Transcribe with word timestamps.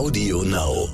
Audio 0.00 0.42
Now. 0.44 0.88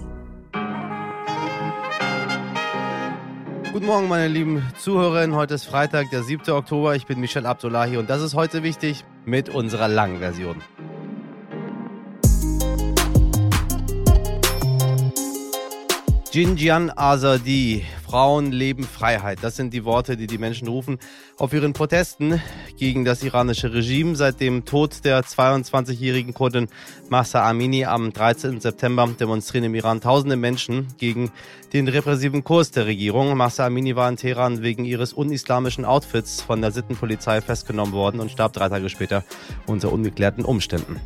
Guten 3.73 3.87
Morgen, 3.87 4.09
meine 4.09 4.27
lieben 4.27 4.67
Zuhörerinnen. 4.81 5.37
Heute 5.37 5.55
ist 5.55 5.65
Freitag, 5.65 6.11
der 6.11 6.25
7. 6.25 6.51
Oktober. 6.51 6.97
Ich 6.97 7.07
bin 7.07 7.21
Michel 7.21 7.47
Abdullahi 7.47 7.99
und 7.99 8.11
das 8.11 8.21
ist 8.21 8.35
heute 8.35 8.65
wichtig 8.65 9.05
mit 9.25 9.49
unserer 9.49 9.87
langen 9.87 10.19
Version. 10.19 10.61
Jinjian 16.33 16.91
Azadi, 16.97 17.85
Frauen, 18.07 18.53
Leben, 18.53 18.85
Freiheit. 18.85 19.41
Das 19.43 19.57
sind 19.57 19.75
die 19.75 19.85
Worte, 19.85 20.17
die 20.17 20.29
die 20.29 20.39
Menschen 20.39 20.69
rufen 20.69 20.99
auf 21.39 21.53
ihren 21.53 21.73
Protesten 21.73 22.41
gegen 22.79 23.05
das 23.05 23.25
iranische 23.25 23.75
Regime. 23.75 24.15
Seit 24.15 24.41
dem 24.41 24.65
Tod 24.65 25.05
der 25.05 25.25
22-jährigen 25.25 26.33
Kurdin 26.33 26.69
Mahsa 27.09 27.49
Amini 27.49 27.85
am 27.85 28.13
13. 28.13 28.61
September 28.61 29.09
demonstrieren 29.09 29.65
im 29.65 29.75
Iran 29.75 30.01
tausende 30.01 30.37
Menschen 30.37 30.87
gegen 30.99 31.33
den 31.73 31.89
repressiven 31.89 32.45
Kurs 32.45 32.71
der 32.71 32.87
Regierung. 32.87 33.37
Mahsa 33.37 33.67
Amini 33.67 33.97
war 33.97 34.09
in 34.09 34.17
Teheran 34.17 34.63
wegen 34.63 34.85
ihres 34.85 35.13
unislamischen 35.13 35.85
Outfits 35.85 36.41
von 36.41 36.61
der 36.61 36.71
Sittenpolizei 36.71 37.41
festgenommen 37.41 37.93
worden 37.93 38.21
und 38.21 38.31
starb 38.31 38.53
drei 38.53 38.69
Tage 38.69 38.89
später 38.89 39.25
unter 39.67 39.93
ungeklärten 39.93 40.45
Umständen. 40.45 41.01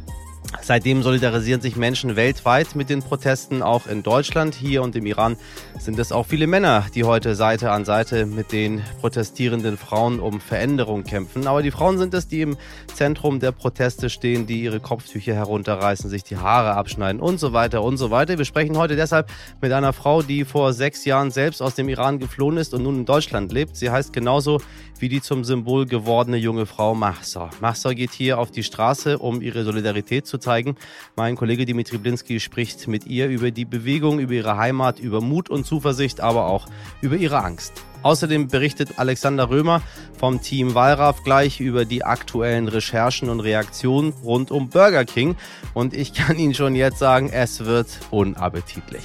Seitdem 0.62 1.02
solidarisieren 1.02 1.60
sich 1.60 1.76
Menschen 1.76 2.16
weltweit 2.16 2.74
mit 2.74 2.90
den 2.90 3.02
Protesten, 3.02 3.62
auch 3.62 3.86
in 3.86 4.02
Deutschland. 4.02 4.54
Hier 4.54 4.82
und 4.82 4.96
im 4.96 5.06
Iran 5.06 5.36
sind 5.78 5.98
es 5.98 6.12
auch 6.12 6.26
viele 6.26 6.46
Männer, 6.46 6.86
die 6.94 7.04
heute 7.04 7.34
Seite 7.34 7.70
an 7.70 7.84
Seite 7.84 8.26
mit 8.26 8.52
den 8.52 8.82
protestierenden 9.00 9.76
Frauen 9.76 10.18
um 10.18 10.40
Veränderung 10.40 11.04
kämpfen. 11.04 11.46
Aber 11.46 11.62
die 11.62 11.70
Frauen 11.70 11.98
sind 11.98 12.14
es, 12.14 12.26
die 12.26 12.42
im 12.42 12.56
Zentrum 12.92 13.38
der 13.38 13.52
Proteste 13.52 14.10
stehen, 14.10 14.46
die 14.46 14.62
ihre 14.62 14.80
Kopftücher 14.80 15.34
herunterreißen, 15.34 16.10
sich 16.10 16.24
die 16.24 16.36
Haare 16.36 16.74
abschneiden 16.74 17.20
und 17.20 17.38
so 17.38 17.52
weiter 17.52 17.82
und 17.82 17.96
so 17.96 18.10
weiter. 18.10 18.36
Wir 18.36 18.44
sprechen 18.44 18.76
heute 18.76 18.96
deshalb 18.96 19.30
mit 19.60 19.72
einer 19.72 19.92
Frau, 19.92 20.22
die 20.22 20.44
vor 20.44 20.72
sechs 20.72 21.04
Jahren 21.04 21.30
selbst 21.30 21.62
aus 21.62 21.76
dem 21.76 21.88
Iran 21.88 22.18
geflohen 22.18 22.56
ist 22.56 22.74
und 22.74 22.82
nun 22.82 22.96
in 22.96 23.06
Deutschland 23.06 23.52
lebt. 23.52 23.76
Sie 23.76 23.90
heißt 23.90 24.12
genauso 24.12 24.60
wie 24.98 25.08
die 25.08 25.22
zum 25.22 25.44
Symbol 25.44 25.86
gewordene 25.86 26.36
junge 26.36 26.66
Frau 26.66 26.94
Mahsa. 26.94 27.50
Mahsa 27.60 27.94
geht 27.94 28.12
hier 28.12 28.38
auf 28.38 28.50
die 28.50 28.62
Straße, 28.62 29.18
um 29.18 29.40
ihre 29.40 29.64
Solidarität 29.64 30.26
zu 30.26 30.38
zeigen. 30.40 30.76
Mein 31.16 31.36
Kollege 31.36 31.64
Dimitri 31.64 31.98
Blinski 31.98 32.40
spricht 32.40 32.88
mit 32.88 33.06
ihr 33.06 33.28
über 33.28 33.50
die 33.50 33.64
Bewegung, 33.64 34.18
über 34.18 34.32
ihre 34.32 34.56
Heimat, 34.56 34.98
über 34.98 35.20
Mut 35.20 35.48
und 35.48 35.64
Zuversicht, 35.64 36.20
aber 36.20 36.46
auch 36.46 36.66
über 37.00 37.16
ihre 37.16 37.42
Angst. 37.44 37.84
Außerdem 38.02 38.48
berichtet 38.48 38.98
Alexander 38.98 39.50
Römer 39.50 39.82
vom 40.18 40.40
Team 40.40 40.74
Wallraff 40.74 41.22
gleich 41.22 41.60
über 41.60 41.84
die 41.84 42.02
aktuellen 42.02 42.66
Recherchen 42.68 43.28
und 43.28 43.40
Reaktionen 43.40 44.14
rund 44.24 44.50
um 44.50 44.70
Burger 44.70 45.04
King. 45.04 45.36
Und 45.74 45.94
ich 45.94 46.14
kann 46.14 46.38
Ihnen 46.38 46.54
schon 46.54 46.74
jetzt 46.74 46.98
sagen, 46.98 47.30
es 47.30 47.64
wird 47.66 47.88
unappetitlich. 48.10 49.04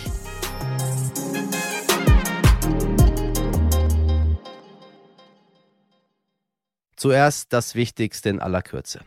Zuerst 6.96 7.52
das 7.52 7.76
Wichtigste 7.76 8.30
in 8.30 8.40
aller 8.40 8.62
Kürze. 8.62 9.02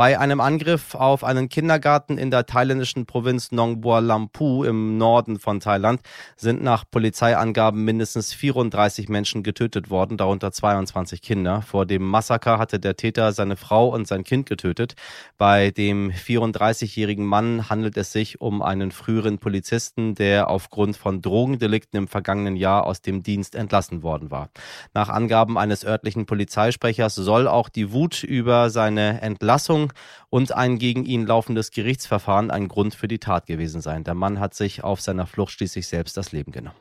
Bei 0.00 0.18
einem 0.18 0.40
Angriff 0.40 0.94
auf 0.94 1.24
einen 1.24 1.50
Kindergarten 1.50 2.16
in 2.16 2.30
der 2.30 2.46
thailändischen 2.46 3.04
Provinz 3.04 3.52
Nong 3.52 3.82
Bua 3.82 3.98
Lampu 3.98 4.64
im 4.64 4.96
Norden 4.96 5.38
von 5.38 5.60
Thailand 5.60 6.00
sind 6.36 6.62
nach 6.62 6.84
Polizeiangaben 6.90 7.84
mindestens 7.84 8.32
34 8.32 9.10
Menschen 9.10 9.42
getötet 9.42 9.90
worden, 9.90 10.16
darunter 10.16 10.52
22 10.52 11.20
Kinder. 11.20 11.60
Vor 11.60 11.84
dem 11.84 12.02
Massaker 12.02 12.58
hatte 12.58 12.80
der 12.80 12.96
Täter 12.96 13.32
seine 13.32 13.56
Frau 13.56 13.90
und 13.90 14.08
sein 14.08 14.24
Kind 14.24 14.48
getötet. 14.48 14.94
Bei 15.36 15.70
dem 15.70 16.10
34-jährigen 16.12 17.26
Mann 17.26 17.68
handelt 17.68 17.98
es 17.98 18.10
sich 18.10 18.40
um 18.40 18.62
einen 18.62 18.92
früheren 18.92 19.36
Polizisten, 19.36 20.14
der 20.14 20.48
aufgrund 20.48 20.96
von 20.96 21.20
Drogendelikten 21.20 21.98
im 21.98 22.08
vergangenen 22.08 22.56
Jahr 22.56 22.86
aus 22.86 23.02
dem 23.02 23.22
Dienst 23.22 23.54
entlassen 23.54 24.02
worden 24.02 24.30
war. 24.30 24.48
Nach 24.94 25.10
Angaben 25.10 25.58
eines 25.58 25.84
örtlichen 25.84 26.24
Polizeisprechers 26.24 27.16
soll 27.16 27.46
auch 27.46 27.68
die 27.68 27.92
Wut 27.92 28.24
über 28.24 28.70
seine 28.70 29.20
Entlassung 29.20 29.89
und 30.28 30.52
ein 30.52 30.78
gegen 30.78 31.04
ihn 31.04 31.26
laufendes 31.26 31.70
Gerichtsverfahren 31.70 32.50
ein 32.50 32.68
Grund 32.68 32.94
für 32.94 33.08
die 33.08 33.18
Tat 33.18 33.46
gewesen 33.46 33.80
sein. 33.80 34.04
Der 34.04 34.14
Mann 34.14 34.40
hat 34.40 34.54
sich 34.54 34.84
auf 34.84 35.00
seiner 35.00 35.26
Flucht 35.26 35.52
schließlich 35.52 35.86
selbst 35.86 36.16
das 36.16 36.32
Leben 36.32 36.52
genommen. 36.52 36.78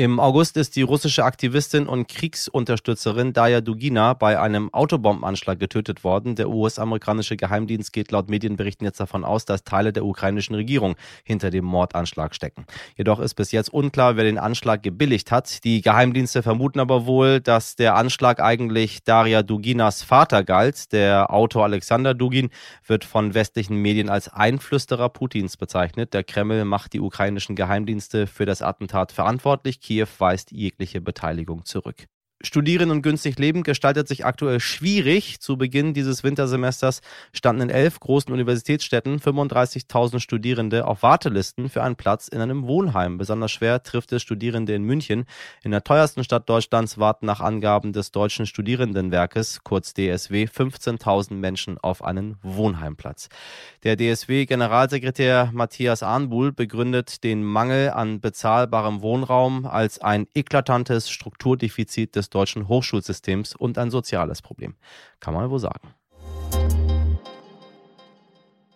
Im 0.00 0.20
August 0.20 0.56
ist 0.56 0.76
die 0.76 0.82
russische 0.82 1.24
Aktivistin 1.24 1.88
und 1.88 2.06
Kriegsunterstützerin 2.06 3.32
Daya 3.32 3.60
Dugina 3.60 4.14
bei 4.14 4.38
einem 4.38 4.72
Autobombenanschlag 4.72 5.58
getötet 5.58 6.04
worden. 6.04 6.36
Der 6.36 6.50
US-amerikanische 6.50 7.36
Geheimdienst 7.36 7.92
geht 7.92 8.12
laut 8.12 8.30
Medienberichten 8.30 8.84
jetzt 8.84 9.00
davon 9.00 9.24
aus, 9.24 9.44
dass 9.44 9.64
Teile 9.64 9.92
der 9.92 10.04
ukrainischen 10.04 10.54
Regierung 10.54 10.94
hinter 11.24 11.50
dem 11.50 11.64
Mordanschlag 11.64 12.36
stecken. 12.36 12.64
Jedoch 12.96 13.18
ist 13.18 13.34
bis 13.34 13.50
jetzt 13.50 13.72
unklar, 13.72 14.16
wer 14.16 14.22
den 14.22 14.38
Anschlag 14.38 14.84
gebilligt 14.84 15.32
hat. 15.32 15.64
Die 15.64 15.80
Geheimdienste 15.80 16.44
vermuten 16.44 16.78
aber 16.78 17.06
wohl, 17.06 17.40
dass 17.40 17.74
der 17.74 17.96
Anschlag 17.96 18.38
eigentlich 18.38 19.02
Daria 19.02 19.42
Duginas 19.42 20.04
Vater 20.04 20.44
galt. 20.44 20.92
Der 20.92 21.32
Autor 21.34 21.64
Alexander 21.64 22.14
Dugin 22.14 22.50
wird 22.86 23.04
von 23.04 23.34
westlichen 23.34 23.74
Medien 23.74 24.10
als 24.10 24.28
Einflüsterer 24.28 25.08
Putins 25.08 25.56
bezeichnet. 25.56 26.14
Der 26.14 26.22
Kreml 26.22 26.64
macht 26.64 26.92
die 26.92 27.00
ukrainischen 27.00 27.56
Geheimdienste 27.56 28.28
für 28.28 28.46
das 28.46 28.62
Attentat 28.62 29.10
verantwortlich. 29.10 29.37
Kiew 29.80 30.06
weist 30.18 30.52
jegliche 30.52 31.00
Beteiligung 31.00 31.64
zurück. 31.64 32.06
Studieren 32.40 32.92
und 32.92 33.02
günstig 33.02 33.36
leben 33.40 33.64
gestaltet 33.64 34.06
sich 34.06 34.24
aktuell 34.24 34.60
schwierig. 34.60 35.40
Zu 35.40 35.56
Beginn 35.56 35.92
dieses 35.92 36.22
Wintersemesters 36.22 37.00
standen 37.32 37.62
in 37.62 37.68
elf 37.68 37.98
großen 37.98 38.32
Universitätsstädten 38.32 39.18
35.000 39.18 40.20
Studierende 40.20 40.86
auf 40.86 41.02
Wartelisten 41.02 41.68
für 41.68 41.82
einen 41.82 41.96
Platz 41.96 42.28
in 42.28 42.40
einem 42.40 42.68
Wohnheim. 42.68 43.18
Besonders 43.18 43.50
schwer 43.50 43.82
trifft 43.82 44.12
es 44.12 44.22
Studierende 44.22 44.72
in 44.72 44.84
München. 44.84 45.24
In 45.64 45.72
der 45.72 45.82
teuersten 45.82 46.22
Stadt 46.22 46.48
Deutschlands 46.48 46.96
warten 46.96 47.26
nach 47.26 47.40
Angaben 47.40 47.92
des 47.92 48.12
Deutschen 48.12 48.46
Studierendenwerkes, 48.46 49.64
kurz 49.64 49.92
DSW, 49.92 50.44
15.000 50.44 51.34
Menschen 51.34 51.76
auf 51.78 52.04
einen 52.04 52.36
Wohnheimplatz. 52.42 53.30
Der 53.82 53.96
DSW-Generalsekretär 53.96 55.50
Matthias 55.52 56.04
Arnbuhl 56.04 56.52
begründet 56.52 57.24
den 57.24 57.42
Mangel 57.42 57.90
an 57.90 58.20
bezahlbarem 58.20 59.02
Wohnraum 59.02 59.66
als 59.66 60.00
ein 60.00 60.28
eklatantes 60.34 61.10
Strukturdefizit 61.10 62.14
des 62.14 62.27
deutschen 62.30 62.68
Hochschulsystems 62.68 63.54
und 63.54 63.78
ein 63.78 63.90
soziales 63.90 64.42
Problem. 64.42 64.76
Kann 65.20 65.34
man 65.34 65.50
wohl 65.50 65.58
sagen. 65.58 65.94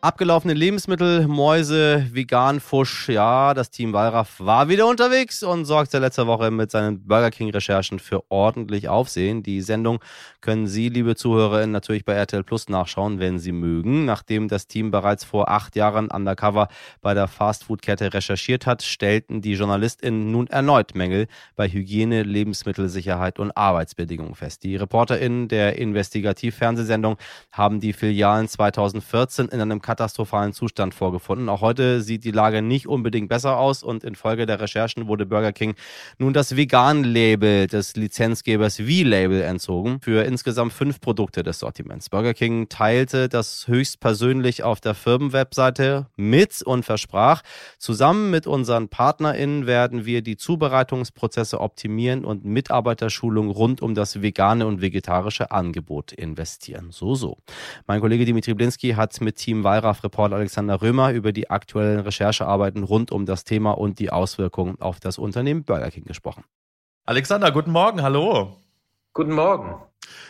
Abgelaufene 0.05 0.53
Lebensmittel, 0.53 1.29
Mäuse, 1.29 2.09
vegan, 2.13 2.59
Fusch. 2.59 3.09
Ja, 3.09 3.55
das 3.55 3.71
Team 3.71 3.93
Wallraff 3.93 4.41
war 4.41 4.69
wieder 4.69 4.89
unterwegs 4.89 5.45
und 5.45 5.65
sorgte 5.65 6.01
letzte 6.01 6.27
Woche 6.27 6.51
mit 6.51 6.73
seinen 6.73 7.07
Burger 7.07 7.31
King-Recherchen 7.31 8.01
für 8.01 8.25
ordentlich 8.29 8.89
Aufsehen. 8.89 9.45
Die 9.45 9.61
Sendung 9.61 10.01
können 10.41 10.67
Sie, 10.67 10.89
liebe 10.89 11.15
ZuhörerInnen, 11.15 11.71
natürlich 11.71 12.05
bei 12.05 12.15
RTL 12.15 12.43
Plus 12.43 12.69
nachschauen, 12.69 13.21
wenn 13.21 13.39
Sie 13.39 13.53
mögen. 13.53 14.05
Nachdem 14.05 14.49
das 14.49 14.67
Team 14.67 14.91
bereits 14.91 15.23
vor 15.23 15.49
acht 15.49 15.77
Jahren 15.77 16.11
undercover 16.11 16.67
bei 17.01 17.15
der 17.15 17.29
Fastfood-Kette 17.29 18.13
recherchiert 18.13 18.67
hat, 18.67 18.83
stellten 18.83 19.41
die 19.41 19.53
JournalistInnen 19.53 20.33
nun 20.33 20.49
erneut 20.49 20.97
Mängel 20.97 21.29
bei 21.55 21.69
Hygiene, 21.69 22.25
Lebensmittelsicherheit 22.25 23.39
und 23.39 23.57
Arbeitsbedingungen 23.57 24.35
fest. 24.35 24.65
Die 24.65 24.75
ReporterInnen 24.75 25.47
der 25.47 25.79
Investigativ-Fernsehsendung 25.79 27.19
haben 27.53 27.79
die 27.79 27.93
Filialen 27.93 28.49
2014 28.49 29.47
in 29.47 29.61
einem 29.61 29.81
katastrophalen 29.93 30.55
Zustand 30.55 30.95
vorgefunden. 30.95 31.51
Auch 31.51 31.61
heute 31.61 32.01
sieht 32.01 32.25
die 32.25 32.31
Lage 32.31 32.63
nicht 32.63 32.87
unbedingt 32.87 33.29
besser 33.29 33.59
aus 33.59 33.83
und 33.83 34.05
infolge 34.05 34.47
der 34.47 34.59
Recherchen 34.59 35.07
wurde 35.07 35.27
Burger 35.27 35.53
King 35.53 35.75
nun 36.17 36.33
das 36.33 36.57
Vegan-Label 36.57 37.67
des 37.67 37.95
Lizenzgebers 37.95 38.79
V-Label 38.79 39.43
entzogen 39.43 40.01
für 40.01 40.25
insgesamt 40.25 40.73
fünf 40.73 40.99
Produkte 41.03 41.43
des 41.43 41.59
Sortiments. 41.59 42.09
Burger 42.09 42.33
King 42.33 42.71
teilte 42.71 43.29
das 43.29 43.69
höchstpersönlich 43.69 44.63
auf 44.63 44.81
der 44.81 44.95
Firmenwebseite 44.95 46.07
mit 46.17 46.63
und 46.63 46.85
versprach, 46.87 47.43
zusammen 47.79 48.31
mit 48.31 48.47
unseren 48.47 48.89
PartnerInnen 48.89 49.67
werden 49.67 50.07
wir 50.07 50.23
die 50.23 50.39
Zubereitungsprozesse 50.39 51.61
optimieren 51.61 52.25
und 52.25 52.47
Mitarbeiterschulung 52.47 53.51
rund 53.51 53.83
um 53.83 53.95
das 53.95 54.23
vegane 54.23 54.67
und 54.67 54.81
vegetarische 54.81 55.51
Angebot 55.51 56.13
investieren. 56.13 56.89
So, 56.93 57.15
so. 57.15 57.37
Mein 57.87 58.01
Kollege 58.01 58.25
Dimitri 58.25 58.55
Blinski 58.55 58.93
hat 58.93 59.21
mit 59.21 59.37
Team 59.37 59.65
Walra 59.65 59.82
Wallraff-Reporter 59.83 60.37
Alexander 60.37 60.81
Römer 60.81 61.13
über 61.13 61.33
die 61.33 61.51
aktuellen 61.51 62.01
Recherchearbeiten 62.01 62.85
rund 62.85 63.11
um 63.11 63.27
das 63.27 63.45
Thema 63.45 63.73
und 63.73 63.99
die 63.99 64.11
Auswirkungen 64.11 64.81
auf 64.81 65.01
das 65.01 65.19
Unternehmen 65.19 65.65
Burger 65.65 65.91
King 65.91 66.05
gesprochen. 66.05 66.45
Alexander, 67.05 67.51
guten 67.51 67.73
Morgen, 67.73 68.03
hallo. 68.03 68.57
Guten 69.13 69.33
Morgen. 69.33 69.83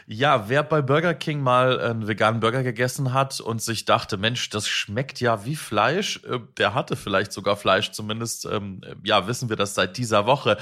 Ja, 0.06 0.48
wer 0.48 0.62
bei 0.62 0.82
Burger 0.82 1.14
King 1.14 1.40
mal 1.40 1.80
einen 1.80 2.08
veganen 2.08 2.40
Burger 2.40 2.62
gegessen 2.62 3.12
hat 3.12 3.40
und 3.40 3.62
sich 3.62 3.84
dachte, 3.84 4.16
Mensch, 4.16 4.50
das 4.50 4.68
schmeckt 4.68 5.20
ja 5.20 5.44
wie 5.44 5.56
Fleisch, 5.56 6.20
äh, 6.24 6.38
der 6.58 6.74
hatte 6.74 6.96
vielleicht 6.96 7.32
sogar 7.32 7.56
Fleisch, 7.56 7.92
zumindest 7.92 8.46
ähm, 8.46 8.80
ja 9.04 9.26
wissen 9.26 9.48
wir 9.48 9.56
das 9.56 9.74
seit 9.74 9.96
dieser 9.96 10.26
Woche. 10.26 10.58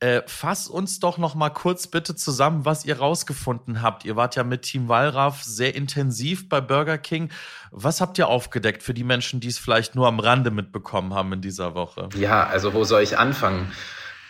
Äh, 0.00 0.22
fass 0.26 0.68
uns 0.68 1.00
doch 1.00 1.18
noch 1.18 1.34
mal 1.34 1.50
kurz 1.50 1.86
bitte 1.86 2.14
zusammen, 2.14 2.64
was 2.64 2.84
ihr 2.84 2.98
rausgefunden 2.98 3.82
habt. 3.82 4.04
Ihr 4.04 4.16
wart 4.16 4.36
ja 4.36 4.44
mit 4.44 4.62
Team 4.62 4.88
Wallraff 4.88 5.42
sehr 5.42 5.74
intensiv 5.74 6.48
bei 6.48 6.60
Burger 6.60 6.98
King. 6.98 7.30
Was 7.70 8.00
habt 8.00 8.18
ihr 8.18 8.28
aufgedeckt 8.28 8.82
für 8.82 8.94
die 8.94 9.04
Menschen, 9.04 9.40
die 9.40 9.48
es 9.48 9.58
vielleicht 9.58 9.94
nur 9.94 10.08
am 10.08 10.18
Rande 10.18 10.50
mitbekommen 10.50 11.14
haben 11.14 11.32
in 11.32 11.40
dieser 11.40 11.74
Woche? 11.74 12.08
Ja, 12.16 12.46
also 12.46 12.74
wo 12.74 12.84
soll 12.84 13.02
ich 13.02 13.16
anfangen? 13.16 13.70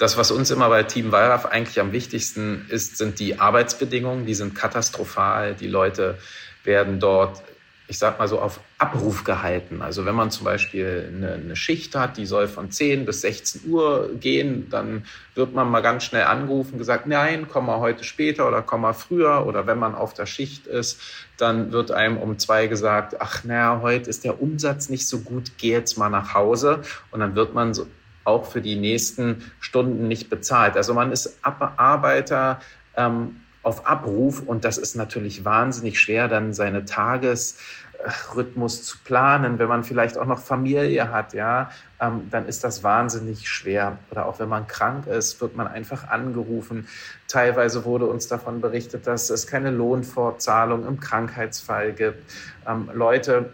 Das, 0.00 0.16
was 0.16 0.30
uns 0.30 0.50
immer 0.50 0.70
bei 0.70 0.82
Team 0.82 1.12
Wallraff 1.12 1.44
eigentlich 1.44 1.78
am 1.78 1.92
wichtigsten 1.92 2.64
ist, 2.70 2.96
sind 2.96 3.20
die 3.20 3.38
Arbeitsbedingungen. 3.38 4.24
Die 4.24 4.32
sind 4.32 4.54
katastrophal. 4.54 5.54
Die 5.54 5.66
Leute 5.66 6.16
werden 6.64 7.00
dort, 7.00 7.42
ich 7.86 7.98
sag 7.98 8.18
mal 8.18 8.26
so, 8.26 8.40
auf 8.40 8.60
Abruf 8.78 9.24
gehalten. 9.24 9.82
Also 9.82 10.06
wenn 10.06 10.14
man 10.14 10.30
zum 10.30 10.46
Beispiel 10.46 11.12
eine, 11.14 11.34
eine, 11.34 11.54
Schicht 11.54 11.94
hat, 11.94 12.16
die 12.16 12.24
soll 12.24 12.48
von 12.48 12.70
10 12.70 13.04
bis 13.04 13.20
16 13.20 13.70
Uhr 13.70 14.08
gehen, 14.18 14.70
dann 14.70 15.04
wird 15.34 15.52
man 15.52 15.70
mal 15.70 15.82
ganz 15.82 16.04
schnell 16.04 16.24
angerufen, 16.24 16.78
gesagt, 16.78 17.06
nein, 17.06 17.46
komm 17.46 17.66
mal 17.66 17.80
heute 17.80 18.02
später 18.02 18.48
oder 18.48 18.62
komm 18.62 18.80
mal 18.80 18.94
früher. 18.94 19.44
Oder 19.46 19.66
wenn 19.66 19.78
man 19.78 19.94
auf 19.94 20.14
der 20.14 20.24
Schicht 20.24 20.66
ist, 20.66 20.98
dann 21.36 21.72
wird 21.72 21.90
einem 21.90 22.16
um 22.16 22.38
zwei 22.38 22.68
gesagt, 22.68 23.20
ach 23.20 23.44
naja, 23.44 23.80
heute 23.82 24.08
ist 24.08 24.24
der 24.24 24.40
Umsatz 24.40 24.88
nicht 24.88 25.06
so 25.06 25.18
gut, 25.18 25.58
geh 25.58 25.72
jetzt 25.72 25.98
mal 25.98 26.08
nach 26.08 26.32
Hause. 26.32 26.80
Und 27.10 27.20
dann 27.20 27.34
wird 27.34 27.52
man 27.52 27.74
so 27.74 27.86
auch 28.30 28.46
für 28.46 28.60
die 28.60 28.76
nächsten 28.76 29.44
Stunden 29.60 30.08
nicht 30.08 30.30
bezahlt. 30.30 30.76
Also 30.76 30.94
man 30.94 31.12
ist 31.12 31.38
Arbeiter 31.42 32.60
ähm, 32.96 33.40
auf 33.62 33.86
Abruf 33.86 34.40
und 34.40 34.64
das 34.64 34.78
ist 34.78 34.96
natürlich 34.96 35.44
wahnsinnig 35.44 36.00
schwer, 36.00 36.28
dann 36.28 36.54
seine 36.54 36.86
Tagesrhythmus 36.86 38.84
zu 38.84 38.96
planen. 39.04 39.58
Wenn 39.58 39.68
man 39.68 39.84
vielleicht 39.84 40.16
auch 40.16 40.24
noch 40.24 40.38
Familie 40.38 41.10
hat, 41.10 41.34
ja, 41.34 41.70
ähm, 42.00 42.28
dann 42.30 42.46
ist 42.46 42.64
das 42.64 42.82
wahnsinnig 42.82 43.48
schwer. 43.48 43.98
Oder 44.10 44.24
auch 44.26 44.38
wenn 44.38 44.48
man 44.48 44.66
krank 44.66 45.06
ist, 45.06 45.40
wird 45.42 45.56
man 45.56 45.66
einfach 45.66 46.08
angerufen. 46.08 46.88
Teilweise 47.28 47.84
wurde 47.84 48.06
uns 48.06 48.28
davon 48.28 48.62
berichtet, 48.62 49.06
dass 49.06 49.28
es 49.28 49.46
keine 49.46 49.70
Lohnfortzahlung 49.70 50.86
im 50.86 50.98
Krankheitsfall 51.00 51.92
gibt. 51.92 52.32
Ähm, 52.66 52.88
Leute 52.94 53.52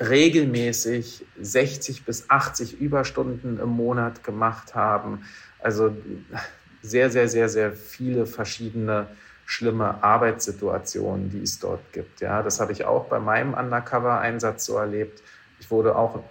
regelmäßig 0.00 1.26
60 1.40 2.04
bis 2.04 2.30
80 2.30 2.80
Überstunden 2.80 3.60
im 3.60 3.68
Monat 3.68 4.24
gemacht 4.24 4.74
haben. 4.74 5.24
Also 5.58 5.94
sehr, 6.82 7.10
sehr, 7.10 7.28
sehr, 7.28 7.48
sehr 7.48 7.72
viele 7.72 8.26
verschiedene 8.26 9.08
schlimme 9.44 10.02
Arbeitssituationen, 10.02 11.28
die 11.28 11.42
es 11.42 11.58
dort 11.58 11.92
gibt. 11.92 12.20
Ja, 12.20 12.42
das 12.42 12.60
habe 12.60 12.72
ich 12.72 12.84
auch 12.84 13.06
bei 13.06 13.18
meinem 13.18 13.52
Undercover-Einsatz 13.54 14.64
so 14.64 14.76
erlebt. 14.76 15.22
Ich 15.58 15.70
wurde 15.70 15.96
auch 15.96 16.22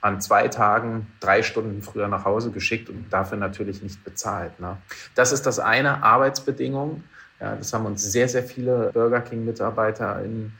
an 0.00 0.20
zwei 0.20 0.48
Tagen 0.48 1.06
drei 1.20 1.42
Stunden 1.42 1.82
früher 1.82 2.08
nach 2.08 2.24
Hause 2.24 2.50
geschickt 2.50 2.88
und 2.88 3.10
dafür 3.10 3.38
natürlich 3.38 3.82
nicht 3.82 4.02
bezahlt. 4.02 4.58
Ne? 4.60 4.76
Das 5.14 5.30
ist 5.32 5.46
das 5.46 5.58
eine, 5.58 6.02
Arbeitsbedingungen. 6.02 7.04
Ja, 7.40 7.54
das 7.56 7.72
haben 7.72 7.86
uns 7.86 8.02
sehr, 8.02 8.28
sehr 8.28 8.42
viele 8.42 8.90
Burger 8.92 9.20
King-Mitarbeiter 9.20 10.22
in 10.24 10.52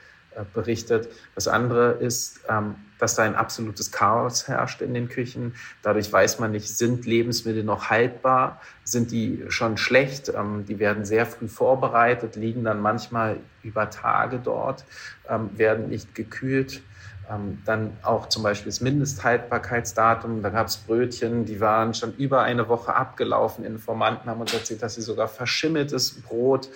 berichtet. 0.52 1.08
Das 1.34 1.48
andere 1.48 1.92
ist, 1.92 2.40
ähm, 2.48 2.74
dass 2.98 3.14
da 3.14 3.22
ein 3.22 3.34
absolutes 3.34 3.92
Chaos 3.92 4.48
herrscht 4.48 4.80
in 4.80 4.94
den 4.94 5.08
Küchen. 5.08 5.54
Dadurch 5.82 6.12
weiß 6.12 6.38
man 6.38 6.52
nicht, 6.52 6.76
sind 6.76 7.06
Lebensmittel 7.06 7.64
noch 7.64 7.90
haltbar, 7.90 8.60
sind 8.82 9.10
die 9.10 9.44
schon 9.48 9.76
schlecht. 9.76 10.30
Ähm, 10.30 10.64
die 10.66 10.78
werden 10.78 11.04
sehr 11.04 11.26
früh 11.26 11.48
vorbereitet, 11.48 12.36
liegen 12.36 12.64
dann 12.64 12.80
manchmal 12.80 13.38
über 13.62 13.90
Tage 13.90 14.38
dort, 14.38 14.84
ähm, 15.28 15.50
werden 15.56 15.88
nicht 15.88 16.14
gekühlt. 16.14 16.82
Dann 17.64 17.96
auch 18.02 18.28
zum 18.28 18.42
Beispiel 18.42 18.70
das 18.70 18.82
Mindesthaltbarkeitsdatum. 18.82 20.42
Da 20.42 20.50
gab 20.50 20.66
es 20.66 20.76
Brötchen, 20.76 21.46
die 21.46 21.58
waren 21.58 21.94
schon 21.94 22.14
über 22.16 22.42
eine 22.42 22.68
Woche 22.68 22.94
abgelaufen. 22.94 23.64
Informanten 23.64 24.28
haben 24.28 24.42
uns 24.42 24.52
erzählt, 24.52 24.82
dass 24.82 24.96
sie 24.96 25.00
sogar 25.00 25.28
verschimmeltes 25.28 26.20
Brot 26.20 26.68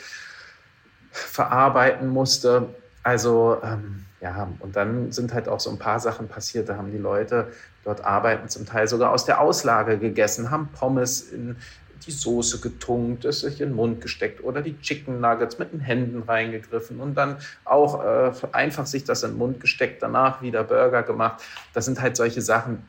verarbeiten 1.10 2.08
musste. 2.08 2.70
Also 3.02 3.58
ähm, 3.62 4.04
ja, 4.20 4.48
und 4.60 4.74
dann 4.74 5.12
sind 5.12 5.32
halt 5.32 5.48
auch 5.48 5.60
so 5.60 5.70
ein 5.70 5.78
paar 5.78 6.00
Sachen 6.00 6.28
passiert. 6.28 6.68
Da 6.68 6.76
haben 6.76 6.90
die 6.90 6.98
Leute 6.98 7.52
dort 7.84 8.04
arbeiten 8.04 8.48
zum 8.48 8.66
Teil 8.66 8.88
sogar 8.88 9.12
aus 9.12 9.24
der 9.24 9.40
Auslage 9.40 9.98
gegessen, 9.98 10.50
haben 10.50 10.68
Pommes 10.72 11.22
in 11.22 11.56
die 12.04 12.10
Soße 12.12 12.60
getunkt, 12.60 13.24
es 13.24 13.40
sich 13.40 13.60
in 13.60 13.70
den 13.70 13.76
Mund 13.76 14.00
gesteckt 14.00 14.42
oder 14.42 14.62
die 14.62 14.78
Chicken 14.80 15.20
Nuggets 15.20 15.58
mit 15.58 15.72
den 15.72 15.80
Händen 15.80 16.22
reingegriffen 16.22 17.00
und 17.00 17.14
dann 17.14 17.36
auch 17.64 18.02
äh, 18.04 18.32
einfach 18.52 18.86
sich 18.86 19.04
das 19.04 19.22
in 19.22 19.32
den 19.32 19.38
Mund 19.38 19.60
gesteckt, 19.60 20.02
danach 20.02 20.42
wieder 20.42 20.64
Burger 20.64 21.02
gemacht. 21.02 21.42
Das 21.74 21.84
sind 21.84 22.00
halt 22.00 22.16
solche 22.16 22.40
Sachen, 22.40 22.84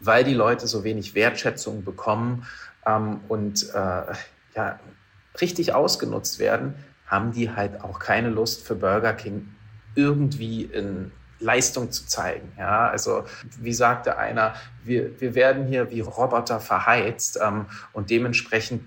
weil 0.00 0.24
die 0.24 0.34
Leute 0.34 0.66
so 0.66 0.84
wenig 0.84 1.14
Wertschätzung 1.14 1.84
bekommen 1.84 2.46
ähm, 2.86 3.20
und 3.28 3.68
äh, 3.74 4.12
ja, 4.54 4.78
richtig 5.40 5.74
ausgenutzt 5.74 6.38
werden, 6.38 6.74
haben 7.06 7.32
die 7.32 7.50
halt 7.50 7.82
auch 7.82 7.98
keine 7.98 8.30
Lust 8.30 8.66
für 8.66 8.74
Burger 8.74 9.12
King 9.12 9.48
irgendwie 9.94 10.64
in 10.64 11.12
Leistung 11.38 11.90
zu 11.90 12.06
zeigen. 12.06 12.52
Ja, 12.58 12.88
also 12.88 13.24
wie 13.60 13.72
sagte 13.72 14.16
einer, 14.16 14.54
wir, 14.84 15.20
wir 15.20 15.34
werden 15.34 15.66
hier 15.66 15.90
wie 15.90 16.00
Roboter 16.00 16.60
verheizt 16.60 17.38
ähm, 17.42 17.66
und 17.92 18.10
dementsprechend 18.10 18.82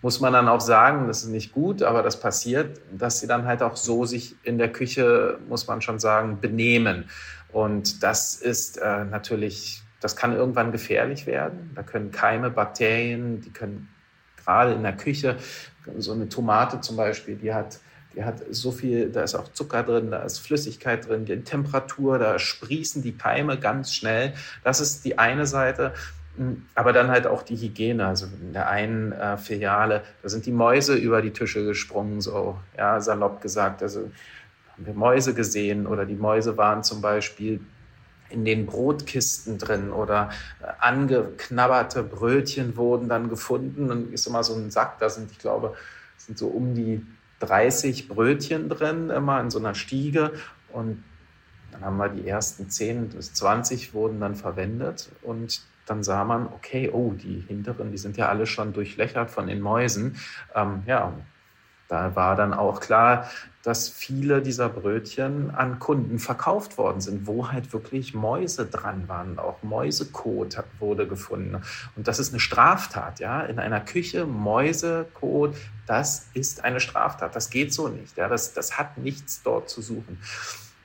muss 0.00 0.20
man 0.20 0.32
dann 0.32 0.48
auch 0.48 0.60
sagen, 0.60 1.08
das 1.08 1.24
ist 1.24 1.30
nicht 1.30 1.52
gut, 1.52 1.82
aber 1.82 2.02
das 2.02 2.20
passiert, 2.20 2.80
dass 2.92 3.18
sie 3.18 3.26
dann 3.26 3.46
halt 3.46 3.62
auch 3.62 3.76
so 3.76 4.04
sich 4.04 4.36
in 4.44 4.56
der 4.56 4.70
Küche, 4.70 5.38
muss 5.48 5.66
man 5.66 5.82
schon 5.82 5.98
sagen, 5.98 6.40
benehmen. 6.40 7.10
Und 7.52 8.02
das 8.02 8.36
ist 8.36 8.78
äh, 8.78 9.04
natürlich, 9.04 9.82
das 10.00 10.14
kann 10.14 10.32
irgendwann 10.32 10.70
gefährlich 10.70 11.26
werden. 11.26 11.72
Da 11.74 11.82
können 11.82 12.12
Keime, 12.12 12.50
Bakterien, 12.50 13.40
die 13.40 13.50
können 13.50 13.88
gerade 14.36 14.72
in 14.72 14.84
der 14.84 14.96
Küche 14.96 15.36
so 15.98 16.12
eine 16.12 16.28
Tomate 16.28 16.80
zum 16.80 16.96
Beispiel, 16.96 17.36
die 17.36 17.52
hat, 17.52 17.78
die 18.14 18.24
hat 18.24 18.42
so 18.50 18.70
viel, 18.72 19.10
da 19.10 19.22
ist 19.22 19.34
auch 19.34 19.48
Zucker 19.52 19.82
drin, 19.82 20.10
da 20.10 20.22
ist 20.22 20.38
Flüssigkeit 20.38 21.08
drin, 21.08 21.24
die 21.24 21.40
Temperatur, 21.42 22.18
da 22.18 22.38
sprießen 22.38 23.02
die 23.02 23.16
Keime 23.16 23.58
ganz 23.58 23.94
schnell. 23.94 24.34
Das 24.64 24.80
ist 24.80 25.04
die 25.04 25.18
eine 25.18 25.46
Seite. 25.46 25.92
Aber 26.76 26.92
dann 26.92 27.08
halt 27.08 27.26
auch 27.26 27.42
die 27.42 27.56
Hygiene. 27.56 28.06
Also 28.06 28.26
in 28.26 28.52
der 28.52 28.68
einen 28.68 29.10
äh, 29.12 29.36
Filiale, 29.36 30.02
da 30.22 30.28
sind 30.28 30.46
die 30.46 30.52
Mäuse 30.52 30.94
über 30.94 31.20
die 31.20 31.32
Tische 31.32 31.64
gesprungen, 31.64 32.20
so 32.20 32.58
ja, 32.76 33.00
salopp 33.00 33.40
gesagt. 33.40 33.82
Also 33.82 34.10
haben 34.72 34.86
wir 34.86 34.94
Mäuse 34.94 35.34
gesehen 35.34 35.86
oder 35.86 36.06
die 36.06 36.14
Mäuse 36.14 36.56
waren 36.56 36.84
zum 36.84 37.00
Beispiel 37.00 37.60
in 38.30 38.44
den 38.44 38.66
Brotkisten 38.66 39.58
drin 39.58 39.90
oder 39.90 40.30
äh, 40.60 40.66
angeknabberte 40.80 42.02
Brötchen 42.02 42.76
wurden 42.76 43.08
dann 43.08 43.28
gefunden. 43.28 43.90
Und 43.90 44.12
ist 44.12 44.26
immer 44.26 44.44
so 44.44 44.54
ein 44.54 44.70
Sack, 44.70 44.98
da 44.98 45.08
sind, 45.08 45.30
ich 45.30 45.38
glaube, 45.38 45.74
sind 46.16 46.38
so 46.38 46.48
um 46.48 46.74
die 46.74 47.04
30 47.40 48.08
Brötchen 48.08 48.68
drin, 48.68 49.10
immer 49.10 49.40
in 49.40 49.50
so 49.50 49.58
einer 49.58 49.74
Stiege. 49.74 50.32
Und 50.72 51.04
dann 51.72 51.82
haben 51.82 51.96
wir 51.96 52.08
die 52.08 52.26
ersten 52.26 52.68
10 52.68 53.10
bis 53.10 53.32
20 53.34 53.94
wurden 53.94 54.20
dann 54.20 54.34
verwendet. 54.34 55.10
Und 55.22 55.62
dann 55.86 56.02
sah 56.02 56.24
man, 56.24 56.46
okay, 56.48 56.90
oh, 56.92 57.12
die 57.12 57.44
hinteren, 57.46 57.90
die 57.90 57.98
sind 57.98 58.16
ja 58.16 58.28
alle 58.28 58.46
schon 58.46 58.72
durchlöchert 58.72 59.30
von 59.30 59.46
den 59.46 59.60
Mäusen. 59.60 60.16
Ähm, 60.54 60.82
ja, 60.86 61.14
da 61.88 62.14
war 62.14 62.36
dann 62.36 62.52
auch 62.52 62.80
klar, 62.80 63.28
dass 63.62 63.88
viele 63.88 64.40
dieser 64.40 64.68
Brötchen 64.68 65.50
an 65.50 65.78
Kunden 65.78 66.18
verkauft 66.18 66.78
worden 66.78 67.00
sind, 67.00 67.26
wo 67.26 67.50
halt 67.50 67.72
wirklich 67.72 68.14
Mäuse 68.14 68.66
dran 68.66 69.08
waren. 69.08 69.38
Auch 69.38 69.62
Mäusekot 69.62 70.62
wurde 70.78 71.06
gefunden. 71.08 71.60
Und 71.96 72.08
das 72.08 72.18
ist 72.18 72.32
eine 72.32 72.40
Straftat, 72.40 73.20
ja. 73.20 73.40
In 73.42 73.58
einer 73.58 73.80
Küche 73.80 74.26
Mäusekot, 74.26 75.56
das 75.86 76.28
ist 76.34 76.64
eine 76.64 76.80
Straftat. 76.80 77.34
Das 77.34 77.50
geht 77.50 77.74
so 77.74 77.88
nicht. 77.88 78.16
Ja. 78.16 78.28
Das, 78.28 78.54
das 78.54 78.78
hat 78.78 78.96
nichts 78.98 79.42
dort 79.42 79.68
zu 79.68 79.82
suchen. 79.82 80.18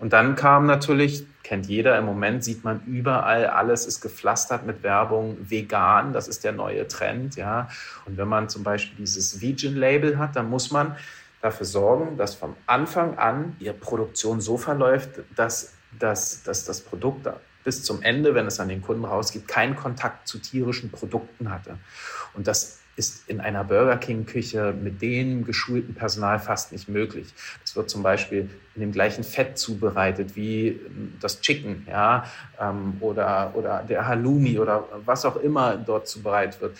Und 0.03 0.11
dann 0.11 0.35
kam 0.35 0.65
natürlich, 0.65 1.25
kennt 1.43 1.67
jeder 1.67 1.97
im 1.97 2.03
Moment, 2.03 2.43
sieht 2.43 2.65
man 2.65 2.83
überall, 2.85 3.47
alles 3.47 3.85
ist 3.85 4.01
gepflastert 4.01 4.65
mit 4.65 4.83
Werbung, 4.83 5.37
vegan, 5.49 6.11
das 6.11 6.27
ist 6.27 6.43
der 6.43 6.51
neue 6.51 6.89
Trend, 6.89 7.37
ja. 7.37 7.69
Und 8.03 8.17
wenn 8.17 8.27
man 8.27 8.49
zum 8.49 8.63
Beispiel 8.63 8.97
dieses 8.97 9.39
Vegan-Label 9.39 10.17
hat, 10.17 10.35
dann 10.35 10.49
muss 10.49 10.71
man 10.71 10.97
dafür 11.41 11.65
sorgen, 11.65 12.17
dass 12.17 12.35
vom 12.35 12.57
Anfang 12.67 13.17
an 13.17 13.55
die 13.61 13.71
Produktion 13.71 14.41
so 14.41 14.57
verläuft, 14.57 15.21
dass, 15.37 15.71
dass, 15.97 16.43
dass 16.43 16.65
das 16.65 16.81
Produkt 16.81 17.29
bis 17.63 17.85
zum 17.85 18.01
Ende, 18.01 18.35
wenn 18.35 18.45
es 18.45 18.59
an 18.59 18.67
den 18.67 18.81
Kunden 18.81 19.05
rausgeht, 19.05 19.47
keinen 19.47 19.77
Kontakt 19.77 20.27
zu 20.27 20.37
tierischen 20.39 20.91
Produkten 20.91 21.49
hatte. 21.49 21.77
Und 22.33 22.47
das 22.47 22.79
ist 22.95 23.27
in 23.27 23.39
einer 23.39 23.63
Burger 23.63 23.97
King-Küche 23.97 24.73
mit 24.79 25.01
dem 25.01 25.45
geschulten 25.45 25.95
Personal 25.95 26.39
fast 26.39 26.71
nicht 26.71 26.89
möglich. 26.89 27.33
Das 27.61 27.75
wird 27.75 27.89
zum 27.89 28.03
Beispiel 28.03 28.49
in 28.75 28.81
dem 28.81 28.91
gleichen 28.91 29.23
Fett 29.23 29.57
zubereitet 29.57 30.35
wie 30.35 30.79
das 31.19 31.41
Chicken, 31.41 31.87
ja, 31.89 32.25
ähm, 32.59 32.97
oder, 32.99 33.51
oder 33.55 33.83
der 33.83 34.07
Halloumi 34.07 34.59
oder 34.59 34.87
was 35.05 35.25
auch 35.25 35.37
immer 35.37 35.77
dort 35.77 36.07
zubereitet 36.07 36.61
wird 36.61 36.77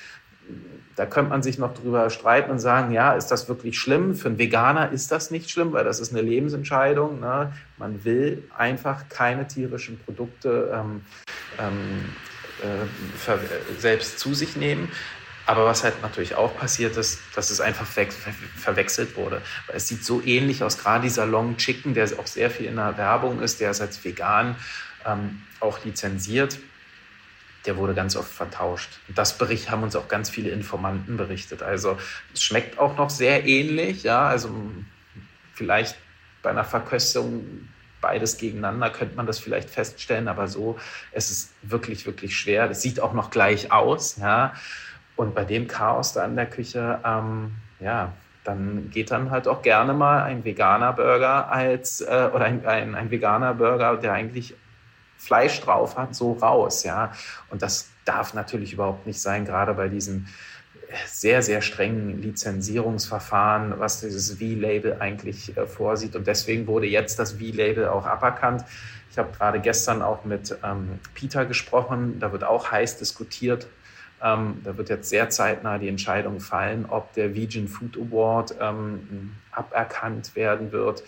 da 0.96 1.06
könnte 1.06 1.32
man 1.32 1.42
sich 1.42 1.58
noch 1.58 1.74
drüber 1.74 2.10
streiten 2.10 2.52
und 2.52 2.60
sagen, 2.60 2.94
ja, 2.94 3.14
ist 3.14 3.28
das 3.28 3.50
wirklich 3.50 3.80
schlimm? 3.80 4.14
Für 4.16 4.30
einen 4.30 4.38
Veganer 4.38 4.92
ist 4.92 5.12
das 5.12 5.32
nicht 5.32 5.50
schlimm, 5.50 5.74
weil 5.74 5.84
das 5.84 6.00
ist 6.00 6.12
eine 6.12 6.22
Lebensentscheidung. 6.22 7.20
Ne? 7.20 7.52
Man 7.78 8.04
will 8.04 8.44
einfach 8.56 9.10
keine 9.10 9.48
tierischen 9.48 10.00
Produkte 10.00 10.72
ähm, 10.74 11.02
ähm, 11.60 12.06
äh, 12.62 13.80
selbst 13.80 14.20
zu 14.20 14.34
sich 14.34 14.56
nehmen. 14.56 14.92
Aber 15.46 15.66
was 15.66 15.84
halt 15.84 16.02
natürlich 16.02 16.36
auch 16.36 16.58
passiert 16.58 16.96
ist, 16.96 17.20
dass 17.36 17.50
es 17.50 17.60
einfach 17.60 17.86
ver 17.86 18.08
verwechselt 18.56 19.18
wurde. 19.18 19.42
Weil 19.68 19.76
es 19.76 19.88
sieht 19.88 20.06
so 20.06 20.22
ähnlich 20.22 20.64
aus, 20.64 20.78
gerade 20.78 21.04
dieser 21.04 21.26
Long 21.26 21.58
Chicken, 21.58 21.94
der 21.94 22.08
auch 22.18 22.28
sehr 22.28 22.50
viel 22.50 22.68
in 22.68 22.78
der 22.78 22.98
Werbung 22.98 23.42
ist, 23.42 23.60
der 23.60 23.72
ist 23.72 23.82
als 23.82 24.04
vegan 24.04 24.56
ähm, 25.06 25.42
auch 25.60 25.84
lizenziert 25.84 26.58
der 27.66 27.78
wurde 27.78 27.94
ganz 27.94 28.16
oft 28.16 28.32
vertauscht. 28.32 29.00
Und 29.08 29.18
das 29.18 29.38
Bericht 29.38 29.72
haben 29.72 29.84
uns 29.84 29.96
auch 29.96 30.08
ganz 30.08 30.30
viele 30.30 30.50
Informanten 30.50 31.18
berichtet. 31.18 31.64
Also 31.64 31.98
es 32.34 32.42
schmeckt 32.42 32.78
auch 32.78 32.98
noch 32.98 33.10
sehr 33.10 33.46
ähnlich, 33.46 34.04
ja, 34.04 34.28
also 34.28 34.50
vielleicht 35.54 35.98
bei 36.42 36.50
einer 36.50 36.66
Verköstung 36.66 37.70
beides 38.02 38.38
gegeneinander 38.38 38.90
könnte 38.90 39.16
man 39.16 39.26
das 39.26 39.40
vielleicht 39.40 39.70
feststellen, 39.70 40.28
aber 40.28 40.50
so, 40.50 40.78
es 41.14 41.32
ist 41.32 41.54
wirklich, 41.62 42.06
wirklich 42.06 42.36
schwer. 42.36 42.70
Es 42.70 42.82
sieht 42.82 43.00
auch 43.00 43.14
noch 43.14 43.32
gleich 43.32 43.72
aus, 43.72 44.18
ja. 44.18 44.54
Und 45.16 45.36
bei 45.36 45.46
dem 45.46 45.68
Chaos 45.68 46.14
da 46.14 46.26
in 46.26 46.36
der 46.36 46.48
Küche, 46.48 47.00
ähm, 47.06 47.52
ja, 47.80 48.14
dann 48.44 48.90
geht 48.90 49.12
dann 49.12 49.32
halt 49.32 49.48
auch 49.48 49.62
gerne 49.62 49.94
mal 49.94 50.24
ein 50.24 50.44
veganer 50.44 50.94
Burger 50.94 51.52
als 51.52 52.02
äh, 52.02 52.30
oder 52.34 52.46
ein, 52.46 52.66
ein, 52.66 52.96
ein 52.96 53.12
veganer 53.12 53.54
Burger, 53.54 53.98
der 53.98 54.14
eigentlich 54.14 54.56
Fleisch 55.18 55.62
drauf 55.62 55.98
hat, 55.98 56.16
so 56.16 56.34
raus, 56.34 56.84
ja. 56.84 57.14
Und 57.50 57.62
das 57.62 57.90
darf 58.04 58.34
natürlich 58.34 58.74
überhaupt 58.74 59.08
nicht 59.08 59.22
sein, 59.22 59.46
gerade 59.46 59.74
bei 59.74 59.88
diesen 59.88 60.28
sehr, 61.06 61.42
sehr 61.42 61.62
strengen 61.62 62.22
Lizenzierungsverfahren, 62.22 63.80
was 63.80 64.02
dieses 64.02 64.34
V-Label 64.34 64.98
eigentlich 65.00 65.56
äh, 65.56 65.66
vorsieht. 65.66 66.16
Und 66.16 66.28
deswegen 66.28 66.68
wurde 66.68 66.88
jetzt 66.88 67.20
das 67.20 67.34
V-Label 67.34 67.88
auch 67.88 68.06
aberkannt. 68.06 68.64
Ich 69.10 69.18
habe 69.18 69.32
gerade 69.32 69.60
gestern 69.60 70.02
auch 70.02 70.26
mit 70.26 70.56
ähm, 70.64 71.00
Peter 71.14 71.46
gesprochen. 71.46 72.20
Da 72.20 72.32
wird 72.32 72.44
auch 72.44 72.72
heiß 72.72 72.98
diskutiert. 72.98 73.68
Ähm, 74.24 74.62
da 74.64 74.78
wird 74.78 74.90
jetzt 74.90 75.10
sehr 75.10 75.30
zeitnah 75.30 75.78
die 75.78 75.90
Entscheidung 75.90 76.40
fallen, 76.40 76.86
ob 76.88 77.14
der 77.14 77.36
Vegan 77.36 77.68
Food 77.68 77.98
Award 77.98 78.56
ähm, 78.60 79.36
aberkannt 79.52 80.36
werden 80.36 80.72
wird 80.72 81.04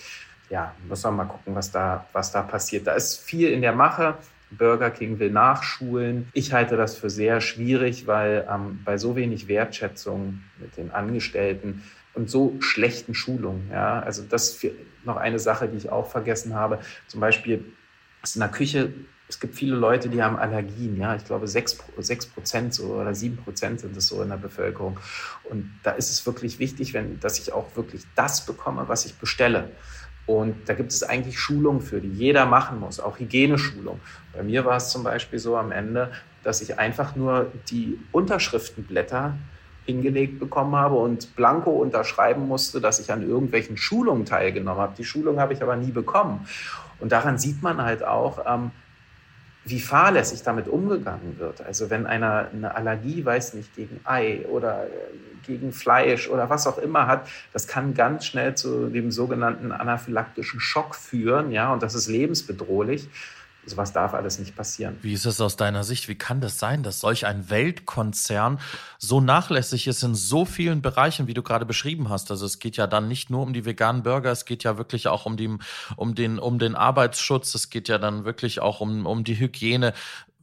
ja, 0.49 0.75
muss 0.87 1.03
man 1.03 1.15
mal 1.15 1.25
gucken, 1.25 1.55
was 1.55 1.71
da, 1.71 2.05
was 2.13 2.31
da 2.31 2.41
passiert. 2.41 2.87
Da 2.87 2.93
ist 2.93 3.21
viel 3.21 3.49
in 3.49 3.61
der 3.61 3.73
Mache. 3.73 4.15
Burger 4.51 4.91
King 4.91 5.19
will 5.19 5.31
nachschulen. 5.31 6.29
Ich 6.33 6.53
halte 6.53 6.77
das 6.77 6.95
für 6.95 7.09
sehr 7.09 7.41
schwierig, 7.41 8.07
weil 8.07 8.47
ähm, 8.49 8.79
bei 8.85 8.97
so 8.97 9.15
wenig 9.15 9.47
Wertschätzung 9.47 10.43
mit 10.59 10.77
den 10.77 10.91
Angestellten 10.91 11.83
und 12.13 12.29
so 12.29 12.55
schlechten 12.59 13.13
Schulungen, 13.13 13.69
ja, 13.71 13.99
also 13.99 14.23
das 14.23 14.63
ist 14.63 14.73
noch 15.03 15.17
eine 15.17 15.39
Sache, 15.39 15.67
die 15.67 15.77
ich 15.77 15.89
auch 15.89 16.09
vergessen 16.09 16.53
habe. 16.53 16.79
Zum 17.07 17.19
Beispiel 17.19 17.65
ist 18.23 18.35
in 18.35 18.39
der 18.39 18.49
Küche 18.49 18.93
es 19.27 19.39
gibt 19.39 19.55
viele 19.55 19.75
Leute, 19.75 20.09
die 20.09 20.21
haben 20.21 20.37
Allergien, 20.37 20.97
ja, 20.97 21.15
ich 21.15 21.25
glaube 21.25 21.47
sechs 21.47 21.75
Prozent 21.75 22.73
so, 22.73 22.95
oder 22.95 23.15
sieben 23.15 23.37
Prozent 23.37 23.79
sind 23.79 23.97
es 23.97 24.07
so 24.07 24.21
in 24.21 24.29
der 24.29 24.37
Bevölkerung. 24.37 24.99
Und 25.49 25.71
da 25.83 25.91
ist 25.91 26.11
es 26.11 26.25
wirklich 26.25 26.59
wichtig, 26.59 26.93
wenn, 26.93 27.19
dass 27.19 27.39
ich 27.39 27.51
auch 27.51 27.75
wirklich 27.75 28.03
das 28.15 28.45
bekomme, 28.45 28.87
was 28.87 29.05
ich 29.05 29.15
bestelle. 29.15 29.71
Und 30.27 30.69
da 30.69 30.73
gibt 30.73 30.91
es 30.91 31.03
eigentlich 31.03 31.39
Schulungen 31.39 31.81
für, 31.81 32.01
die 32.01 32.11
jeder 32.11 32.45
machen 32.45 32.79
muss, 32.79 32.99
auch 32.99 33.19
Hygieneschulung. 33.19 33.99
Bei 34.33 34.43
mir 34.43 34.65
war 34.65 34.77
es 34.77 34.89
zum 34.89 35.03
Beispiel 35.03 35.39
so 35.39 35.55
am 35.57 35.71
Ende, 35.71 36.11
dass 36.43 36.61
ich 36.61 36.77
einfach 36.77 37.15
nur 37.15 37.51
die 37.69 37.99
Unterschriftenblätter 38.11 39.35
hingelegt 39.85 40.39
bekommen 40.39 40.75
habe 40.75 40.95
und 40.95 41.35
blanko 41.35 41.71
unterschreiben 41.71 42.47
musste, 42.47 42.81
dass 42.81 42.99
ich 42.99 43.11
an 43.11 43.27
irgendwelchen 43.27 43.77
Schulungen 43.77 44.25
teilgenommen 44.25 44.81
habe. 44.81 44.95
Die 44.97 45.03
Schulung 45.03 45.39
habe 45.39 45.53
ich 45.53 45.61
aber 45.61 45.75
nie 45.75 45.91
bekommen. 45.91 46.47
Und 46.99 47.11
daran 47.11 47.37
sieht 47.37 47.61
man 47.61 47.81
halt 47.81 48.03
auch, 48.03 48.39
ähm, 48.47 48.71
wie 49.65 49.79
fahrlässig 49.79 50.43
damit 50.43 50.67
umgegangen 50.67 51.39
wird. 51.39 51.61
Also 51.65 51.89
wenn 51.89 52.05
einer 52.05 52.47
eine 52.53 52.75
Allergie, 52.75 53.25
weiß 53.25 53.55
nicht, 53.55 53.75
gegen 53.75 53.99
Ei 54.03 54.45
oder 54.47 54.85
äh, 54.85 54.89
gegen 55.45 55.73
Fleisch 55.73 56.29
oder 56.29 56.49
was 56.49 56.67
auch 56.67 56.77
immer 56.77 57.07
hat, 57.07 57.27
das 57.53 57.67
kann 57.67 57.93
ganz 57.93 58.25
schnell 58.25 58.55
zu 58.55 58.87
dem 58.87 59.11
sogenannten 59.11 59.71
anaphylaktischen 59.71 60.59
Schock 60.59 60.95
führen, 60.95 61.51
ja, 61.51 61.71
und 61.73 61.83
das 61.83 61.95
ist 61.95 62.07
lebensbedrohlich. 62.07 63.07
Sowas 63.65 63.93
darf 63.93 64.13
alles 64.13 64.37
nicht 64.37 64.55
passieren. 64.55 64.97
Wie 65.01 65.13
ist 65.13 65.25
es 65.25 65.41
aus 65.41 65.55
deiner 65.55 65.83
Sicht? 65.83 66.07
Wie 66.07 66.15
kann 66.15 66.39
das 66.39 66.59
sein, 66.59 66.83
dass 66.83 66.99
solch 66.99 67.25
ein 67.25 67.49
Weltkonzern 67.49 68.59
so 68.99 69.21
nachlässig 69.21 69.87
ist 69.87 70.03
in 70.03 70.13
so 70.13 70.45
vielen 70.45 70.81
Bereichen, 70.81 71.27
wie 71.27 71.33
du 71.33 71.41
gerade 71.41 71.65
beschrieben 71.65 72.09
hast? 72.09 72.29
Also 72.29 72.45
es 72.45 72.59
geht 72.59 72.77
ja 72.77 72.85
dann 72.85 73.07
nicht 73.07 73.29
nur 73.29 73.41
um 73.41 73.53
die 73.53 73.65
veganen 73.65 74.03
Burger, 74.03 74.31
es 74.31 74.45
geht 74.45 74.63
ja 74.63 74.77
wirklich 74.77 75.07
auch 75.07 75.25
um, 75.25 75.35
die, 75.35 75.49
um, 75.95 76.15
den, 76.15 76.37
um 76.37 76.59
den 76.59 76.75
Arbeitsschutz, 76.75 77.55
es 77.55 77.69
geht 77.69 77.87
ja 77.87 77.97
dann 77.97 78.23
wirklich 78.23 78.61
auch 78.61 78.81
um, 78.81 79.05
um 79.05 79.23
die 79.23 79.39
Hygiene. 79.39 79.93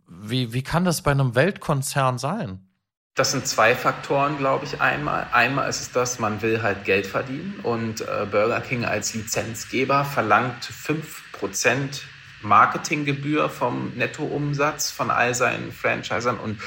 Wie, 0.08 0.52
wie 0.52 0.62
kann 0.62 0.84
das 0.84 1.02
bei 1.02 1.12
einem 1.12 1.34
Weltkonzern 1.34 2.18
sein? 2.18 2.66
Das 3.14 3.32
sind 3.32 3.46
zwei 3.46 3.74
Faktoren, 3.74 4.38
glaube 4.38 4.64
ich, 4.64 4.80
einmal. 4.80 5.26
Einmal 5.32 5.68
ist 5.68 5.82
es 5.82 5.92
das, 5.92 6.18
man 6.18 6.40
will 6.40 6.62
halt 6.62 6.84
Geld 6.84 7.06
verdienen 7.06 7.60
und 7.62 8.00
äh, 8.00 8.26
Burger 8.30 8.62
King 8.62 8.86
als 8.86 9.12
Lizenzgeber 9.12 10.06
verlangt 10.06 10.64
fünf 10.64 11.30
Prozent 11.32 12.04
Marketinggebühr 12.42 13.48
vom 13.48 13.92
Nettoumsatz 13.96 14.90
von 14.90 15.10
all 15.10 15.34
seinen 15.34 15.72
Franchisern 15.72 16.38
und 16.38 16.60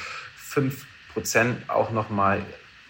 5% 0.54 1.68
auch 1.68 1.92
nochmal 1.92 2.46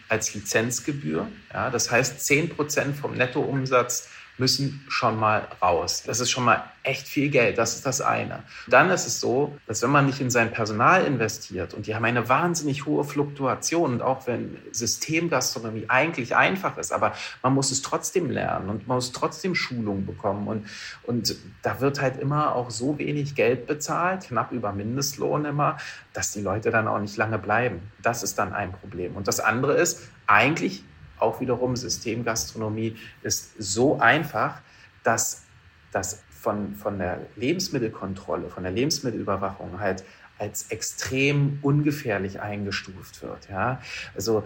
als 0.08 0.34
Lizenzgebühr. 0.34 1.28
Ja, 1.54 1.70
das 1.70 1.92
heißt, 1.92 2.20
10% 2.20 2.94
vom 2.94 3.16
Nettoumsatz 3.16 4.10
müssen 4.38 4.86
schon 4.90 5.20
mal 5.20 5.48
raus. 5.62 6.04
Das 6.06 6.20
ist 6.20 6.30
schon 6.30 6.44
mal 6.44 6.64
echt 6.84 7.08
viel 7.08 7.30
Geld. 7.30 7.58
Das 7.58 7.76
ist 7.76 7.86
das 7.86 8.02
eine. 8.02 8.44
Dann 8.68 8.90
ist 8.90 9.08
es 9.08 9.20
so, 9.20 9.58
dass 9.68 9.82
wenn 9.82 9.90
man 9.90 10.06
nicht 10.06 10.22
in 10.22 10.30
sein 10.30 10.52
Personal 10.52 11.04
investiert 11.06 11.74
und 11.74 11.88
die 11.88 11.96
haben 11.96 12.06
eine 12.06 12.30
wahnsinnig 12.30 12.86
hohe 12.86 13.04
Fluktuation 13.04 13.94
und 13.94 14.02
auch 14.02 14.28
wenn 14.28 14.58
Systemgastronomie 14.72 15.86
eigentlich 15.88 16.36
einfach 16.36 16.78
ist, 16.78 16.92
aber 16.92 17.14
man 17.42 17.54
muss 17.54 17.72
es 17.72 17.82
trotzdem 17.82 18.30
lernen 18.30 18.70
und 18.70 18.88
man 18.88 18.98
muss 18.98 19.12
trotzdem 19.12 19.56
Schulung 19.56 20.06
bekommen 20.06 20.48
und, 20.48 20.68
und 21.04 21.36
da 21.64 21.82
wird 21.82 22.02
halt 22.02 22.20
immer 22.20 22.56
auch 22.56 22.70
so 22.70 22.98
wenig 23.00 23.36
Geld 23.36 23.68
bezahlt, 23.68 24.28
knapp 24.28 24.52
über 24.52 24.72
Mindestlohn 24.72 25.46
immer, 25.46 25.78
dass 26.14 26.32
die 26.32 26.42
Leute 26.42 26.72
dann 26.72 26.88
auch 26.88 27.00
nicht 27.00 27.18
lange 27.18 27.40
bleiben. 27.40 27.82
Das 28.02 28.22
ist 28.24 28.38
dann 28.38 28.54
ein 28.54 28.72
Problem. 28.72 29.16
Und 29.16 29.28
das 29.28 29.40
andere 29.40 29.74
ist, 29.74 30.10
eigentlich 30.28 30.84
auch 31.20 31.40
wiederum 31.40 31.76
Systemgastronomie 31.76 32.96
ist 33.22 33.54
so 33.58 34.00
einfach, 34.00 34.62
dass 35.04 35.44
das 35.92 36.24
von, 36.30 36.76
von 36.76 37.00
der 37.00 37.26
Lebensmittelkontrolle, 37.36 38.50
von 38.50 38.64
der 38.64 38.72
Lebensmittelüberwachung 38.72 39.80
halt 39.80 40.04
als 40.38 40.70
extrem 40.70 41.60
ungefährlich 41.62 42.42
eingestuft 42.42 43.24
wird. 43.24 43.50
Ja? 43.50 43.82
Also 44.14 44.44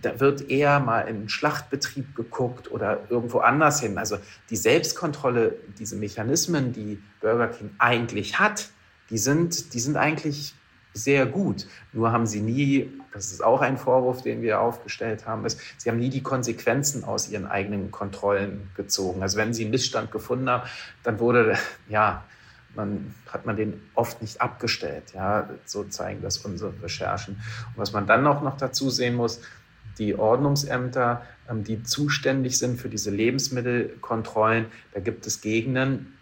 da 0.00 0.18
wird 0.20 0.50
eher 0.50 0.80
mal 0.80 1.02
in 1.02 1.16
einen 1.16 1.28
Schlachtbetrieb 1.28 2.14
geguckt 2.14 2.70
oder 2.70 3.00
irgendwo 3.08 3.38
anders 3.38 3.80
hin. 3.80 3.98
Also 3.98 4.18
die 4.50 4.56
Selbstkontrolle, 4.56 5.56
diese 5.78 5.96
Mechanismen, 5.96 6.72
die 6.72 7.02
Burger 7.20 7.48
King 7.48 7.70
eigentlich 7.78 8.38
hat, 8.38 8.70
die 9.10 9.18
sind, 9.18 9.74
die 9.74 9.80
sind 9.80 9.96
eigentlich 9.96 10.54
sehr 10.94 11.26
gut. 11.26 11.66
Nur 11.92 12.12
haben 12.12 12.26
sie 12.26 12.40
nie, 12.40 12.90
das 13.12 13.32
ist 13.32 13.42
auch 13.42 13.60
ein 13.60 13.78
Vorwurf, 13.78 14.22
den 14.22 14.42
wir 14.42 14.60
aufgestellt 14.60 15.26
haben, 15.26 15.44
ist, 15.44 15.60
sie 15.78 15.90
haben 15.90 15.98
nie 15.98 16.10
die 16.10 16.22
Konsequenzen 16.22 17.04
aus 17.04 17.28
ihren 17.28 17.46
eigenen 17.46 17.90
Kontrollen 17.90 18.70
gezogen. 18.76 19.22
Also 19.22 19.38
wenn 19.38 19.54
sie 19.54 19.62
einen 19.62 19.70
Missstand 19.70 20.10
gefunden 20.10 20.48
haben, 20.48 20.68
dann 21.02 21.18
wurde, 21.18 21.56
ja, 21.88 22.24
man, 22.74 23.14
hat 23.28 23.46
man 23.46 23.56
den 23.56 23.82
oft 23.94 24.22
nicht 24.22 24.40
abgestellt. 24.40 25.12
Ja, 25.14 25.48
so 25.64 25.84
zeigen 25.84 26.22
das 26.22 26.38
unsere 26.38 26.72
Recherchen. 26.82 27.34
Und 27.34 27.76
was 27.76 27.92
man 27.92 28.06
dann 28.06 28.26
auch 28.26 28.42
noch 28.42 28.56
dazu 28.56 28.90
sehen 28.90 29.14
muss, 29.14 29.40
die 29.98 30.14
Ordnungsämter, 30.14 31.22
ähm, 31.50 31.64
die 31.64 31.82
zuständig 31.82 32.58
sind 32.58 32.80
für 32.80 32.88
diese 32.88 33.10
Lebensmittelkontrollen, 33.10 34.66
da 34.94 35.00
gibt 35.00 35.26
es 35.26 35.40
Gegenden, 35.40 36.14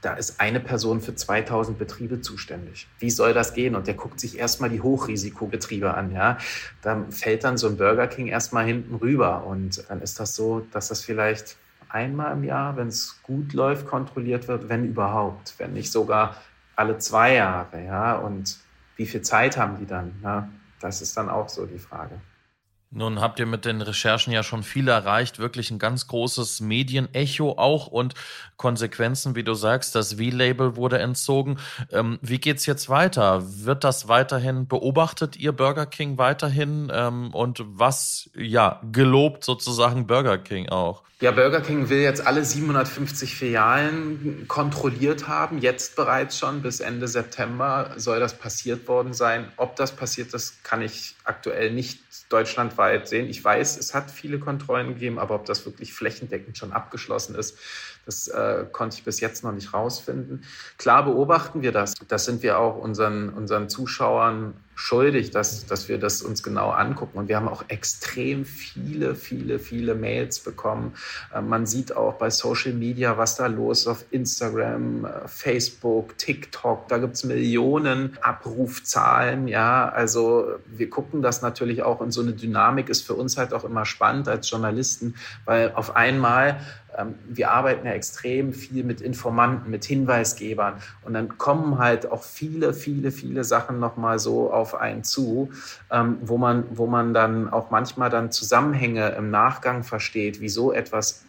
da 0.00 0.14
ist 0.14 0.40
eine 0.40 0.60
Person 0.60 1.00
für 1.00 1.14
2000 1.14 1.78
Betriebe 1.78 2.20
zuständig. 2.20 2.86
Wie 2.98 3.10
soll 3.10 3.34
das 3.34 3.54
gehen? 3.54 3.74
Und 3.74 3.86
der 3.86 3.94
guckt 3.94 4.20
sich 4.20 4.38
erstmal 4.38 4.70
die 4.70 4.80
Hochrisikobetriebe 4.80 5.92
an, 5.92 6.12
ja. 6.12 6.38
Da 6.82 7.04
fällt 7.10 7.44
dann 7.44 7.58
so 7.58 7.68
ein 7.68 7.76
Burger 7.76 8.06
King 8.06 8.28
erstmal 8.28 8.64
hinten 8.64 8.94
rüber. 8.94 9.44
Und 9.44 9.84
dann 9.88 10.00
ist 10.00 10.20
das 10.20 10.34
so, 10.34 10.66
dass 10.72 10.88
das 10.88 11.02
vielleicht 11.02 11.56
einmal 11.88 12.32
im 12.32 12.44
Jahr, 12.44 12.76
wenn 12.76 12.88
es 12.88 13.20
gut 13.22 13.52
läuft, 13.52 13.86
kontrolliert 13.86 14.46
wird, 14.46 14.68
wenn 14.68 14.84
überhaupt, 14.84 15.54
wenn 15.58 15.72
nicht 15.72 15.90
sogar 15.90 16.36
alle 16.76 16.98
zwei 16.98 17.34
Jahre, 17.34 17.84
ja. 17.84 18.16
Und 18.16 18.58
wie 18.96 19.06
viel 19.06 19.22
Zeit 19.22 19.56
haben 19.56 19.78
die 19.78 19.86
dann? 19.86 20.12
Ja? 20.22 20.48
Das 20.80 21.02
ist 21.02 21.16
dann 21.16 21.28
auch 21.28 21.48
so 21.48 21.66
die 21.66 21.78
Frage. 21.78 22.20
Nun 22.90 23.20
habt 23.20 23.38
ihr 23.38 23.44
mit 23.44 23.66
den 23.66 23.82
Recherchen 23.82 24.32
ja 24.32 24.42
schon 24.42 24.62
viel 24.62 24.88
erreicht, 24.88 25.38
wirklich 25.38 25.70
ein 25.70 25.78
ganz 25.78 26.06
großes 26.06 26.60
Medienecho 26.60 27.52
auch 27.58 27.86
und 27.86 28.14
Konsequenzen, 28.56 29.36
wie 29.36 29.44
du 29.44 29.52
sagst, 29.52 29.94
das 29.94 30.14
V-Label 30.14 30.74
wurde 30.74 30.98
entzogen. 30.98 31.58
Ähm, 31.92 32.18
wie 32.22 32.38
geht's 32.38 32.64
jetzt 32.64 32.88
weiter? 32.88 33.42
Wird 33.44 33.84
das 33.84 34.08
weiterhin 34.08 34.66
beobachtet, 34.68 35.36
ihr 35.36 35.52
Burger 35.52 35.84
King 35.86 36.16
weiterhin? 36.16 36.90
Ähm, 36.92 37.34
und 37.34 37.62
was, 37.66 38.30
ja, 38.34 38.80
gelobt 38.90 39.44
sozusagen 39.44 40.06
Burger 40.06 40.38
King 40.38 40.70
auch? 40.70 41.02
Ja, 41.20 41.32
Burger 41.32 41.60
King 41.60 41.88
will 41.88 41.98
jetzt 41.98 42.24
alle 42.24 42.44
750 42.44 43.34
Filialen 43.34 44.44
kontrolliert 44.46 45.26
haben, 45.26 45.58
jetzt 45.58 45.96
bereits 45.96 46.38
schon 46.38 46.62
bis 46.62 46.78
Ende 46.78 47.08
September 47.08 47.90
soll 47.96 48.20
das 48.20 48.38
passiert 48.38 48.86
worden 48.86 49.12
sein. 49.12 49.50
Ob 49.56 49.74
das 49.74 49.90
passiert 49.90 50.32
ist, 50.32 50.62
kann 50.62 50.80
ich 50.80 51.16
aktuell 51.24 51.72
nicht 51.72 51.98
deutschlandweit 52.28 53.08
sehen. 53.08 53.28
Ich 53.28 53.42
weiß, 53.42 53.78
es 53.78 53.94
hat 53.94 54.10
viele 54.10 54.38
Kontrollen 54.38 54.88
gegeben, 54.88 55.18
aber 55.18 55.34
ob 55.34 55.46
das 55.46 55.64
wirklich 55.64 55.92
flächendeckend 55.92 56.58
schon 56.58 56.72
abgeschlossen 56.72 57.34
ist, 57.34 57.58
das 58.08 58.26
äh, 58.28 58.64
konnte 58.72 58.96
ich 58.96 59.04
bis 59.04 59.20
jetzt 59.20 59.44
noch 59.44 59.52
nicht 59.52 59.74
rausfinden. 59.74 60.42
Klar 60.78 61.04
beobachten 61.04 61.60
wir 61.60 61.72
das. 61.72 61.92
Das 62.08 62.24
sind 62.24 62.42
wir 62.42 62.58
auch 62.58 62.78
unseren, 62.78 63.28
unseren 63.28 63.68
Zuschauern 63.68 64.54
schuldig, 64.74 65.32
dass, 65.32 65.66
dass 65.66 65.88
wir 65.88 65.98
das 65.98 66.22
uns 66.22 66.42
genau 66.42 66.70
angucken. 66.70 67.18
Und 67.18 67.28
wir 67.28 67.36
haben 67.36 67.48
auch 67.48 67.64
extrem 67.68 68.46
viele, 68.46 69.14
viele, 69.14 69.58
viele 69.58 69.94
Mails 69.94 70.38
bekommen. 70.38 70.94
Äh, 71.34 71.42
man 71.42 71.66
sieht 71.66 71.94
auch 71.94 72.14
bei 72.14 72.30
Social 72.30 72.72
Media, 72.72 73.18
was 73.18 73.36
da 73.36 73.46
los 73.46 73.80
ist 73.80 73.88
auf 73.88 74.04
Instagram, 74.10 75.04
äh, 75.04 75.28
Facebook, 75.28 76.16
TikTok. 76.16 76.88
Da 76.88 76.96
gibt 76.96 77.16
es 77.16 77.24
Millionen 77.24 78.16
Abrufzahlen. 78.22 79.48
Ja, 79.48 79.88
also 79.90 80.54
wir 80.66 80.88
gucken 80.88 81.20
das 81.20 81.42
natürlich 81.42 81.82
auch 81.82 82.00
und 82.00 82.12
so 82.12 82.22
eine 82.22 82.32
Dynamik 82.32 82.88
ist 82.88 83.06
für 83.06 83.14
uns 83.14 83.36
halt 83.36 83.52
auch 83.52 83.64
immer 83.64 83.84
spannend 83.84 84.28
als 84.28 84.48
Journalisten, 84.48 85.14
weil 85.44 85.72
auf 85.74 85.94
einmal 85.94 86.60
wir 87.28 87.50
arbeiten 87.50 87.86
ja 87.86 87.92
extrem 87.92 88.52
viel 88.52 88.82
mit 88.82 89.00
Informanten, 89.00 89.70
mit 89.70 89.84
Hinweisgebern 89.84 90.74
und 91.04 91.14
dann 91.14 91.38
kommen 91.38 91.78
halt 91.78 92.10
auch 92.10 92.22
viele, 92.22 92.74
viele, 92.74 93.12
viele 93.12 93.44
Sachen 93.44 93.78
nochmal 93.78 94.18
so 94.18 94.52
auf 94.52 94.74
einen 94.74 95.04
zu, 95.04 95.50
ähm, 95.90 96.18
wo 96.22 96.38
man, 96.38 96.64
wo 96.70 96.86
man 96.86 97.14
dann 97.14 97.48
auch 97.48 97.70
manchmal 97.70 98.10
dann 98.10 98.32
Zusammenhänge 98.32 99.10
im 99.10 99.30
Nachgang 99.30 99.84
versteht, 99.84 100.40
wieso 100.40 100.72
etwas 100.72 101.24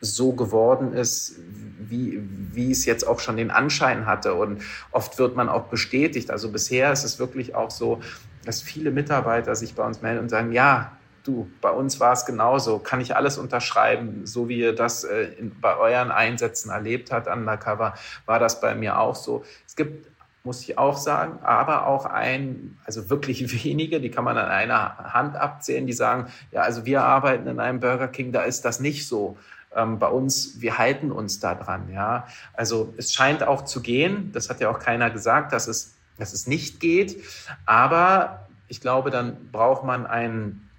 so 0.00 0.32
geworden 0.32 0.92
ist, 0.92 1.36
wie, 1.78 2.22
wie 2.52 2.70
es 2.70 2.84
jetzt 2.86 3.06
auch 3.06 3.20
schon 3.20 3.36
den 3.36 3.50
Anschein 3.50 4.06
hatte. 4.06 4.34
Und 4.34 4.62
oft 4.92 5.18
wird 5.18 5.36
man 5.36 5.48
auch 5.48 5.64
bestätigt. 5.64 6.30
Also 6.30 6.50
bisher 6.50 6.92
ist 6.92 7.04
es 7.04 7.18
wirklich 7.18 7.54
auch 7.54 7.70
so, 7.70 8.00
dass 8.44 8.62
viele 8.62 8.90
Mitarbeiter 8.90 9.54
sich 9.54 9.74
bei 9.74 9.84
uns 9.84 10.00
melden 10.00 10.20
und 10.20 10.28
sagen, 10.30 10.52
ja, 10.52 10.92
du, 11.24 11.50
bei 11.60 11.70
uns 11.70 12.00
war 12.00 12.12
es 12.12 12.24
genauso, 12.26 12.78
kann 12.78 13.00
ich 13.00 13.16
alles 13.16 13.38
unterschreiben, 13.38 14.26
so 14.26 14.48
wie 14.48 14.58
ihr 14.58 14.74
das 14.74 15.04
äh, 15.04 15.24
in, 15.38 15.58
bei 15.60 15.76
euren 15.76 16.10
Einsätzen 16.10 16.70
erlebt 16.70 17.12
habt, 17.12 17.26
undercover, 17.26 17.94
war 18.26 18.38
das 18.38 18.60
bei 18.60 18.74
mir 18.74 18.98
auch 18.98 19.14
so. 19.14 19.44
Es 19.66 19.76
gibt 19.76 20.10
muss 20.42 20.62
ich 20.62 20.78
auch 20.78 20.96
sagen, 20.96 21.38
aber 21.42 21.86
auch 21.86 22.06
ein, 22.06 22.78
also 22.84 23.10
wirklich 23.10 23.64
wenige, 23.64 24.00
die 24.00 24.10
kann 24.10 24.24
man 24.24 24.38
an 24.38 24.48
einer 24.48 24.96
Hand 25.12 25.36
abzählen, 25.36 25.86
die 25.86 25.92
sagen, 25.92 26.26
ja, 26.50 26.62
also 26.62 26.86
wir 26.86 27.02
arbeiten 27.02 27.46
in 27.46 27.60
einem 27.60 27.80
Burger 27.80 28.08
King, 28.08 28.32
da 28.32 28.42
ist 28.42 28.64
das 28.64 28.80
nicht 28.80 29.06
so. 29.06 29.36
Ähm, 29.74 29.98
bei 29.98 30.08
uns, 30.08 30.60
wir 30.60 30.78
halten 30.78 31.12
uns 31.12 31.40
da 31.40 31.54
dran, 31.54 31.92
ja. 31.92 32.26
Also 32.54 32.92
es 32.96 33.12
scheint 33.12 33.42
auch 33.42 33.64
zu 33.64 33.82
gehen, 33.82 34.32
das 34.32 34.50
hat 34.50 34.60
ja 34.60 34.70
auch 34.70 34.78
keiner 34.78 35.10
gesagt, 35.10 35.52
dass 35.52 35.68
es, 35.68 35.94
dass 36.18 36.32
es 36.32 36.46
nicht 36.46 36.80
geht, 36.80 37.22
aber 37.66 38.48
ich 38.66 38.80
glaube, 38.80 39.10
dann 39.10 39.50
braucht 39.52 39.84
man 39.84 40.06
einen 40.06 40.69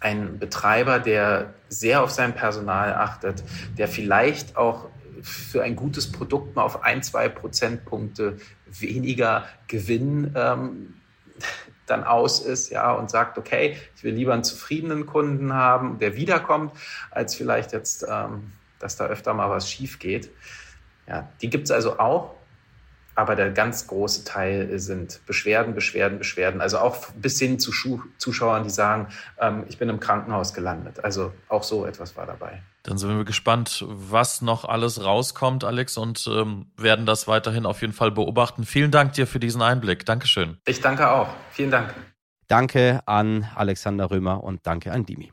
ein 0.00 0.38
Betreiber, 0.38 0.98
der 0.98 1.54
sehr 1.68 2.02
auf 2.02 2.10
sein 2.10 2.34
Personal 2.34 2.94
achtet, 2.94 3.44
der 3.78 3.86
vielleicht 3.86 4.56
auch 4.56 4.88
für 5.22 5.62
ein 5.62 5.76
gutes 5.76 6.10
Produkt 6.10 6.56
mal 6.56 6.62
auf 6.62 6.82
ein, 6.82 7.02
zwei 7.02 7.28
Prozentpunkte 7.28 8.38
weniger 8.66 9.44
Gewinn 9.68 10.32
ähm, 10.34 10.94
dann 11.86 12.04
aus 12.04 12.40
ist, 12.40 12.70
ja, 12.70 12.92
und 12.92 13.10
sagt, 13.10 13.36
okay, 13.36 13.76
ich 13.96 14.04
will 14.04 14.14
lieber 14.14 14.32
einen 14.32 14.44
zufriedenen 14.44 15.06
Kunden 15.06 15.52
haben, 15.52 15.98
der 15.98 16.16
wiederkommt, 16.16 16.72
als 17.10 17.34
vielleicht 17.34 17.72
jetzt, 17.72 18.06
ähm, 18.08 18.52
dass 18.78 18.96
da 18.96 19.06
öfter 19.06 19.34
mal 19.34 19.50
was 19.50 19.68
schief 19.68 19.98
geht. 19.98 20.30
Ja, 21.08 21.28
die 21.42 21.50
gibt 21.50 21.64
es 21.64 21.70
also 21.72 21.98
auch 21.98 22.36
aber 23.14 23.36
der 23.36 23.50
ganz 23.50 23.86
große 23.86 24.24
Teil 24.24 24.78
sind 24.78 25.20
Beschwerden, 25.26 25.74
Beschwerden, 25.74 26.18
Beschwerden. 26.18 26.60
Also 26.60 26.78
auch 26.78 27.08
bis 27.14 27.38
hin 27.38 27.58
zu 27.58 27.72
Schuh 27.72 28.00
Zuschauern, 28.18 28.62
die 28.62 28.70
sagen, 28.70 29.08
ähm, 29.38 29.64
ich 29.68 29.78
bin 29.78 29.88
im 29.88 30.00
Krankenhaus 30.00 30.54
gelandet. 30.54 31.04
Also 31.04 31.32
auch 31.48 31.62
so 31.62 31.84
etwas 31.86 32.16
war 32.16 32.26
dabei. 32.26 32.62
Dann 32.82 32.96
sind 32.96 33.14
wir 33.16 33.24
gespannt, 33.24 33.84
was 33.86 34.40
noch 34.40 34.64
alles 34.64 35.04
rauskommt, 35.04 35.64
Alex, 35.64 35.98
und 35.98 36.26
ähm, 36.32 36.66
werden 36.76 37.04
das 37.04 37.28
weiterhin 37.28 37.66
auf 37.66 37.82
jeden 37.82 37.92
Fall 37.92 38.10
beobachten. 38.10 38.64
Vielen 38.64 38.90
Dank 38.90 39.12
dir 39.12 39.26
für 39.26 39.40
diesen 39.40 39.60
Einblick. 39.60 40.06
Dankeschön. 40.06 40.58
Ich 40.66 40.80
danke 40.80 41.10
auch. 41.10 41.28
Vielen 41.50 41.70
Dank. 41.70 41.94
Danke 42.48 43.00
an 43.06 43.46
Alexander 43.54 44.10
Römer 44.10 44.42
und 44.42 44.66
danke 44.66 44.92
an 44.92 45.04
Dimi. 45.04 45.32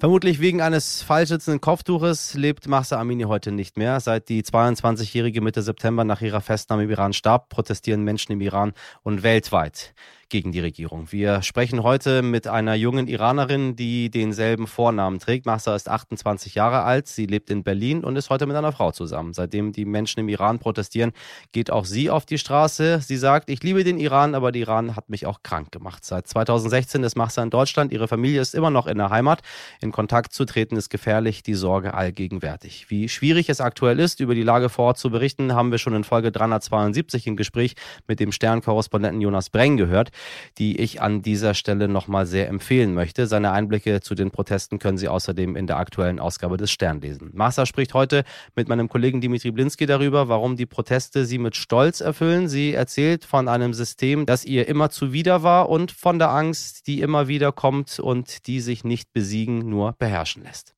Vermutlich 0.00 0.38
wegen 0.38 0.60
eines 0.60 1.02
fallschützenden 1.02 1.60
Kopftuches 1.60 2.34
lebt 2.34 2.68
Mahsa 2.68 3.00
Amini 3.00 3.24
heute 3.24 3.50
nicht 3.50 3.76
mehr. 3.76 3.98
Seit 3.98 4.28
die 4.28 4.44
22-jährige 4.44 5.40
Mitte 5.40 5.60
September 5.60 6.04
nach 6.04 6.20
ihrer 6.20 6.40
Festnahme 6.40 6.84
im 6.84 6.90
Iran 6.90 7.12
starb, 7.12 7.48
protestieren 7.48 8.04
Menschen 8.04 8.30
im 8.30 8.40
Iran 8.40 8.74
und 9.02 9.24
weltweit 9.24 9.94
gegen 10.28 10.52
die 10.52 10.60
Regierung. 10.60 11.10
Wir 11.10 11.42
sprechen 11.42 11.82
heute 11.82 12.22
mit 12.22 12.46
einer 12.46 12.74
jungen 12.74 13.08
Iranerin, 13.08 13.76
die 13.76 14.10
denselben 14.10 14.66
Vornamen 14.66 15.18
trägt. 15.18 15.46
Mahsa 15.46 15.74
ist 15.74 15.88
28 15.88 16.54
Jahre 16.54 16.82
alt, 16.82 17.08
sie 17.08 17.26
lebt 17.26 17.50
in 17.50 17.62
Berlin 17.62 18.04
und 18.04 18.16
ist 18.16 18.28
heute 18.28 18.46
mit 18.46 18.56
einer 18.56 18.72
Frau 18.72 18.92
zusammen. 18.92 19.32
Seitdem 19.32 19.72
die 19.72 19.84
Menschen 19.84 20.20
im 20.20 20.28
Iran 20.28 20.58
protestieren, 20.58 21.12
geht 21.52 21.70
auch 21.70 21.84
sie 21.84 22.10
auf 22.10 22.26
die 22.26 22.38
Straße. 22.38 23.00
Sie 23.00 23.16
sagt, 23.16 23.48
ich 23.48 23.62
liebe 23.62 23.84
den 23.84 23.98
Iran, 23.98 24.34
aber 24.34 24.52
der 24.52 24.62
Iran 24.62 24.96
hat 24.96 25.08
mich 25.08 25.24
auch 25.24 25.42
krank 25.42 25.72
gemacht. 25.72 26.04
Seit 26.04 26.26
2016 26.26 27.02
ist 27.04 27.16
Mahsa 27.16 27.42
in 27.42 27.50
Deutschland, 27.50 27.92
ihre 27.92 28.08
Familie 28.08 28.40
ist 28.40 28.54
immer 28.54 28.70
noch 28.70 28.86
in 28.86 28.98
der 28.98 29.10
Heimat. 29.10 29.40
In 29.80 29.92
Kontakt 29.92 30.32
zu 30.32 30.44
treten 30.44 30.76
ist 30.76 30.90
gefährlich, 30.90 31.42
die 31.42 31.54
Sorge 31.54 31.94
allgegenwärtig. 31.94 32.90
Wie 32.90 33.08
schwierig 33.08 33.48
es 33.48 33.60
aktuell 33.60 33.98
ist, 33.98 34.20
über 34.20 34.34
die 34.34 34.42
Lage 34.42 34.68
vor 34.68 34.86
Ort 34.86 34.98
zu 34.98 35.10
berichten, 35.10 35.54
haben 35.54 35.70
wir 35.70 35.78
schon 35.78 35.94
in 35.94 36.04
Folge 36.04 36.30
372 36.32 37.26
im 37.26 37.36
Gespräch 37.36 37.74
mit 38.06 38.20
dem 38.20 38.32
Sternkorrespondenten 38.32 39.20
Jonas 39.20 39.48
Breng 39.50 39.76
gehört 39.76 40.10
die 40.58 40.80
ich 40.80 41.00
an 41.00 41.22
dieser 41.22 41.54
Stelle 41.54 41.88
nochmal 41.88 42.26
sehr 42.26 42.48
empfehlen 42.48 42.94
möchte. 42.94 43.26
Seine 43.26 43.52
Einblicke 43.52 44.00
zu 44.00 44.14
den 44.14 44.30
Protesten 44.30 44.78
können 44.78 44.98
Sie 44.98 45.08
außerdem 45.08 45.56
in 45.56 45.66
der 45.66 45.76
aktuellen 45.76 46.20
Ausgabe 46.20 46.56
des 46.56 46.70
Stern 46.70 47.00
lesen. 47.00 47.30
Massa 47.34 47.66
spricht 47.66 47.94
heute 47.94 48.24
mit 48.54 48.68
meinem 48.68 48.88
Kollegen 48.88 49.20
Dimitri 49.20 49.50
Blinski 49.50 49.86
darüber, 49.86 50.28
warum 50.28 50.56
die 50.56 50.66
Proteste 50.66 51.24
sie 51.24 51.38
mit 51.38 51.56
Stolz 51.56 52.00
erfüllen. 52.00 52.48
Sie 52.48 52.74
erzählt 52.74 53.24
von 53.24 53.48
einem 53.48 53.74
System, 53.74 54.26
das 54.26 54.44
ihr 54.44 54.68
immer 54.68 54.90
zuwider 54.90 55.42
war 55.42 55.68
und 55.68 55.92
von 55.92 56.18
der 56.18 56.30
Angst, 56.30 56.86
die 56.86 57.00
immer 57.00 57.28
wieder 57.28 57.52
kommt 57.52 57.98
und 57.98 58.46
die 58.46 58.60
sich 58.60 58.84
nicht 58.84 59.12
besiegen, 59.12 59.68
nur 59.68 59.94
beherrschen 59.98 60.42
lässt. 60.42 60.74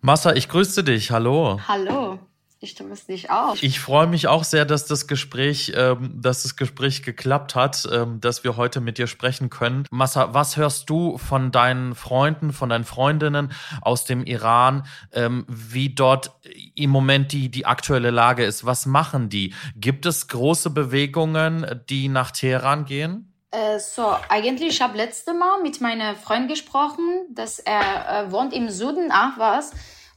Massa, 0.00 0.32
ich 0.34 0.48
grüße 0.48 0.82
dich. 0.82 1.10
Hallo. 1.10 1.60
Hallo. 1.68 2.18
Ich 2.64 2.70
stimme 2.70 2.92
es 2.92 3.08
nicht 3.08 3.28
auf. 3.28 3.60
Ich 3.60 3.80
freue 3.80 4.06
mich 4.06 4.28
auch 4.28 4.44
sehr, 4.44 4.64
dass 4.64 4.86
das 4.86 5.08
Gespräch, 5.08 5.72
ähm, 5.74 6.20
dass 6.22 6.44
das 6.44 6.54
Gespräch 6.54 7.02
geklappt 7.02 7.56
hat, 7.56 7.88
ähm, 7.90 8.20
dass 8.20 8.44
wir 8.44 8.56
heute 8.56 8.80
mit 8.80 8.98
dir 8.98 9.08
sprechen 9.08 9.50
können. 9.50 9.84
Massa, 9.90 10.32
was 10.32 10.56
hörst 10.56 10.88
du 10.88 11.18
von 11.18 11.50
deinen 11.50 11.96
Freunden, 11.96 12.52
von 12.52 12.68
deinen 12.68 12.84
Freundinnen 12.84 13.50
aus 13.80 14.04
dem 14.04 14.24
Iran, 14.24 14.86
ähm, 15.12 15.44
wie 15.48 15.92
dort 15.92 16.38
im 16.76 16.90
Moment 16.90 17.32
die, 17.32 17.48
die 17.48 17.66
aktuelle 17.66 18.12
Lage 18.12 18.44
ist? 18.44 18.64
Was 18.64 18.86
machen 18.86 19.28
die? 19.28 19.54
Gibt 19.74 20.06
es 20.06 20.28
große 20.28 20.70
Bewegungen, 20.70 21.82
die 21.90 22.06
nach 22.06 22.30
Teheran 22.30 22.84
gehen? 22.84 23.34
Äh, 23.50 23.80
so, 23.80 24.14
eigentlich, 24.28 24.68
ich 24.68 24.80
habe 24.80 24.96
letzte 24.96 25.34
Mal 25.34 25.60
mit 25.62 25.80
meinem 25.80 26.14
Freund 26.14 26.48
gesprochen, 26.48 27.26
dass 27.30 27.58
er 27.58 28.28
äh, 28.28 28.30
wohnt 28.30 28.52
im 28.52 28.70
Süden 28.70 29.10
Ahwas. 29.10 29.72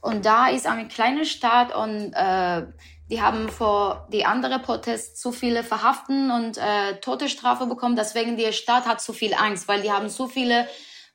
Und 0.06 0.24
da 0.24 0.46
ist 0.46 0.68
eine 0.68 0.86
kleine 0.86 1.26
Stadt 1.26 1.74
und 1.74 2.12
äh, 2.12 2.62
die 3.10 3.20
haben 3.20 3.48
vor 3.48 4.06
die 4.12 4.24
andere 4.24 4.60
Protest 4.60 5.20
zu 5.20 5.32
viele 5.32 5.64
Verhaften 5.64 6.30
und 6.30 6.58
äh, 6.58 7.00
Todesstrafe 7.00 7.66
bekommen. 7.66 7.96
Deswegen 7.96 8.36
die 8.36 8.52
Stadt 8.52 8.86
hat 8.86 9.00
zu 9.00 9.12
viel 9.12 9.34
Angst, 9.34 9.66
weil 9.66 9.82
die 9.82 9.90
haben 9.90 10.08
zu 10.08 10.28
viele 10.28 10.68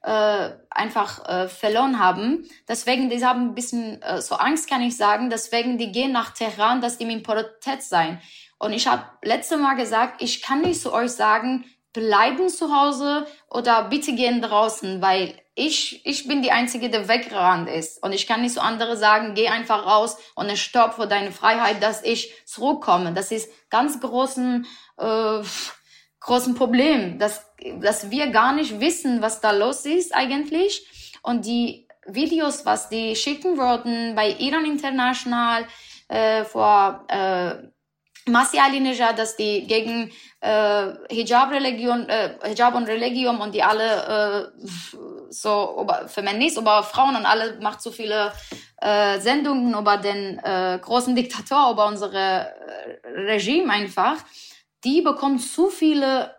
äh, 0.03 0.49
einfach 0.69 1.25
äh, 1.25 1.47
verloren 1.47 1.99
haben. 1.99 2.45
Deswegen 2.67 3.09
die 3.09 3.23
haben 3.23 3.51
ein 3.51 3.55
bisschen 3.55 4.01
äh, 4.01 4.21
so 4.21 4.35
Angst, 4.35 4.69
kann 4.69 4.81
ich 4.81 4.97
sagen. 4.97 5.29
Deswegen 5.29 5.77
die 5.77 5.93
gehen 5.93 6.11
nach 6.11 6.31
Teheran, 6.31 6.81
dass 6.81 6.97
die 6.97 7.09
im 7.09 7.23
Protest 7.23 7.87
sein. 7.87 8.19
Und 8.59 8.73
ich 8.73 8.87
habe 8.87 9.03
letzte 9.21 9.55
Mal 9.55 9.75
gesagt, 9.75 10.21
ich 10.21 10.41
kann 10.41 10.63
nicht 10.63 10.81
zu 10.81 10.91
euch 10.91 11.11
sagen, 11.11 11.63
bleiben 11.93 12.49
zu 12.49 12.75
Hause 12.75 13.25
oder 13.49 13.85
bitte 13.85 14.13
gehen 14.15 14.41
draußen, 14.41 15.01
weil 15.01 15.40
ich, 15.55 16.05
ich 16.05 16.27
bin 16.27 16.41
die 16.41 16.51
Einzige, 16.51 16.89
die 16.89 17.07
weggerannt 17.07 17.69
ist. 17.69 18.01
Und 18.01 18.13
ich 18.13 18.25
kann 18.25 18.41
nicht 18.41 18.53
so 18.53 18.61
andere 18.61 18.95
sagen, 18.95 19.33
geh 19.33 19.47
einfach 19.49 19.85
raus 19.85 20.17
und 20.35 20.55
stopp 20.57 20.93
für 20.93 21.07
deine 21.07 21.31
Freiheit, 21.31 21.83
dass 21.83 22.03
ich 22.03 22.33
zurückkomme. 22.45 23.13
Das 23.13 23.31
ist 23.31 23.51
ganz 23.69 23.99
großen, 23.99 24.65
äh, 24.97 25.41
großen 26.19 26.55
Problem, 26.55 27.19
dass, 27.19 27.45
dass 27.81 28.09
wir 28.09 28.27
gar 28.27 28.53
nicht 28.53 28.79
wissen, 28.79 29.21
was 29.21 29.41
da 29.41 29.51
los 29.51 29.85
ist 29.85 30.15
eigentlich. 30.15 30.87
Und 31.21 31.45
die 31.45 31.87
Videos, 32.05 32.65
was 32.65 32.89
die 32.89 33.15
schicken 33.15 33.57
würden 33.57 34.15
bei 34.15 34.29
Iran 34.39 34.65
International 34.65 35.67
äh, 36.07 36.45
vor 36.45 37.05
äh, 37.09 37.55
Masi 38.29 38.57
Ali 38.57 38.79
Nejad, 38.79 39.19
dass 39.19 39.35
die 39.35 39.67
gegen 39.67 40.11
äh, 40.39 40.93
Hijab-Religion, 41.09 42.07
äh, 42.07 42.35
Hijab 42.43 42.75
und 42.75 42.87
Religion 42.87 43.37
und 43.37 43.53
die 43.53 43.63
alle 43.63 44.51
äh, 44.53 44.71
so 45.31 45.87
Feminist, 46.07 46.57
über 46.57 46.83
Frauen 46.83 47.15
und 47.15 47.25
alle 47.25 47.59
macht 47.61 47.81
so 47.81 47.91
viele 47.91 48.33
äh, 48.77 49.19
Sendungen 49.19 49.73
über 49.73 49.97
den 49.97 50.39
äh, 50.39 50.79
großen 50.81 51.15
Diktator, 51.15 51.71
über 51.71 51.87
unsere 51.87 52.17
äh, 52.17 53.07
Regime 53.07 53.71
einfach. 53.71 54.17
Die 54.83 55.01
bekommt 55.01 55.41
zu 55.41 55.69
viele 55.69 56.35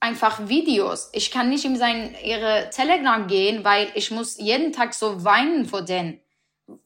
einfach 0.00 0.48
Videos. 0.48 1.10
Ich 1.12 1.30
kann 1.30 1.48
nicht 1.48 1.64
in 1.64 1.76
sein 1.76 2.14
ihre 2.22 2.70
Telegram 2.70 3.26
gehen, 3.26 3.64
weil 3.64 3.88
ich 3.94 4.10
muss 4.10 4.38
jeden 4.38 4.72
Tag 4.72 4.94
so 4.94 5.24
weinen 5.24 5.66
vor 5.66 5.82
denen. 5.82 6.20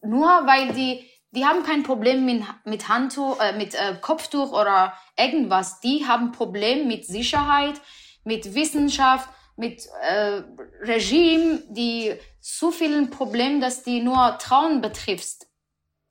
Nur 0.02 0.28
weil 0.46 0.72
die 0.72 1.10
die 1.32 1.44
haben 1.44 1.62
kein 1.62 1.84
Problem 1.84 2.24
mit, 2.24 2.42
mit 2.64 2.88
Handtuch, 2.88 3.40
äh, 3.40 3.56
mit 3.56 3.74
äh, 3.74 3.96
Kopftuch 4.00 4.52
oder 4.52 4.94
irgendwas. 5.16 5.80
Die 5.80 6.06
haben 6.06 6.32
Problem 6.32 6.88
mit 6.88 7.06
Sicherheit, 7.06 7.80
mit 8.24 8.54
Wissenschaft, 8.54 9.28
mit 9.60 9.86
äh, 10.02 10.42
Regime, 10.82 11.62
die 11.68 12.14
so 12.40 12.70
vielen 12.70 13.10
Problemen, 13.10 13.60
dass 13.60 13.82
die 13.82 14.00
nur 14.00 14.38
Trauen 14.38 14.80
betrifft. 14.80 15.46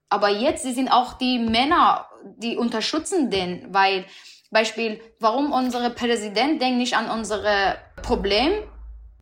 Aber 0.07 0.29
jetzt 0.29 0.63
sie 0.63 0.73
sind 0.73 0.89
auch 0.89 1.13
die 1.13 1.39
Männer, 1.39 2.07
die 2.37 2.55
unterstützen 2.57 3.29
den, 3.29 3.73
weil 3.73 4.05
Beispiel, 4.51 4.99
warum 5.19 5.51
unsere 5.51 5.91
Präsident 5.91 6.61
denkt 6.61 6.77
nicht 6.77 6.95
an 6.95 7.09
unsere 7.09 7.77
Problem, 8.01 8.51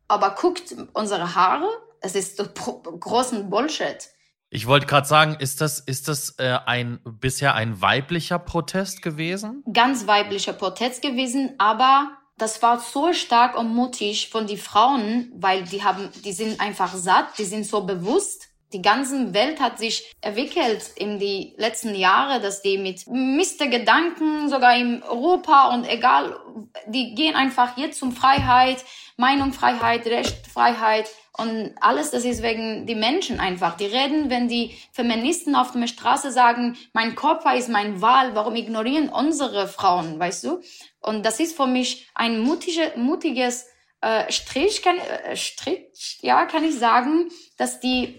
aber 0.07 0.31
guckt 0.31 0.75
unsere 0.93 1.35
Haare, 1.35 1.67
das 2.01 2.15
ist 2.15 2.37
so 2.37 2.45
großen 2.45 3.49
Bullshit. 3.49 4.09
Ich 4.49 4.65
wollte 4.65 4.85
gerade 4.85 5.05
sagen, 5.05 5.35
ist 5.39 5.59
das, 5.59 5.81
ist 5.81 6.07
das 6.07 6.35
äh, 6.39 6.57
ein 6.65 7.01
bisher 7.03 7.53
ein 7.55 7.81
weiblicher 7.81 8.39
Protest 8.39 9.01
gewesen? 9.01 9.63
Ganz 9.73 10.07
weiblicher 10.07 10.53
Protest 10.53 11.01
gewesen, 11.01 11.55
aber 11.57 12.11
das 12.37 12.61
war 12.61 12.79
so 12.79 13.13
stark 13.13 13.57
und 13.57 13.73
mutig 13.73 14.29
von 14.29 14.45
den 14.45 14.57
Frauen, 14.57 15.31
weil 15.35 15.63
die 15.63 15.83
haben, 15.83 16.09
die 16.23 16.33
sind 16.33 16.59
einfach 16.61 16.93
satt, 16.93 17.37
die 17.37 17.45
sind 17.45 17.65
so 17.65 17.81
bewusst. 17.81 18.49
Die 18.73 18.81
ganze 18.81 19.33
Welt 19.33 19.61
hat 19.61 19.79
sich 19.79 20.13
entwickelt 20.21 20.91
in 20.97 21.19
die 21.19 21.55
letzten 21.57 21.95
Jahre, 21.95 22.41
dass 22.41 22.61
die 22.61 22.77
mit 22.77 23.07
Miste 23.07 23.69
Gedanken, 23.69 24.49
sogar 24.49 24.75
in 24.75 25.01
Europa 25.03 25.73
und 25.73 25.89
egal, 25.89 26.37
die 26.85 27.15
gehen 27.15 27.35
einfach 27.35 27.77
jetzt 27.77 28.03
um 28.03 28.11
Freiheit, 28.11 28.83
Meinungsfreiheit, 29.15 30.05
Rechtfreiheit 30.05 31.09
und 31.37 31.75
alles, 31.79 32.11
das 32.11 32.25
ist 32.25 32.41
wegen 32.41 32.85
die 32.87 32.95
Menschen 32.95 33.39
einfach. 33.39 33.77
Die 33.77 33.85
reden, 33.85 34.29
wenn 34.29 34.47
die 34.47 34.75
Feministen 34.91 35.55
auf 35.55 35.71
der 35.71 35.87
Straße 35.87 36.31
sagen, 36.31 36.77
mein 36.93 37.15
Körper 37.15 37.55
ist 37.55 37.69
mein 37.69 38.01
Wahl, 38.01 38.33
warum 38.35 38.55
ignorieren 38.55 39.09
unsere 39.09 39.67
Frauen, 39.67 40.19
weißt 40.19 40.45
du? 40.45 40.61
Und 40.99 41.25
das 41.25 41.39
ist 41.39 41.55
für 41.55 41.67
mich 41.67 42.09
ein 42.15 42.39
mutige, 42.39 42.91
mutiges 42.95 43.67
äh, 44.01 44.31
Strich, 44.31 44.81
kann, 44.81 44.97
äh, 44.97 45.35
Strich, 45.35 46.19
ja, 46.21 46.45
kann 46.45 46.63
ich 46.63 46.77
sagen, 46.77 47.29
dass 47.57 47.79
die 47.79 48.17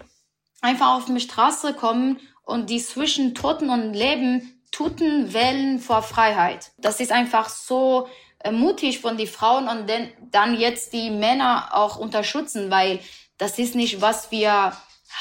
einfach 0.61 0.95
auf 0.95 1.05
die 1.05 1.19
Straße 1.19 1.73
kommen 1.73 2.19
und 2.43 2.69
die 2.69 2.79
zwischen 2.79 3.35
Toten 3.35 3.69
und 3.69 3.93
Leben 3.93 4.55
Tuten 4.71 5.33
wählen 5.33 5.79
vor 5.79 6.03
Freiheit. 6.03 6.71
Das 6.77 6.99
ist 6.99 7.11
einfach 7.11 7.49
so 7.49 8.07
mutig 8.51 8.99
von 8.99 9.17
die 9.17 9.27
Frauen 9.27 9.67
und 9.67 9.89
dann, 9.89 10.09
dann 10.31 10.57
jetzt 10.57 10.93
die 10.93 11.09
Männer 11.09 11.69
auch 11.73 11.97
unterstützen, 11.97 12.71
weil 12.71 12.99
das 13.37 13.59
ist 13.59 13.75
nicht, 13.75 14.01
was 14.01 14.31
wir 14.31 14.73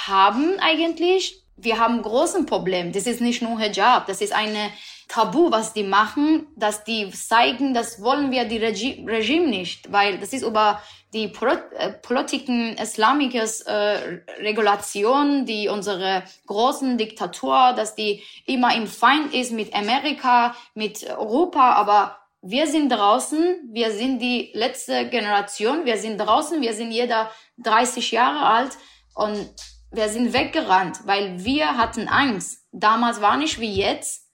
haben 0.07 0.59
eigentlich. 0.61 1.42
Wir 1.57 1.78
haben 1.78 2.02
großen 2.02 2.46
Problem. 2.46 2.92
Das 2.92 3.07
ist 3.07 3.20
nicht 3.20 3.42
nur 3.42 3.59
Hijab, 3.59 4.07
das 4.07 4.20
ist 4.20 4.33
eine 4.33 4.70
Tabu, 5.09 5.50
was 5.50 5.72
die 5.72 5.83
machen, 5.83 6.46
dass 6.54 6.85
die 6.85 7.11
zeigen, 7.11 7.72
das 7.72 8.02
wollen 8.02 8.31
wir 8.31 8.44
die 8.44 8.59
Regi 8.59 9.04
Regime 9.09 9.48
nicht, 9.48 9.90
weil 9.90 10.18
das 10.18 10.33
ist 10.33 10.42
über 10.42 10.83
die 11.14 11.33
äh, 11.33 11.92
Politiken 12.02 12.76
islamikes 12.76 13.62
äh, 13.62 14.20
Regulation, 14.40 15.46
die 15.46 15.68
unsere 15.68 16.24
großen 16.46 16.98
Diktatur, 16.98 17.72
dass 17.74 17.94
die 17.94 18.22
immer 18.44 18.76
im 18.76 18.87
Feind 18.87 19.33
ist 19.33 19.52
mit 19.52 19.74
Amerika, 19.74 20.54
mit 20.74 21.09
Europa, 21.09 21.72
aber 21.72 22.18
wir 22.42 22.66
sind 22.66 22.90
draußen, 22.90 23.70
wir 23.72 23.90
sind 23.92 24.20
die 24.20 24.51
letzte 24.55 25.09
Generation, 25.09 25.85
wir 25.85 25.98
sind 25.98 26.18
draußen, 26.18 26.61
wir 26.61 26.72
sind 26.72 26.92
jeder 26.92 27.31
30 27.59 28.12
Jahre 28.12 28.46
alt 28.46 28.79
und 29.14 29.51
wir 29.90 30.09
sind 30.09 30.33
weggerannt, 30.33 31.01
weil 31.05 31.44
wir 31.44 31.77
hatten 31.77 32.09
Angst. 32.09 32.66
Damals 32.72 33.20
war 33.20 33.37
nicht 33.37 33.59
wie 33.59 33.72
jetzt. 33.74 34.27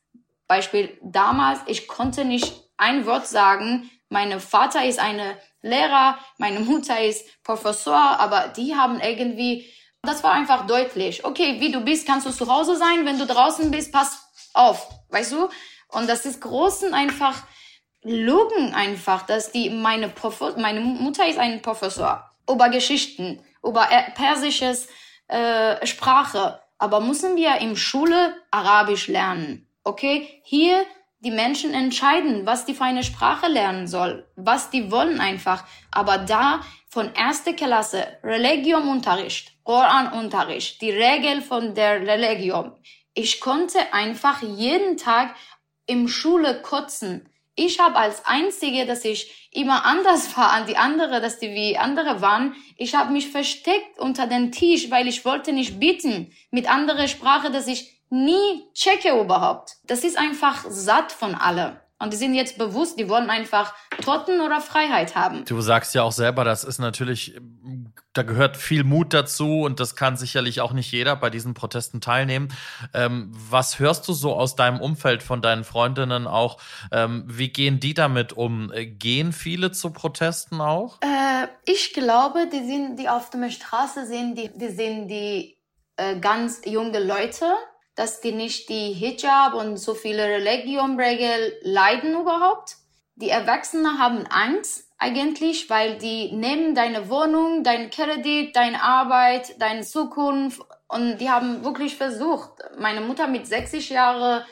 Beispiel 0.46 0.98
damals, 1.02 1.60
ich 1.66 1.88
konnte 1.88 2.24
nicht 2.24 2.52
ein 2.76 3.06
Wort 3.06 3.26
sagen. 3.26 3.90
Mein 4.10 4.38
Vater 4.40 4.84
ist 4.84 4.98
eine 4.98 5.38
Lehrer, 5.62 6.18
meine 6.38 6.60
Mutter 6.60 7.00
ist 7.00 7.42
Professor, 7.42 7.96
aber 7.96 8.48
die 8.48 8.74
haben 8.74 9.00
irgendwie, 9.00 9.66
das 10.02 10.22
war 10.22 10.32
einfach 10.32 10.66
deutlich. 10.66 11.24
Okay, 11.24 11.60
wie 11.60 11.72
du 11.72 11.80
bist, 11.80 12.06
kannst 12.06 12.26
du 12.26 12.30
zu 12.30 12.46
Hause 12.52 12.76
sein. 12.76 13.06
Wenn 13.06 13.18
du 13.18 13.26
draußen 13.26 13.70
bist, 13.70 13.92
pass 13.92 14.18
auf, 14.52 14.88
weißt 15.08 15.32
du? 15.32 15.48
Und 15.88 16.08
das 16.08 16.26
ist 16.26 16.42
großen 16.42 16.92
einfach 16.92 17.44
Lügen 18.04 18.74
einfach, 18.74 19.26
dass 19.26 19.50
die 19.50 19.70
meine 19.70 20.08
Prof 20.08 20.56
meine 20.56 20.80
Mutter 20.80 21.26
ist 21.26 21.38
ein 21.38 21.62
Professor 21.62 22.30
über 22.48 22.68
Geschichten, 22.68 23.40
über 23.62 23.88
persisches 24.14 24.88
äh, 25.28 25.86
Sprache, 25.86 26.60
aber 26.78 27.00
müssen 27.00 27.36
wir 27.36 27.56
im 27.58 27.76
Schule 27.76 28.34
Arabisch 28.50 29.08
lernen, 29.08 29.66
okay? 29.84 30.42
Hier 30.44 30.84
die 31.20 31.30
Menschen 31.30 31.72
entscheiden, 31.72 32.44
was 32.44 32.66
die 32.66 32.74
für 32.74 32.84
eine 32.84 33.02
Sprache 33.02 33.46
lernen 33.46 33.86
soll, 33.86 34.28
was 34.36 34.68
die 34.68 34.90
wollen 34.90 35.20
einfach. 35.20 35.64
Aber 35.90 36.18
da 36.18 36.60
von 36.88 37.14
erste 37.14 37.54
Klasse 37.54 38.06
Religionunterricht, 38.22 39.52
Koranunterricht, 39.64 40.82
die 40.82 40.90
Regel 40.90 41.40
von 41.40 41.74
der 41.74 42.02
Religion. 42.02 42.72
Ich 43.14 43.40
konnte 43.40 43.78
einfach 43.94 44.42
jeden 44.42 44.98
Tag 44.98 45.34
im 45.86 46.08
Schule 46.08 46.60
kotzen 46.60 47.26
ich 47.56 47.78
habe 47.78 47.96
als 47.96 48.24
Einzige, 48.26 48.86
dass 48.86 49.04
ich 49.04 49.48
immer 49.52 49.84
anders 49.84 50.36
war 50.36 50.52
an 50.52 50.66
die 50.66 50.76
andere, 50.76 51.20
dass 51.20 51.38
die 51.38 51.54
wie 51.54 51.78
andere 51.78 52.20
waren. 52.20 52.56
Ich 52.76 52.94
habe 52.94 53.12
mich 53.12 53.30
versteckt 53.30 53.98
unter 53.98 54.26
den 54.26 54.50
Tisch, 54.50 54.90
weil 54.90 55.06
ich 55.06 55.24
wollte 55.24 55.52
nicht 55.52 55.78
bitten 55.78 56.32
mit 56.50 56.68
anderer 56.68 57.06
Sprache, 57.06 57.50
dass 57.50 57.68
ich 57.68 58.02
nie 58.10 58.64
checke 58.74 59.18
überhaupt. 59.18 59.76
Das 59.84 60.04
ist 60.04 60.18
einfach 60.18 60.64
satt 60.68 61.12
von 61.12 61.34
alle. 61.34 61.83
Und 62.04 62.12
die 62.12 62.18
sind 62.18 62.34
jetzt 62.34 62.58
bewusst, 62.58 62.98
die 62.98 63.08
wollen 63.08 63.30
einfach 63.30 63.74
Toten 64.02 64.42
oder 64.42 64.60
Freiheit 64.60 65.16
haben. 65.16 65.46
Du 65.46 65.62
sagst 65.62 65.94
ja 65.94 66.02
auch 66.02 66.12
selber, 66.12 66.44
das 66.44 66.62
ist 66.62 66.78
natürlich, 66.78 67.40
da 68.12 68.22
gehört 68.22 68.58
viel 68.58 68.84
Mut 68.84 69.14
dazu 69.14 69.62
und 69.62 69.80
das 69.80 69.96
kann 69.96 70.18
sicherlich 70.18 70.60
auch 70.60 70.74
nicht 70.74 70.92
jeder 70.92 71.16
bei 71.16 71.30
diesen 71.30 71.54
Protesten 71.54 72.02
teilnehmen. 72.02 72.48
Ähm, 72.92 73.32
was 73.32 73.78
hörst 73.78 74.06
du 74.06 74.12
so 74.12 74.34
aus 74.34 74.54
deinem 74.54 74.82
Umfeld 74.82 75.22
von 75.22 75.40
deinen 75.40 75.64
Freundinnen 75.64 76.26
auch? 76.26 76.58
Ähm, 76.92 77.24
wie 77.26 77.48
gehen 77.48 77.80
die 77.80 77.94
damit 77.94 78.34
um? 78.34 78.70
Gehen 78.74 79.32
viele 79.32 79.72
zu 79.72 79.90
Protesten 79.90 80.60
auch? 80.60 81.00
Äh, 81.00 81.48
ich 81.64 81.94
glaube, 81.94 82.50
die 82.52 82.66
sind, 82.66 82.96
die 82.98 83.08
auf 83.08 83.30
der 83.30 83.48
Straße 83.48 84.06
sind, 84.06 84.36
die, 84.36 84.50
die 84.54 84.68
sind 84.68 85.08
die 85.08 85.56
äh, 85.96 86.20
ganz 86.20 86.60
junge 86.66 87.02
Leute 87.02 87.46
dass 87.94 88.20
die 88.20 88.32
nicht 88.32 88.68
die 88.68 88.92
Hijab 88.92 89.54
und 89.54 89.76
so 89.76 89.94
viele 89.94 90.24
Religionregeln 90.24 91.52
leiden 91.62 92.14
überhaupt. 92.14 92.76
Die 93.16 93.30
Erwachsenen 93.30 93.98
haben 93.98 94.26
Angst 94.26 94.88
eigentlich, 94.98 95.70
weil 95.70 95.98
die 95.98 96.32
nehmen 96.32 96.74
deine 96.74 97.08
Wohnung, 97.08 97.62
dein 97.62 97.90
Kredit, 97.90 98.56
deine 98.56 98.82
Arbeit, 98.82 99.60
deine 99.60 99.82
Zukunft 99.82 100.62
und 100.88 101.18
die 101.18 101.30
haben 101.30 101.64
wirklich 101.64 101.96
versucht, 101.96 102.50
meine 102.78 103.00
Mutter 103.00 103.28
mit 103.28 103.46
60 103.46 103.90
Jahren 103.90 104.44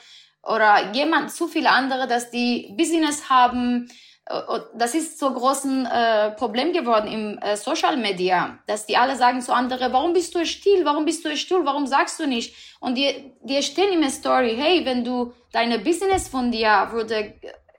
oder 0.42 0.92
jemand, 0.92 1.32
zu 1.32 1.48
viele 1.48 1.70
andere, 1.70 2.06
dass 2.06 2.30
die 2.30 2.74
Business 2.76 3.28
haben, 3.30 3.88
das 4.74 4.94
ist 4.94 5.18
so 5.18 5.32
großen 5.32 5.84
äh, 5.84 6.30
Problem 6.32 6.72
geworden 6.72 7.08
im 7.08 7.38
äh, 7.38 7.56
Social 7.56 7.96
Media, 7.96 8.58
dass 8.66 8.86
die 8.86 8.96
alle 8.96 9.16
sagen 9.16 9.40
zu 9.40 9.52
anderen, 9.52 9.92
warum 9.92 10.12
bist 10.12 10.34
du 10.34 10.46
still, 10.46 10.84
warum 10.84 11.04
bist 11.04 11.24
du 11.24 11.36
still, 11.36 11.64
warum 11.64 11.86
sagst 11.86 12.20
du 12.20 12.26
nicht? 12.26 12.54
Und 12.80 12.96
die, 12.96 13.32
die 13.42 13.62
stehen 13.62 13.92
in 13.92 14.00
der 14.00 14.10
Story, 14.10 14.56
hey, 14.56 14.84
wenn 14.84 15.04
du 15.04 15.32
deine 15.52 15.80
Business 15.80 16.28
von 16.28 16.52
dir 16.52 16.88
würde 16.92 17.34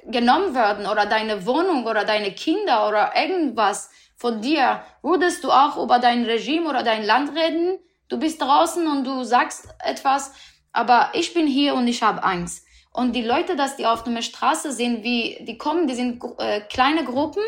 genommen 0.06 0.54
werden 0.54 0.86
oder 0.86 1.06
deine 1.06 1.46
Wohnung 1.46 1.86
oder 1.86 2.04
deine 2.04 2.34
Kinder 2.34 2.90
oder 2.90 3.14
irgendwas 3.16 3.90
von 4.18 4.42
dir, 4.42 4.84
würdest 5.02 5.46
du 5.46 5.52
auch 5.52 5.82
über 5.82 6.00
dein 6.00 6.26
Regime 6.26 6.70
oder 6.70 6.84
dein 6.84 7.06
Land 7.06 7.38
reden? 7.38 7.80
Du 8.10 8.20
bist 8.20 8.42
draußen 8.42 8.86
und 8.86 9.06
du 9.06 9.24
sagst 9.24 9.70
etwas, 9.80 10.34
aber 10.74 11.12
ich 11.14 11.34
bin 11.34 11.48
hier 11.48 11.74
und 11.74 11.88
ich 11.88 12.04
habe 12.04 12.22
Angst. 12.22 12.63
Und 12.94 13.16
die 13.16 13.24
Leute, 13.24 13.56
dass 13.56 13.76
die 13.76 13.88
auf 13.88 14.04
der 14.04 14.22
Straße 14.22 14.72
sind, 14.72 15.04
wie 15.04 15.38
die 15.42 15.58
kommen, 15.58 15.88
die 15.88 15.96
sind 15.96 16.24
äh, 16.38 16.62
kleine 16.62 17.04
Gruppen. 17.04 17.44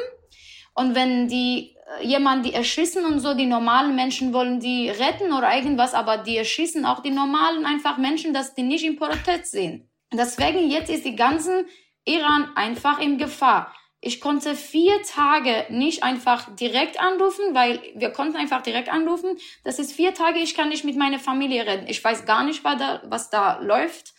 Und 0.74 0.96
wenn 0.96 1.28
die 1.28 1.76
äh, 2.00 2.06
jemand 2.06 2.46
die 2.46 2.54
erschießen 2.54 3.06
und 3.06 3.20
so, 3.20 3.36
die 3.36 3.46
normalen 3.46 3.96
Menschen 3.96 4.34
wollen 4.34 4.60
die 4.60 4.90
retten 4.90 5.32
oder 5.32 5.56
irgendwas, 5.56 5.94
aber 5.94 6.18
die 6.18 6.38
erschießen 6.38 6.84
auch 6.86 7.02
die 7.02 7.12
normalen 7.12 7.66
einfach 7.66 7.98
Menschen, 7.98 8.34
dass 8.34 8.56
die 8.56 8.64
nicht 8.64 8.84
im 8.84 8.98
Protest 8.98 9.52
sind. 9.52 9.88
Deswegen 10.12 10.70
jetzt 10.70 10.90
ist 10.90 11.06
die 11.06 11.16
ganzen 11.16 11.66
Iran 12.06 12.52
einfach 12.56 13.00
in 13.00 13.18
Gefahr. 13.18 13.74
Ich 14.02 14.22
konnte 14.22 14.56
vier 14.56 15.02
Tage 15.04 15.66
nicht 15.70 16.04
einfach 16.04 16.56
direkt 16.56 17.00
anrufen, 17.00 17.54
weil 17.54 17.82
wir 17.96 18.12
konnten 18.12 18.36
einfach 18.36 18.62
direkt 18.62 18.90
anrufen. 18.90 19.38
Das 19.64 19.80
ist 19.80 19.94
vier 19.94 20.14
Tage, 20.14 20.40
ich 20.40 20.54
kann 20.54 20.70
nicht 20.70 20.86
mit 20.86 20.96
meiner 20.96 21.18
Familie 21.20 21.66
reden. 21.66 21.88
Ich 21.88 22.04
weiß 22.04 22.26
gar 22.26 22.44
nicht, 22.44 22.64
was 22.64 22.78
da, 22.78 23.02
was 23.06 23.30
da 23.30 23.60
läuft. 23.60 24.14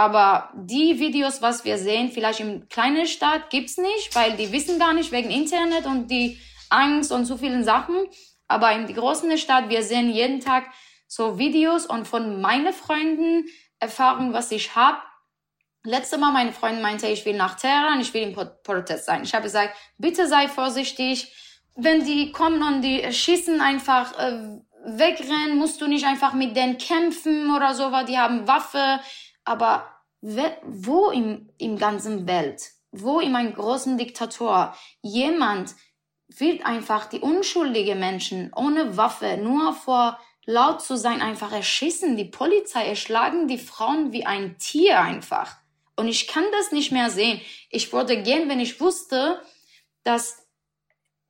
Aber 0.00 0.48
die 0.54 0.98
Videos, 0.98 1.42
was 1.42 1.66
wir 1.66 1.76
sehen, 1.76 2.10
vielleicht 2.10 2.40
im 2.40 2.66
kleinen 2.70 3.06
Stadt, 3.06 3.50
gibt's 3.50 3.76
nicht, 3.76 4.14
weil 4.14 4.32
die 4.32 4.50
wissen 4.50 4.78
gar 4.78 4.94
nicht 4.94 5.12
wegen 5.12 5.30
Internet 5.30 5.84
und 5.84 6.10
die 6.10 6.40
Angst 6.70 7.12
und 7.12 7.26
so 7.26 7.36
vielen 7.36 7.64
Sachen. 7.64 8.06
Aber 8.48 8.72
in 8.72 8.86
die 8.86 8.94
großen 8.94 9.36
Stadt, 9.36 9.68
wir 9.68 9.82
sehen 9.82 10.10
jeden 10.10 10.40
Tag 10.40 10.64
so 11.06 11.38
Videos 11.38 11.84
und 11.84 12.08
von 12.08 12.40
meinen 12.40 12.72
Freunden 12.72 13.44
Erfahrungen, 13.78 14.32
was 14.32 14.50
ich 14.52 14.74
habe. 14.74 14.96
Letzte 15.84 16.16
Mal 16.16 16.32
meine 16.32 16.52
Freundin 16.52 16.80
meinte, 16.80 17.06
ich 17.06 17.26
will 17.26 17.36
nach 17.36 17.56
Teheran, 17.56 18.00
ich 18.00 18.14
will 18.14 18.22
im 18.22 18.34
Protest 18.62 19.04
sein. 19.04 19.22
Ich 19.22 19.34
habe 19.34 19.42
gesagt, 19.42 19.76
bitte 19.98 20.26
sei 20.26 20.48
vorsichtig. 20.48 21.30
Wenn 21.76 22.06
die 22.06 22.32
kommen 22.32 22.62
und 22.62 22.80
die 22.80 23.12
schießen 23.12 23.60
einfach 23.60 24.18
äh, 24.18 24.60
wegrennen, 24.86 25.58
musst 25.58 25.78
du 25.82 25.86
nicht 25.88 26.06
einfach 26.06 26.32
mit 26.32 26.56
denen 26.56 26.78
kämpfen 26.78 27.54
oder 27.54 27.74
so, 27.74 27.92
weil 27.92 28.06
die 28.06 28.16
haben 28.16 28.48
Waffe. 28.48 29.00
Aber 29.50 29.84
wo 30.62 31.10
im, 31.10 31.50
im 31.58 31.76
ganzen 31.76 32.28
Welt, 32.28 32.70
wo 32.92 33.18
in 33.18 33.34
einem 33.34 33.52
großen 33.52 33.98
Diktator 33.98 34.76
jemand 35.02 35.74
wird 36.28 36.64
einfach 36.64 37.06
die 37.06 37.18
unschuldige 37.18 37.96
Menschen 37.96 38.52
ohne 38.54 38.96
Waffe 38.96 39.38
nur 39.38 39.72
vor 39.72 40.20
laut 40.46 40.82
zu 40.82 40.96
sein 40.96 41.20
einfach 41.20 41.50
erschießen, 41.50 42.16
die 42.16 42.26
Polizei 42.26 42.86
erschlagen 42.86 43.48
die 43.48 43.58
Frauen 43.58 44.12
wie 44.12 44.24
ein 44.24 44.56
Tier 44.58 45.00
einfach. 45.00 45.56
Und 45.96 46.06
ich 46.06 46.28
kann 46.28 46.44
das 46.52 46.70
nicht 46.70 46.92
mehr 46.92 47.10
sehen. 47.10 47.40
Ich 47.70 47.92
würde 47.92 48.22
gehen, 48.22 48.48
wenn 48.48 48.60
ich 48.60 48.80
wusste, 48.80 49.42
dass 50.04 50.46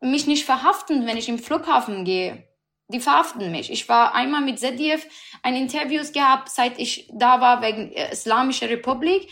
mich 0.00 0.26
nicht 0.26 0.44
verhaften, 0.44 1.06
wenn 1.06 1.16
ich 1.16 1.30
im 1.30 1.38
Flughafen 1.38 2.04
gehe 2.04 2.49
die 2.92 3.00
verhaften 3.00 3.50
mich. 3.50 3.70
Ich 3.70 3.88
war 3.88 4.14
einmal 4.14 4.40
mit 4.40 4.59
Zediev 4.59 5.07
ein 5.42 5.57
Interviews 5.57 6.12
gehabt, 6.12 6.48
seit 6.50 6.79
ich 6.79 7.09
da 7.12 7.40
war 7.40 7.62
wegen 7.62 7.92
Islamischer 7.92 8.68
Republik. 8.68 9.29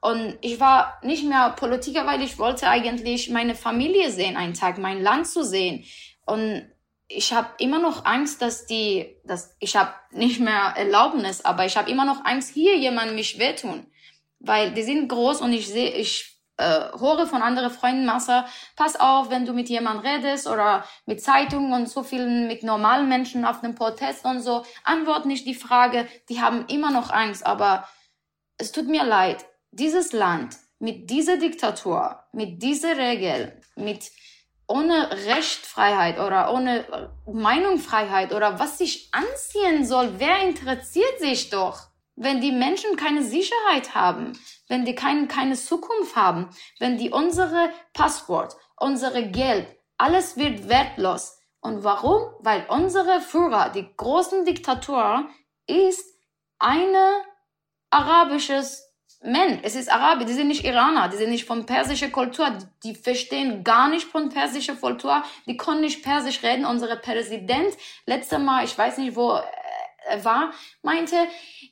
Und 0.00 0.38
ich 0.40 0.60
war 0.60 0.98
nicht 1.02 1.24
mehr 1.24 1.50
Politiker, 1.50 2.06
weil 2.06 2.22
ich 2.22 2.38
wollte 2.38 2.68
eigentlich 2.68 3.28
meine 3.28 3.54
Familie 3.54 4.10
sehen, 4.10 4.36
einen 4.36 4.54
Tag, 4.54 4.78
mein 4.78 5.02
Land 5.02 5.26
zu 5.26 5.44
sehen. 5.44 5.84
Und 6.24 6.66
ich 7.08 7.32
habe 7.32 7.48
immer 7.58 7.80
noch 7.80 8.04
Angst, 8.06 8.40
dass 8.40 8.66
die, 8.66 9.16
dass 9.24 9.56
ich 9.58 9.76
habe 9.76 9.92
nicht 10.12 10.40
mehr 10.40 10.74
Erlaubnis, 10.76 11.44
aber 11.44 11.66
ich 11.66 11.76
habe 11.76 11.90
immer 11.90 12.04
noch 12.04 12.24
Angst, 12.24 12.54
hier 12.54 12.78
jemand 12.78 13.14
mich 13.14 13.38
wehtun, 13.38 13.86
weil 14.38 14.72
die 14.72 14.84
sind 14.84 15.08
groß 15.08 15.40
und 15.40 15.52
ich 15.52 15.68
sehe, 15.68 15.90
ich 15.90 16.39
äh, 16.60 16.98
höre 16.98 17.26
von 17.26 17.42
anderen 17.42 17.70
Freunden, 17.70 18.04
Massa, 18.04 18.46
pass 18.76 18.98
auf, 18.98 19.30
wenn 19.30 19.46
du 19.46 19.52
mit 19.52 19.68
jemandem 19.68 20.06
redest 20.06 20.46
oder 20.46 20.84
mit 21.06 21.22
Zeitungen 21.22 21.72
und 21.72 21.88
so 21.88 22.02
vielen, 22.02 22.46
mit 22.46 22.62
normalen 22.62 23.08
Menschen 23.08 23.44
auf 23.44 23.60
dem 23.60 23.74
Protest 23.74 24.24
und 24.24 24.40
so, 24.40 24.64
antwort 24.84 25.26
nicht 25.26 25.46
die 25.46 25.54
Frage, 25.54 26.06
die 26.28 26.40
haben 26.40 26.66
immer 26.66 26.90
noch 26.90 27.10
Angst, 27.10 27.46
aber 27.46 27.88
es 28.58 28.72
tut 28.72 28.88
mir 28.88 29.04
leid, 29.04 29.46
dieses 29.70 30.12
Land 30.12 30.56
mit 30.78 31.10
dieser 31.10 31.36
Diktatur, 31.36 32.24
mit 32.32 32.62
dieser 32.62 32.96
Regel, 32.96 33.60
mit 33.76 34.10
ohne 34.66 35.10
Rechtfreiheit 35.26 36.20
oder 36.20 36.52
ohne 36.54 37.10
Meinungsfreiheit 37.26 38.32
oder 38.32 38.58
was 38.58 38.78
sich 38.78 39.08
anziehen 39.12 39.84
soll, 39.84 40.14
wer 40.18 40.40
interessiert 40.40 41.18
sich 41.18 41.50
doch? 41.50 41.89
Wenn 42.22 42.42
die 42.42 42.52
Menschen 42.52 42.96
keine 42.96 43.22
Sicherheit 43.22 43.94
haben, 43.94 44.38
wenn 44.68 44.84
die 44.84 44.94
kein, 44.94 45.26
keine 45.26 45.54
Zukunft 45.54 46.16
haben, 46.16 46.50
wenn 46.78 46.98
die 46.98 47.08
unsere 47.08 47.72
Passwort, 47.94 48.58
unsere 48.76 49.30
Geld, 49.30 49.66
alles 49.96 50.36
wird 50.36 50.68
wertlos. 50.68 51.38
Und 51.62 51.82
warum? 51.82 52.20
Weil 52.40 52.66
unsere 52.68 53.22
Führer, 53.22 53.70
die 53.70 53.86
großen 53.96 54.44
Diktatur, 54.44 55.30
ist 55.66 56.04
eine 56.58 57.22
arabisches 57.88 58.86
Mensch. 59.22 59.60
Es 59.62 59.74
ist 59.74 59.90
Arabisch, 59.90 60.26
die 60.26 60.34
sind 60.34 60.48
nicht 60.48 60.66
Iraner, 60.66 61.08
die 61.08 61.16
sind 61.16 61.30
nicht 61.30 61.46
von 61.46 61.64
persischer 61.64 62.10
Kultur, 62.10 62.52
die 62.84 62.94
verstehen 62.94 63.64
gar 63.64 63.88
nicht 63.88 64.06
von 64.06 64.28
persischer 64.28 64.76
Kultur, 64.76 65.22
die 65.46 65.56
können 65.56 65.80
nicht 65.80 66.02
persisch 66.02 66.42
reden. 66.42 66.66
Unsere 66.66 66.98
Präsident, 66.98 67.74
letztes 68.04 68.38
Mal, 68.38 68.64
ich 68.64 68.76
weiß 68.76 68.98
nicht, 68.98 69.16
wo 69.16 69.40
war, 70.22 70.52
meinte, 70.82 71.16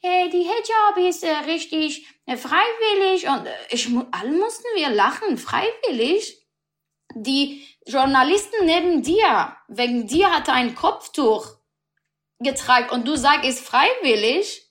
hey, 0.03 0.31
die 0.31 0.43
Hijab 0.43 0.97
ist 0.99 1.25
äh, 1.25 1.31
richtig 1.51 2.07
äh, 2.27 2.37
freiwillig 2.37 3.29
und 3.29 3.47
äh, 3.47 3.53
ich, 3.71 3.89
alle 4.11 4.33
mussten 4.33 4.67
wir 4.75 4.91
lachen, 4.91 5.39
freiwillig. 5.39 6.47
Die 7.15 7.67
Journalisten 7.87 8.67
neben 8.67 9.03
dir, 9.03 9.57
wegen 9.69 10.07
dir 10.07 10.31
hat 10.31 10.49
er 10.49 10.55
ein 10.55 10.75
Kopftuch 10.75 11.47
getragen 12.39 12.91
und 12.91 13.09
du 13.09 13.17
sagst, 13.17 13.47
ist 13.47 13.67
freiwillig. 13.67 14.69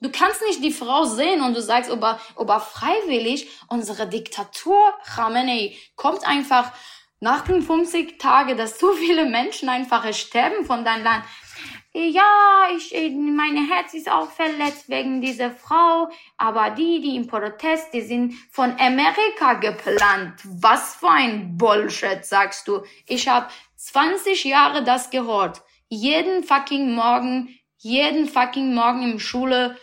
Du 0.00 0.10
kannst 0.10 0.42
nicht 0.42 0.62
die 0.62 0.72
Frau 0.72 1.04
sehen 1.04 1.40
und 1.40 1.54
du 1.54 1.62
sagst, 1.62 1.90
ob 1.90 2.02
er, 2.02 2.20
ob 2.34 2.50
er 2.50 2.60
freiwillig, 2.60 3.48
unsere 3.68 4.08
Diktatur, 4.08 4.92
Khamenei, 5.04 5.78
kommt 5.96 6.26
einfach 6.26 6.72
nach 7.20 7.42
den 7.42 7.62
50 7.62 8.18
Tagen, 8.18 8.58
dass 8.58 8.78
so 8.78 8.92
viele 8.92 9.24
Menschen 9.24 9.70
einfach 9.70 10.12
sterben 10.12 10.66
von 10.66 10.84
deinem 10.84 11.04
Land 11.04 11.24
ja, 11.96 12.68
ich, 12.76 12.92
meine 13.12 13.68
Herz 13.68 13.94
ist 13.94 14.10
auch 14.10 14.30
verletzt 14.30 14.88
wegen 14.88 15.20
dieser 15.20 15.52
Frau, 15.52 16.08
aber 16.36 16.70
die, 16.70 17.00
die 17.00 17.14
im 17.14 17.28
Protest, 17.28 17.94
die 17.94 18.00
sind 18.00 18.34
von 18.50 18.72
Amerika 18.80 19.54
geplant. 19.54 20.40
Was 20.44 20.96
für 20.96 21.10
ein 21.10 21.56
Bullshit, 21.56 22.24
sagst 22.24 22.66
du. 22.66 22.82
Ich 23.06 23.28
habe 23.28 23.46
20 23.76 24.44
Jahre 24.44 24.82
das 24.82 25.10
gehört. 25.10 25.62
Jeden 25.88 26.42
fucking 26.42 26.94
Morgen, 26.94 27.56
jeden 27.78 28.28
fucking 28.28 28.74
Morgen 28.74 29.12
im 29.12 29.20
Schule, 29.20 29.76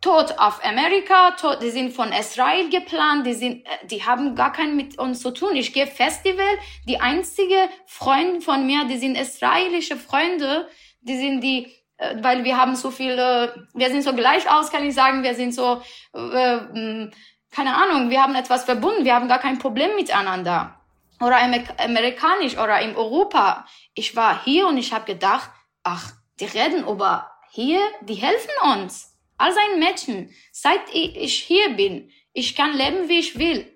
Tod 0.00 0.38
auf 0.38 0.62
Amerika, 0.62 1.30
Tod, 1.30 1.62
die 1.62 1.70
sind 1.70 1.92
von 1.94 2.12
Israel 2.12 2.68
geplant, 2.68 3.26
die 3.26 3.32
sind, 3.32 3.66
äh, 3.66 3.86
die 3.86 4.04
haben 4.04 4.34
gar 4.34 4.52
keinen 4.52 4.76
mit 4.76 4.98
uns 4.98 5.20
zu 5.20 5.30
tun. 5.30 5.56
Ich 5.56 5.72
gehe 5.72 5.86
Festival, 5.86 6.58
die 6.86 7.00
einzige 7.00 7.70
Freunde 7.86 8.42
von 8.42 8.66
mir, 8.66 8.84
die 8.84 8.98
sind 8.98 9.16
israelische 9.16 9.96
Freunde, 9.96 10.68
die 11.04 11.16
sind 11.16 11.40
die, 11.40 11.72
äh, 11.96 12.16
weil 12.20 12.44
wir 12.44 12.56
haben 12.56 12.74
so 12.74 12.90
viele, 12.90 13.68
wir 13.74 13.90
sind 13.90 14.02
so 14.02 14.14
gleich 14.14 14.50
aus, 14.50 14.70
kann 14.70 14.84
ich 14.84 14.94
sagen, 14.94 15.22
wir 15.22 15.34
sind 15.34 15.54
so, 15.54 15.82
äh, 16.14 16.56
mm, 16.56 17.12
keine 17.50 17.76
Ahnung, 17.76 18.10
wir 18.10 18.22
haben 18.22 18.34
etwas 18.34 18.64
verbunden, 18.64 19.04
wir 19.04 19.14
haben 19.14 19.28
gar 19.28 19.38
kein 19.38 19.58
Problem 19.58 19.94
miteinander. 19.94 20.80
Oder 21.20 21.36
amerikanisch 21.78 22.58
oder 22.58 22.80
in 22.80 22.96
Europa. 22.96 23.66
Ich 23.94 24.16
war 24.16 24.42
hier 24.44 24.66
und 24.66 24.76
ich 24.76 24.92
habe 24.92 25.04
gedacht, 25.04 25.48
ach, 25.84 26.10
die 26.40 26.46
reden 26.46 26.86
über 26.88 27.30
hier, 27.52 27.80
die 28.02 28.14
helfen 28.14 28.50
uns. 28.74 29.16
All 29.38 29.52
seinen 29.52 29.78
Menschen, 29.78 30.34
seit 30.50 30.82
ich 30.92 31.34
hier 31.34 31.76
bin, 31.76 32.10
ich 32.32 32.56
kann 32.56 32.76
leben, 32.76 33.08
wie 33.08 33.20
ich 33.20 33.38
will. 33.38 33.70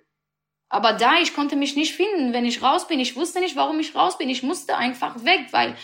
Aber 0.69 0.93
da, 0.93 1.19
ich 1.21 1.35
konnte 1.35 1.57
mich 1.57 1.77
nicht 1.77 1.95
finden, 1.95 2.33
wenn 2.33 2.45
ich 2.45 2.62
raus 2.62 2.88
bin. 2.88 3.01
Ich 3.01 3.17
wusste 3.17 3.41
nicht, 3.41 3.57
warum 3.57 3.79
ich 3.81 3.95
raus 3.95 4.19
bin. 4.19 4.29
Ich 4.29 4.43
musste 4.43 4.77
einfach 4.77 5.25
weg, 5.25 5.47
weil 5.53 5.77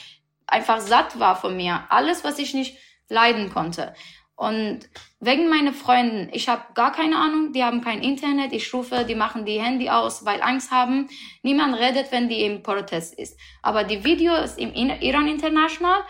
einfach 0.47 0.81
satt 0.81 1.19
war 1.19 1.37
von 1.37 1.57
mir. 1.57 1.85
Alles, 1.89 2.25
was 2.25 2.39
ich 2.39 2.55
nicht 2.55 2.77
leiden 3.09 3.53
konnte. 3.53 3.95
Und 4.37 4.81
wegen 5.21 5.49
meiner 5.49 5.73
Freunden, 5.73 6.29
ich 6.33 6.49
habe 6.49 6.63
gar 6.75 6.91
keine 6.91 7.17
Ahnung, 7.17 7.53
die 7.53 7.63
haben 7.63 7.83
kein 7.83 8.03
Internet, 8.03 8.53
ich 8.53 8.75
rufe, 8.75 9.05
die 9.05 9.15
machen 9.15 9.45
die 9.45 9.61
Handy 9.61 9.89
aus, 9.89 10.25
weil 10.25 10.43
Angst 10.43 10.73
haben. 10.73 11.09
Niemand 11.43 11.77
redet, 11.79 12.11
wenn 12.11 12.29
die 12.29 12.45
im 12.45 12.63
Protest 12.63 13.15
ist. 13.15 13.39
Aber 13.63 13.85
die 13.85 14.05
Video 14.05 14.35
ist 14.35 14.59
im 14.59 14.75
Iran 14.75 15.29
International, 15.29 16.01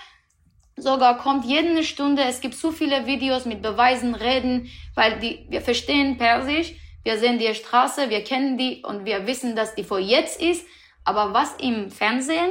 sogar 0.77 1.19
kommt 1.19 1.45
jede 1.45 1.85
Stunde, 1.85 2.23
es 2.23 2.41
gibt 2.41 2.55
so 2.55 2.73
viele 2.73 3.07
Videos 3.07 3.45
mit 3.45 3.61
Beweisen, 3.61 4.15
Reden, 4.15 4.71
weil 4.95 5.19
die, 5.21 5.47
wir 5.51 5.61
verstehen 5.61 6.17
Persisch, 6.17 6.73
wir 7.03 7.19
sehen 7.19 7.39
die 7.39 7.55
Straße, 7.55 8.09
wir 8.09 8.25
kennen 8.25 8.57
die 8.57 8.83
und 8.83 9.05
wir 9.05 9.27
wissen, 9.27 9.55
dass 9.55 9.75
die 9.75 9.85
vor 9.85 9.99
jetzt 9.99 10.41
ist. 10.41 10.67
Aber 11.05 11.35
was 11.35 11.55
im 11.61 11.91
Fernsehen 11.91 12.51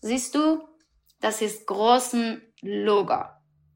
siehst 0.00 0.34
du, 0.34 0.62
das 1.26 1.42
ist 1.42 1.66
großen 1.66 2.40
Logo. 2.62 3.24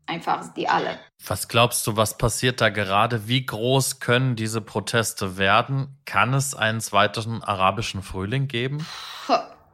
Einfach 0.06 0.54
die 0.54 0.68
alle. 0.68 1.00
Was 1.26 1.48
glaubst 1.48 1.84
du, 1.84 1.96
was 1.96 2.16
passiert 2.16 2.60
da 2.60 2.68
gerade? 2.68 3.26
Wie 3.26 3.44
groß 3.44 3.98
können 3.98 4.36
diese 4.36 4.60
Proteste 4.60 5.36
werden? 5.36 6.00
Kann 6.04 6.32
es 6.32 6.54
einen 6.54 6.80
zweiten 6.80 7.42
arabischen 7.42 8.02
Frühling 8.02 8.46
geben? 8.46 8.86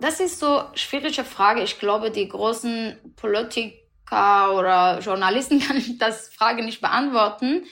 Das 0.00 0.20
ist 0.20 0.40
so 0.40 0.60
eine 0.60 0.76
schwierige 0.76 1.24
Frage. 1.24 1.62
Ich 1.62 1.78
glaube, 1.78 2.10
die 2.10 2.28
großen 2.28 3.14
Politiker 3.16 4.54
oder 4.54 5.00
Journalisten 5.00 5.62
ich 5.76 5.98
das 5.98 6.28
Frage 6.28 6.64
nicht 6.64 6.80
beantworten. 6.80 7.64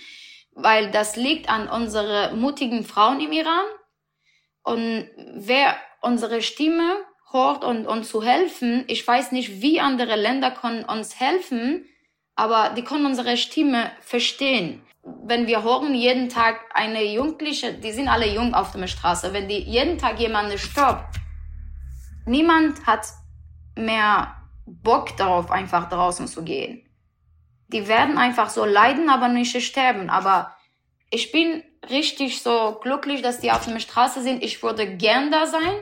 weil 0.55 0.91
das 0.91 1.17
liegt 1.17 1.49
an 1.49 1.67
unsere 1.69 2.35
mutigen 2.37 2.85
Frauen 2.85 3.21
im 3.21 3.33
Iran. 3.33 3.65
Und 4.63 5.09
wer 5.35 5.77
unsere 6.03 6.43
Stimme 6.43 6.95
hört 7.35 7.65
und 7.65 7.87
uns 7.87 8.09
zu 8.09 8.23
helfen, 8.23 8.85
ich 8.87 9.07
weiß 9.07 9.33
nicht, 9.33 9.61
wie 9.61 9.81
andere 9.81 10.17
Länder 10.17 10.51
können 10.51 10.85
uns 10.85 11.21
helfen, 11.21 11.85
aber 12.37 12.71
die 12.71 12.85
können 12.85 13.05
unsere 13.05 13.37
Stimme 13.37 13.91
verstehen. 14.01 14.83
Wenn 15.03 15.47
wir 15.47 15.63
hören 15.63 15.95
jeden 15.95 16.31
Tag 16.31 16.61
eine 16.73 17.05
Jugendliche, 17.05 17.75
die 17.75 17.93
sind 17.93 18.09
alle 18.09 18.33
jung 18.33 18.55
auf 18.55 18.73
der 18.73 18.87
Straße, 18.87 19.35
wenn 19.35 19.49
die 19.49 19.59
jeden 19.59 19.99
Tag 19.99 20.19
jemanden 20.19 20.57
stirbt, 20.57 21.17
niemand 22.25 22.87
hat 22.87 23.07
mehr 23.77 24.37
Bock 24.67 25.17
darauf, 25.17 25.51
einfach 25.51 25.91
draußen 25.91 26.27
zu 26.27 26.43
gehen. 26.43 26.89
Die 27.69 27.89
werden 27.89 28.17
einfach 28.17 28.49
so 28.51 28.65
leiden, 28.65 29.11
aber 29.11 29.29
nicht 29.29 29.61
sterben. 29.63 30.09
Aber 30.09 30.57
ich 31.11 31.33
bin 31.33 31.63
richtig 31.91 32.43
so 32.43 32.79
glücklich, 32.83 33.21
dass 33.21 33.41
die 33.41 33.51
auf 33.51 33.67
der 33.67 33.79
Straße 33.81 34.23
sind. 34.23 34.43
Ich 34.43 34.63
würde 34.63 34.97
gern 34.97 35.31
da 35.31 35.47
sein. 35.47 35.75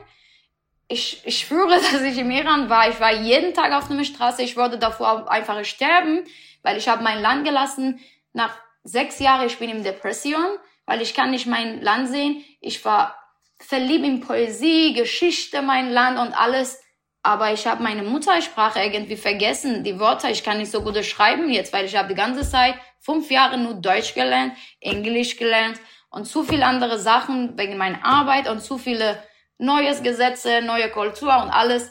Ich, 0.92 1.22
ich 1.24 1.38
schwöre, 1.38 1.80
dass 1.92 2.02
ich 2.02 2.18
im 2.18 2.30
Iran 2.30 2.68
war. 2.68 2.88
Ich 2.88 3.00
war 3.00 3.12
jeden 3.12 3.54
Tag 3.54 3.72
auf 3.72 3.88
der 3.88 4.04
Straße. 4.04 4.42
Ich 4.42 4.56
würde 4.56 4.78
davor 4.78 5.30
einfach 5.30 5.64
sterben, 5.64 6.24
weil 6.62 6.76
ich 6.76 6.88
habe 6.88 7.02
mein 7.02 7.22
Land 7.22 7.44
gelassen. 7.46 8.00
Nach 8.34 8.54
sechs 8.84 9.18
Jahren, 9.18 9.46
ich 9.46 9.58
bin 9.58 9.70
in 9.70 9.82
Depression, 9.82 10.58
weil 10.84 11.00
ich 11.00 11.14
kann 11.14 11.30
nicht 11.30 11.46
mein 11.46 11.80
Land 11.80 12.08
sehen. 12.08 12.44
Ich 12.60 12.84
war 12.84 13.16
verliebt 13.58 14.04
in 14.04 14.20
Poesie, 14.20 14.92
Geschichte, 14.92 15.62
mein 15.62 15.90
Land 15.90 16.18
und 16.18 16.34
alles. 16.34 16.78
Aber 17.22 17.52
ich 17.52 17.66
habe 17.66 17.82
meine 17.82 18.02
Muttersprache 18.02 18.80
irgendwie 18.80 19.16
vergessen. 19.16 19.84
Die 19.84 19.98
Wörter, 19.98 20.30
ich 20.30 20.44
kann 20.44 20.58
nicht 20.58 20.72
so 20.72 20.82
gut 20.82 21.02
schreiben 21.04 21.48
jetzt, 21.50 21.72
weil 21.72 21.86
ich 21.86 21.96
habe 21.96 22.08
die 22.08 22.14
ganze 22.14 22.48
Zeit 22.48 22.74
fünf 22.98 23.30
Jahre 23.30 23.56
nur 23.56 23.74
Deutsch 23.74 24.14
gelernt, 24.14 24.54
Englisch 24.80 25.36
gelernt 25.36 25.80
und 26.10 26.26
zu 26.26 26.42
viele 26.42 26.66
andere 26.66 26.98
Sachen 26.98 27.56
wegen 27.56 27.78
meiner 27.78 28.04
Arbeit 28.04 28.48
und 28.48 28.60
zu 28.60 28.76
viele 28.76 29.22
neues 29.62 30.02
Gesetze, 30.02 30.60
neue 30.62 30.90
Kultur 30.90 31.34
und 31.42 31.50
alles. 31.50 31.88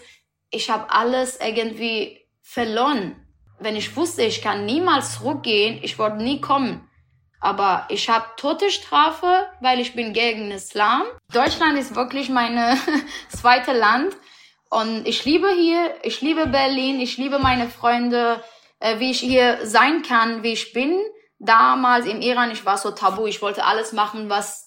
Ich 0.49 0.69
habe 0.69 0.91
alles 0.91 1.39
irgendwie 1.39 2.27
verloren. 2.41 3.15
Wenn 3.59 3.75
ich 3.75 3.95
wusste, 3.95 4.23
ich 4.23 4.41
kann 4.41 4.65
niemals 4.65 5.17
zurückgehen, 5.17 5.79
ich 5.81 5.97
wollte 5.97 6.17
nie 6.17 6.41
kommen. 6.41 6.87
Aber 7.39 7.87
ich 7.89 8.09
habe 8.09 8.25
Todesstrafe, 8.37 9.47
weil 9.61 9.79
ich 9.79 9.95
bin 9.95 10.13
gegen 10.13 10.51
Islam. 10.51 11.03
Deutschland 11.33 11.77
ist 11.79 11.95
wirklich 11.95 12.29
meine 12.29 12.77
zweite 13.29 13.71
Land. 13.71 14.15
Und 14.69 15.07
ich 15.07 15.25
liebe 15.25 15.49
hier, 15.49 15.95
ich 16.03 16.21
liebe 16.21 16.47
Berlin, 16.47 16.99
ich 16.99 17.17
liebe 17.17 17.39
meine 17.39 17.67
Freunde, 17.69 18.43
äh, 18.79 18.99
wie 18.99 19.11
ich 19.11 19.19
hier 19.19 19.65
sein 19.65 20.03
kann, 20.03 20.43
wie 20.43 20.53
ich 20.53 20.73
bin. 20.73 21.01
Damals 21.39 22.05
im 22.05 22.21
Iran, 22.21 22.51
ich 22.51 22.65
war 22.65 22.77
so 22.77 22.91
tabu, 22.91 23.25
ich 23.25 23.41
wollte 23.41 23.65
alles 23.65 23.93
machen, 23.93 24.29
was 24.29 24.60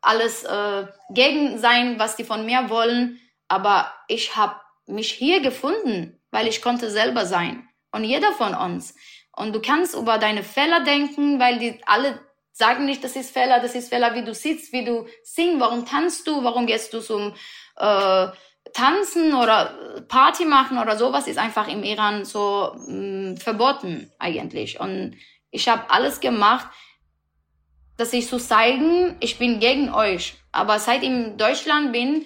alles 0.00 0.44
äh, 0.44 0.86
gegen 1.10 1.58
sein, 1.58 1.98
was 1.98 2.16
die 2.16 2.24
von 2.24 2.46
mir 2.46 2.70
wollen. 2.70 3.20
Aber 3.48 3.92
ich 4.08 4.36
habe 4.36 4.56
mich 4.86 5.12
hier 5.12 5.40
gefunden, 5.40 6.20
weil 6.30 6.46
ich 6.46 6.62
konnte 6.62 6.90
selber 6.90 7.26
sein. 7.26 7.68
Und 7.92 8.04
jeder 8.04 8.32
von 8.32 8.54
uns. 8.54 8.94
Und 9.36 9.54
du 9.54 9.60
kannst 9.60 9.94
über 9.94 10.18
deine 10.18 10.42
Fehler 10.42 10.80
denken, 10.80 11.40
weil 11.40 11.58
die 11.58 11.80
alle 11.86 12.20
sagen 12.52 12.84
nicht, 12.84 13.02
das 13.02 13.16
ist 13.16 13.32
Fehler, 13.32 13.60
das 13.60 13.74
ist 13.74 13.88
Fehler, 13.88 14.14
wie 14.14 14.24
du 14.24 14.34
sitzt, 14.34 14.72
wie 14.72 14.84
du 14.84 15.06
singst, 15.22 15.60
warum 15.60 15.86
tanzt 15.86 16.26
du, 16.26 16.44
warum 16.44 16.66
gehst 16.66 16.92
du 16.92 17.00
zum 17.00 17.34
äh, 17.76 18.28
Tanzen 18.72 19.34
oder 19.34 20.04
Party 20.08 20.44
machen 20.44 20.78
oder 20.78 20.96
sowas 20.96 21.26
ist 21.26 21.38
einfach 21.38 21.68
im 21.68 21.82
Iran 21.82 22.24
so 22.24 22.72
mh, 22.86 23.32
mm, 23.32 23.36
verboten 23.38 24.12
eigentlich. 24.18 24.78
Und 24.78 25.16
ich 25.50 25.68
habe 25.68 25.90
alles 25.90 26.20
gemacht, 26.20 26.68
dass 28.00 28.14
ich 28.14 28.26
so 28.26 28.38
zeigen, 28.38 29.16
ich 29.20 29.38
bin 29.38 29.60
gegen 29.60 29.92
euch. 29.92 30.34
Aber 30.52 30.78
seit 30.78 31.02
ich 31.02 31.10
in 31.10 31.36
Deutschland 31.36 31.92
bin, 31.92 32.24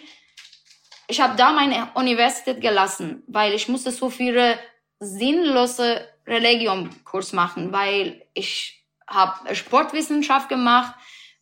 ich 1.08 1.20
habe 1.20 1.36
da 1.36 1.52
meine 1.52 1.88
Universität 1.94 2.60
gelassen, 2.60 3.24
weil 3.26 3.52
ich 3.52 3.68
musste 3.68 3.90
so 3.90 4.08
viele 4.08 4.58
sinnlose 5.00 6.08
Religionskurs 6.26 7.32
machen, 7.32 7.72
weil 7.72 8.24
ich 8.34 8.84
habe 9.06 9.54
Sportwissenschaft 9.54 10.48
gemacht 10.48 10.94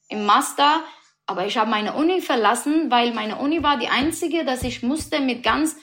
im 0.09 0.25
Master, 0.25 0.83
aber 1.27 1.47
ich 1.47 1.57
habe 1.59 1.71
meine 1.71 1.93
Uni 1.93 2.21
verlassen, 2.21 2.91
weil 2.91 3.13
meine 3.13 3.37
Uni 3.37 3.63
war 3.63 3.79
die 3.79 3.89
einzige, 3.89 4.45
dass 4.45 4.63
ich 4.65 4.83
musste 4.83 5.21
mit 5.21 5.43
ganz 5.43 5.77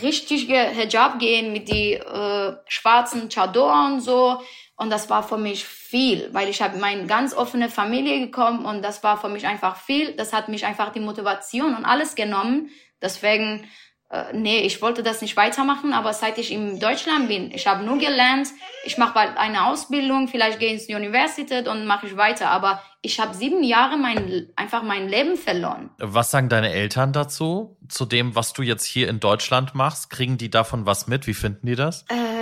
richtige 0.00 0.56
Hijab 0.56 1.18
gehen, 1.18 1.52
mit 1.52 1.68
die 1.68 1.94
äh, 1.94 2.56
schwarzen 2.68 3.28
Chador 3.28 3.86
und 3.86 4.00
so. 4.00 4.40
Und 4.80 4.88
das 4.88 5.10
war 5.10 5.22
für 5.22 5.36
mich 5.36 5.66
viel, 5.66 6.30
weil 6.32 6.48
ich 6.48 6.62
habe 6.62 6.78
meine 6.78 7.04
ganz 7.06 7.34
offene 7.34 7.68
Familie 7.68 8.18
gekommen 8.18 8.64
und 8.64 8.82
das 8.82 9.02
war 9.02 9.20
für 9.20 9.28
mich 9.28 9.46
einfach 9.46 9.76
viel. 9.76 10.12
Das 10.16 10.32
hat 10.32 10.48
mich 10.48 10.64
einfach 10.64 10.90
die 10.90 11.00
Motivation 11.00 11.76
und 11.76 11.84
alles 11.84 12.14
genommen. 12.14 12.70
Deswegen 13.02 13.68
äh, 14.10 14.32
nee, 14.32 14.60
ich 14.60 14.82
wollte 14.82 15.02
das 15.04 15.22
nicht 15.22 15.36
weitermachen, 15.36 15.92
aber 15.92 16.12
seit 16.12 16.36
ich 16.38 16.50
in 16.50 16.80
Deutschland 16.80 17.28
bin, 17.28 17.52
ich 17.52 17.68
habe 17.68 17.84
nur 17.84 17.96
gelernt, 17.98 18.48
ich 18.84 18.98
mache 18.98 19.14
bald 19.14 19.36
eine 19.36 19.66
Ausbildung, 19.66 20.26
vielleicht 20.26 20.58
gehe 20.58 20.74
ich 20.74 20.80
in 20.80 20.86
die 20.88 20.94
Universität 20.96 21.68
und 21.68 21.86
mache 21.86 22.08
ich 22.08 22.16
weiter, 22.16 22.50
aber 22.50 22.82
ich 23.02 23.20
habe 23.20 23.34
sieben 23.34 23.62
Jahre 23.62 23.98
mein, 23.98 24.48
einfach 24.56 24.82
mein 24.82 25.08
Leben 25.08 25.36
verloren. 25.36 25.90
Was 25.98 26.32
sagen 26.32 26.48
deine 26.48 26.72
Eltern 26.72 27.12
dazu, 27.12 27.76
zu 27.88 28.04
dem, 28.04 28.34
was 28.34 28.52
du 28.52 28.62
jetzt 28.62 28.84
hier 28.84 29.08
in 29.08 29.20
Deutschland 29.20 29.76
machst? 29.76 30.10
Kriegen 30.10 30.38
die 30.38 30.50
davon 30.50 30.86
was 30.86 31.06
mit? 31.06 31.28
Wie 31.28 31.34
finden 31.34 31.66
die 31.66 31.76
das? 31.76 32.04
Äh, 32.08 32.39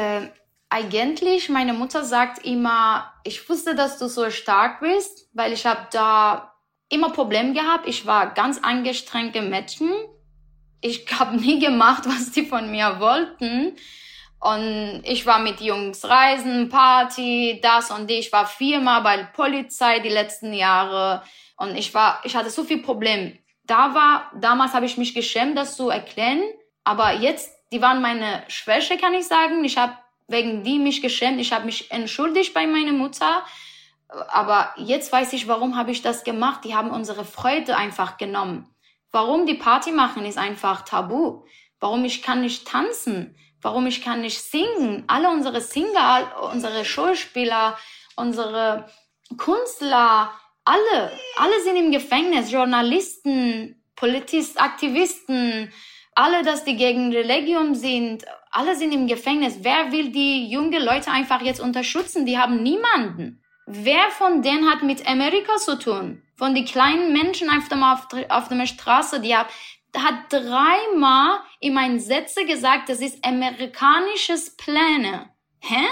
eigentlich, 0.70 1.48
meine 1.48 1.72
Mutter 1.72 2.04
sagt 2.04 2.44
immer, 2.44 3.12
ich 3.24 3.48
wusste, 3.48 3.74
dass 3.74 3.98
du 3.98 4.08
so 4.08 4.30
stark 4.30 4.80
bist, 4.80 5.28
weil 5.32 5.52
ich 5.52 5.66
habe 5.66 5.86
da 5.90 6.54
immer 6.88 7.10
Probleme 7.10 7.52
gehabt. 7.54 7.88
Ich 7.88 8.06
war 8.06 8.34
ganz 8.34 8.58
angestrengte 8.58 9.42
Mädchen 9.42 9.90
ich 10.80 11.06
habe 11.18 11.36
nie 11.36 11.58
gemacht, 11.58 12.04
was 12.06 12.30
die 12.32 12.44
von 12.44 12.70
mir 12.70 13.00
wollten. 13.00 13.76
Und 14.40 15.02
ich 15.04 15.26
war 15.26 15.40
mit 15.40 15.60
Jungs 15.60 16.04
reisen, 16.04 16.68
Party, 16.68 17.58
das 17.60 17.90
und 17.90 18.08
die. 18.08 18.14
Ich 18.14 18.32
war 18.32 18.46
viermal 18.46 19.02
bei 19.02 19.16
der 19.16 19.24
Polizei 19.24 19.98
die 19.98 20.08
letzten 20.08 20.52
Jahre. 20.52 21.22
Und 21.56 21.76
ich 21.76 21.92
war, 21.92 22.20
ich 22.22 22.36
hatte 22.36 22.50
so 22.50 22.62
viel 22.62 22.80
Probleme. 22.80 23.36
Da 23.64 23.94
war, 23.94 24.30
damals 24.36 24.74
habe 24.74 24.86
ich 24.86 24.96
mich 24.96 25.12
geschämt, 25.12 25.58
das 25.58 25.76
zu 25.76 25.90
erklären. 25.90 26.42
Aber 26.84 27.14
jetzt, 27.14 27.52
die 27.72 27.82
waren 27.82 28.00
meine 28.00 28.44
Schwäche, 28.46 28.96
kann 28.96 29.12
ich 29.12 29.26
sagen. 29.26 29.64
Ich 29.64 29.76
habe 29.76 29.94
wegen 30.28 30.62
die 30.62 30.78
mich 30.78 31.02
geschämt. 31.02 31.40
Ich 31.40 31.52
habe 31.52 31.64
mich 31.64 31.90
entschuldigt 31.90 32.54
bei 32.54 32.66
meiner 32.66 32.92
Mutter. 32.92 33.44
Aber 34.28 34.72
jetzt 34.76 35.12
weiß 35.12 35.32
ich, 35.32 35.48
warum 35.48 35.76
habe 35.76 35.90
ich 35.90 36.02
das 36.02 36.24
gemacht. 36.24 36.64
Die 36.64 36.74
haben 36.74 36.90
unsere 36.90 37.24
Freude 37.24 37.76
einfach 37.76 38.16
genommen. 38.16 38.74
Warum 39.10 39.46
die 39.46 39.54
Party 39.54 39.90
machen 39.90 40.24
ist 40.24 40.38
einfach 40.38 40.82
tabu. 40.82 41.44
Warum 41.80 42.04
ich 42.04 42.22
kann 42.22 42.42
nicht 42.42 42.68
tanzen? 42.68 43.36
Warum 43.60 43.86
ich 43.86 44.02
kann 44.02 44.20
nicht 44.20 44.40
singen? 44.40 45.04
Alle 45.08 45.30
unsere 45.30 45.60
Singer, 45.60 46.50
unsere 46.52 46.84
Schauspieler, 46.84 47.76
unsere 48.16 48.88
Künstler, 49.36 50.32
alle, 50.64 51.12
alle 51.36 51.62
sind 51.62 51.76
im 51.76 51.90
Gefängnis. 51.90 52.50
Journalisten, 52.50 53.82
Politisten, 53.96 54.58
Aktivisten, 54.58 55.72
alle, 56.14 56.42
dass 56.42 56.64
die 56.64 56.76
gegen 56.76 57.12
Religion 57.12 57.74
sind, 57.74 58.24
alle 58.50 58.76
sind 58.76 58.92
im 58.92 59.06
Gefängnis. 59.06 59.58
Wer 59.62 59.92
will 59.92 60.10
die 60.10 60.48
jungen 60.50 60.82
Leute 60.82 61.10
einfach 61.10 61.42
jetzt 61.42 61.60
unterstützen? 61.60 62.26
Die 62.26 62.38
haben 62.38 62.62
niemanden. 62.62 63.42
Wer 63.66 64.10
von 64.10 64.42
denen 64.42 64.70
hat 64.70 64.82
mit 64.82 65.06
Amerika 65.06 65.56
zu 65.56 65.78
tun? 65.78 66.22
von 66.38 66.54
den 66.54 66.64
kleinen 66.64 67.12
Menschen 67.12 67.50
auf 67.50 67.68
der, 67.68 68.26
auf, 68.30 68.48
der 68.48 68.66
Straße, 68.66 69.20
die 69.20 69.36
hat, 69.36 69.48
hat 69.94 70.14
dreimal 70.30 71.40
in 71.58 71.74
meinen 71.74 71.98
Sätze 71.98 72.46
gesagt, 72.46 72.88
das 72.88 73.00
ist 73.00 73.24
amerikanisches 73.24 74.56
Pläne. 74.56 75.30
Hä? 75.58 75.84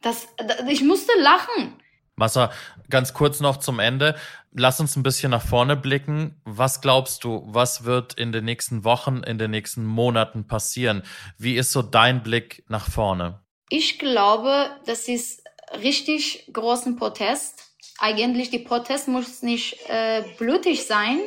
Das, 0.00 0.26
das, 0.38 0.66
ich 0.68 0.82
musste 0.82 1.12
lachen. 1.18 1.80
Massa, 2.16 2.50
ganz 2.90 3.14
kurz 3.14 3.40
noch 3.40 3.58
zum 3.58 3.80
Ende. 3.80 4.16
Lass 4.52 4.80
uns 4.80 4.96
ein 4.96 5.02
bisschen 5.02 5.30
nach 5.30 5.44
vorne 5.44 5.76
blicken. 5.76 6.40
Was 6.44 6.80
glaubst 6.80 7.24
du, 7.24 7.42
was 7.46 7.84
wird 7.84 8.14
in 8.14 8.32
den 8.32 8.44
nächsten 8.44 8.84
Wochen, 8.84 9.22
in 9.24 9.38
den 9.38 9.50
nächsten 9.50 9.84
Monaten 9.84 10.46
passieren? 10.46 11.02
Wie 11.38 11.56
ist 11.56 11.72
so 11.72 11.82
dein 11.82 12.22
Blick 12.22 12.64
nach 12.68 12.88
vorne? 12.88 13.40
Ich 13.68 13.98
glaube, 13.98 14.70
das 14.86 15.08
ist 15.08 15.42
richtig 15.82 16.48
großen 16.52 16.96
Protest 16.96 17.64
eigentlich 17.98 18.50
die 18.50 18.58
Protest 18.58 19.08
muss 19.08 19.42
nicht 19.42 19.78
äh, 19.88 20.22
blutig 20.38 20.86
sein, 20.86 21.20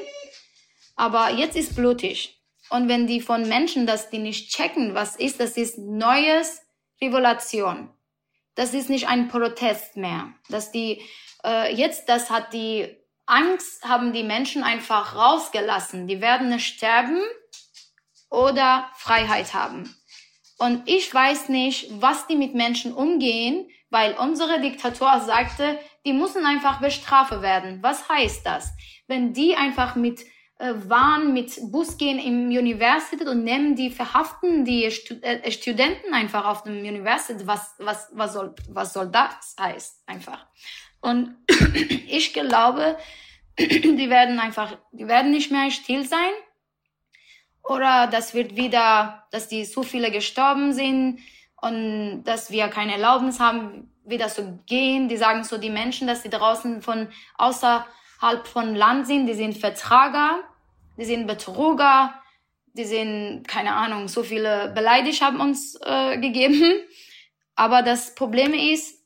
aber 0.95 1.31
jetzt 1.31 1.55
ist 1.55 1.75
blutig. 1.75 2.41
Und 2.69 2.89
wenn 2.89 3.07
die 3.07 3.21
von 3.21 3.47
Menschen, 3.47 3.87
dass 3.87 4.09
die 4.09 4.19
nicht 4.19 4.51
checken, 4.51 4.93
was 4.93 5.15
ist, 5.15 5.39
das 5.39 5.55
ist 5.55 5.77
neues 5.77 6.61
Revolution. 7.01 7.89
Das 8.55 8.73
ist 8.73 8.89
nicht 8.89 9.07
ein 9.07 9.29
Protest 9.29 9.95
mehr. 9.95 10.33
Dass 10.49 10.71
die 10.71 11.01
äh, 11.47 11.73
jetzt, 11.73 12.09
das 12.09 12.29
hat 12.29 12.53
die 12.53 12.95
Angst, 13.25 13.83
haben 13.85 14.13
die 14.13 14.23
Menschen 14.23 14.63
einfach 14.63 15.15
rausgelassen. 15.15 16.07
Die 16.07 16.21
werden 16.21 16.59
sterben 16.59 17.21
oder 18.29 18.89
Freiheit 18.95 19.53
haben. 19.53 19.95
Und 20.59 20.87
ich 20.87 21.13
weiß 21.13 21.49
nicht, 21.49 21.89
was 22.01 22.27
die 22.27 22.35
mit 22.35 22.55
Menschen 22.55 22.93
umgehen, 22.93 23.69
weil 23.89 24.15
unsere 24.15 24.59
Diktator 24.59 25.19
sagte, 25.21 25.79
die 26.05 26.13
müssen 26.13 26.45
einfach 26.45 26.81
bestraft 26.81 27.41
werden. 27.41 27.79
Was 27.81 28.09
heißt 28.09 28.45
das? 28.45 28.71
Wenn 29.07 29.33
die 29.33 29.55
einfach 29.55 29.95
mit 29.95 30.25
äh, 30.59 30.73
Wahn, 30.87 31.33
mit 31.33 31.57
Bus 31.71 31.97
gehen 31.97 32.19
im 32.19 32.47
Universität 32.47 33.27
und 33.27 33.43
nehmen 33.43 33.75
die, 33.75 33.91
verhaften 33.91 34.65
die 34.65 34.89
Stu 34.89 35.13
äh, 35.21 35.51
Studenten 35.51 36.13
einfach 36.13 36.45
auf 36.45 36.63
dem 36.63 36.79
Universität, 36.79 37.45
was, 37.45 37.75
was, 37.77 38.09
was 38.13 38.33
soll, 38.33 38.55
was 38.69 38.93
soll 38.93 39.09
das 39.09 39.55
heißt 39.59 40.03
einfach? 40.07 40.47
Und 41.01 41.35
ich 42.07 42.33
glaube, 42.33 42.97
die 43.59 44.09
werden 44.09 44.39
einfach, 44.39 44.77
die 44.91 45.07
werden 45.07 45.31
nicht 45.31 45.51
mehr 45.51 45.71
still 45.71 46.05
sein. 46.05 46.31
Oder 47.63 48.07
das 48.07 48.33
wird 48.33 48.55
wieder, 48.55 49.27
dass 49.31 49.47
die 49.49 49.65
so 49.65 49.83
viele 49.83 50.09
gestorben 50.11 50.73
sind 50.73 51.19
und 51.61 52.23
dass 52.23 52.49
wir 52.51 52.67
keine 52.69 52.93
Erlaubnis 52.93 53.39
haben, 53.39 53.91
wieder 54.05 54.29
zu 54.29 54.59
gehen. 54.65 55.09
Die 55.09 55.17
sagen 55.17 55.43
so, 55.43 55.57
die 55.57 55.69
Menschen, 55.69 56.07
dass 56.07 56.23
sie 56.23 56.29
draußen 56.29 56.81
von 56.81 57.09
außerhalb 57.37 58.47
von 58.47 58.73
Land 58.73 59.07
sind, 59.07 59.27
die 59.27 59.33
sind 59.33 59.57
Vertrager, 59.57 60.39
die 60.97 61.05
sind 61.05 61.27
Betrüger, 61.27 62.13
die 62.73 62.85
sind, 62.85 63.47
keine 63.47 63.73
Ahnung, 63.73 64.07
so 64.07 64.23
viele 64.23 64.71
beleidigt 64.73 65.21
haben 65.21 65.41
uns 65.41 65.77
äh, 65.83 66.17
gegeben. 66.19 66.63
Aber 67.55 67.81
das 67.81 68.15
Problem 68.15 68.53
ist, 68.53 68.96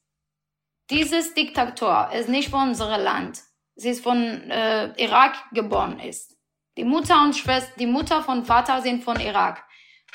dieses 0.91 1.33
Diktator 1.33 2.11
ist 2.13 2.29
nicht 2.29 2.49
von 2.49 2.69
unserem 2.69 3.01
Land. 3.01 3.39
Sie 3.75 3.89
ist 3.89 4.03
von 4.03 4.17
äh, 4.51 4.93
Irak 5.01 5.35
geboren 5.53 5.99
ist. 5.99 6.37
Die 6.77 6.83
Mutter 6.83 7.21
und 7.23 7.35
Schwester, 7.35 7.71
die 7.79 7.87
Mutter 7.87 8.21
von 8.21 8.45
Vater 8.45 8.81
sind 8.81 9.03
von 9.03 9.19
Irak. 9.19 9.63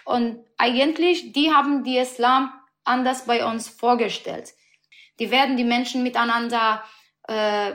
Und 0.05 0.45
eigentlich, 0.57 1.33
die 1.33 1.53
haben 1.53 1.83
die 1.83 1.99
Islam 1.99 2.53
anders 2.85 3.27
bei 3.27 3.45
uns 3.45 3.69
vorgestellt. 3.69 4.55
Die 5.19 5.31
werden 5.31 5.57
die 5.57 5.65
Menschen 5.65 6.03
miteinander 6.03 6.85
äh, 7.27 7.73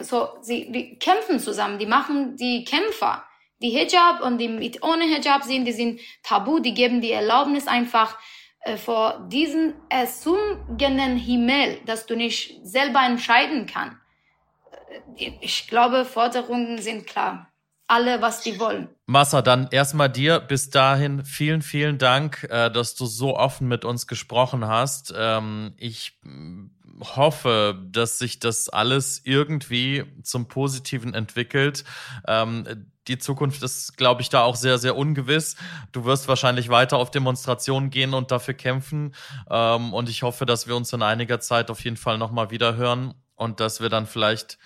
so 0.00 0.28
sie 0.40 0.72
die 0.72 0.98
kämpfen 0.98 1.38
zusammen, 1.38 1.78
die 1.78 1.86
machen 1.86 2.36
die 2.36 2.64
Kämpfer. 2.64 3.24
Die 3.62 3.70
Hijab 3.70 4.22
und 4.22 4.38
die 4.38 4.48
mit 4.48 4.82
ohne 4.82 5.04
Hijab 5.04 5.44
sind, 5.44 5.66
die 5.66 5.72
sind 5.72 6.00
tabu, 6.22 6.60
die 6.60 6.72
geben 6.72 7.02
die 7.02 7.12
Erlaubnis 7.12 7.68
einfach 7.68 8.16
vor 8.76 9.26
diesen 9.28 9.74
ersungenen 9.88 11.16
Himmel, 11.16 11.78
dass 11.86 12.06
du 12.06 12.14
nicht 12.14 12.60
selber 12.62 13.00
entscheiden 13.04 13.66
kannst. 13.66 13.96
Äh, 15.16 15.32
ich 15.40 15.68
glaube, 15.68 16.04
Forderungen 16.04 16.78
sind 16.78 17.06
klar 17.06 17.50
alle, 17.90 18.22
was 18.22 18.40
die 18.42 18.60
wollen. 18.60 18.88
Massa, 19.06 19.42
dann 19.42 19.68
erstmal 19.72 20.08
dir 20.08 20.38
bis 20.38 20.70
dahin 20.70 21.24
vielen, 21.24 21.60
vielen 21.60 21.98
Dank, 21.98 22.46
äh, 22.48 22.70
dass 22.70 22.94
du 22.94 23.04
so 23.06 23.36
offen 23.36 23.66
mit 23.66 23.84
uns 23.84 24.06
gesprochen 24.06 24.66
hast. 24.66 25.12
Ähm, 25.16 25.74
ich 25.76 26.20
hoffe, 27.00 27.78
dass 27.90 28.18
sich 28.18 28.38
das 28.38 28.68
alles 28.68 29.20
irgendwie 29.24 30.04
zum 30.22 30.48
Positiven 30.48 31.14
entwickelt. 31.14 31.84
Ähm, 32.26 32.86
die 33.08 33.18
Zukunft 33.18 33.62
ist, 33.62 33.96
glaube 33.96 34.22
ich, 34.22 34.28
da 34.28 34.42
auch 34.42 34.56
sehr, 34.56 34.78
sehr 34.78 34.96
ungewiss. 34.96 35.56
Du 35.92 36.04
wirst 36.04 36.28
wahrscheinlich 36.28 36.68
weiter 36.68 36.98
auf 36.98 37.10
Demonstrationen 37.10 37.90
gehen 37.90 38.14
und 38.14 38.30
dafür 38.30 38.54
kämpfen. 38.54 39.14
Ähm, 39.50 39.92
und 39.92 40.08
ich 40.08 40.22
hoffe, 40.22 40.46
dass 40.46 40.68
wir 40.68 40.76
uns 40.76 40.92
in 40.92 41.02
einiger 41.02 41.40
Zeit 41.40 41.70
auf 41.70 41.82
jeden 41.82 41.96
Fall 41.96 42.18
nochmal 42.18 42.50
wieder 42.50 42.76
hören 42.76 43.14
und 43.34 43.60
dass 43.60 43.80
wir 43.80 43.88
dann 43.88 44.06
vielleicht 44.06 44.58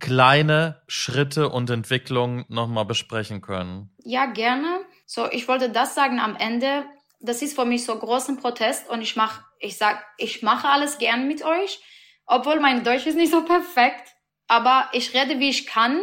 kleine 0.00 0.82
Schritte 0.88 1.48
und 1.48 1.70
Entwicklungen 1.70 2.44
nochmal 2.48 2.84
besprechen 2.84 3.40
können. 3.40 3.90
Ja, 4.04 4.26
gerne. 4.26 4.80
So, 5.06 5.30
ich 5.30 5.48
wollte 5.48 5.70
das 5.70 5.94
sagen 5.94 6.18
am 6.18 6.36
Ende. 6.36 6.84
Das 7.22 7.40
ist 7.40 7.54
für 7.54 7.64
mich 7.64 7.84
so 7.84 7.96
großen 7.96 8.36
Protest 8.36 8.88
und 8.88 9.00
ich 9.00 9.16
mach, 9.16 9.42
ich 9.58 9.76
sag, 9.76 10.04
ich 10.18 10.42
mache 10.42 10.68
alles 10.68 10.98
gern 10.98 11.28
mit 11.28 11.44
euch, 11.44 11.80
obwohl 12.26 12.60
mein 12.60 12.84
Deutsch 12.84 13.06
ist 13.06 13.16
nicht 13.16 13.32
so 13.32 13.44
perfekt, 13.44 14.08
aber 14.48 14.88
ich 14.92 15.14
rede 15.14 15.38
wie 15.38 15.48
ich 15.48 15.66
kann 15.66 16.00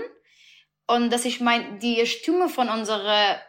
und 0.88 1.12
dass 1.12 1.26
ich 1.26 1.42
mein, 1.42 1.80
die 1.80 2.06
Stimme 2.06 2.50
von 2.50 2.70
unserer 2.70 3.42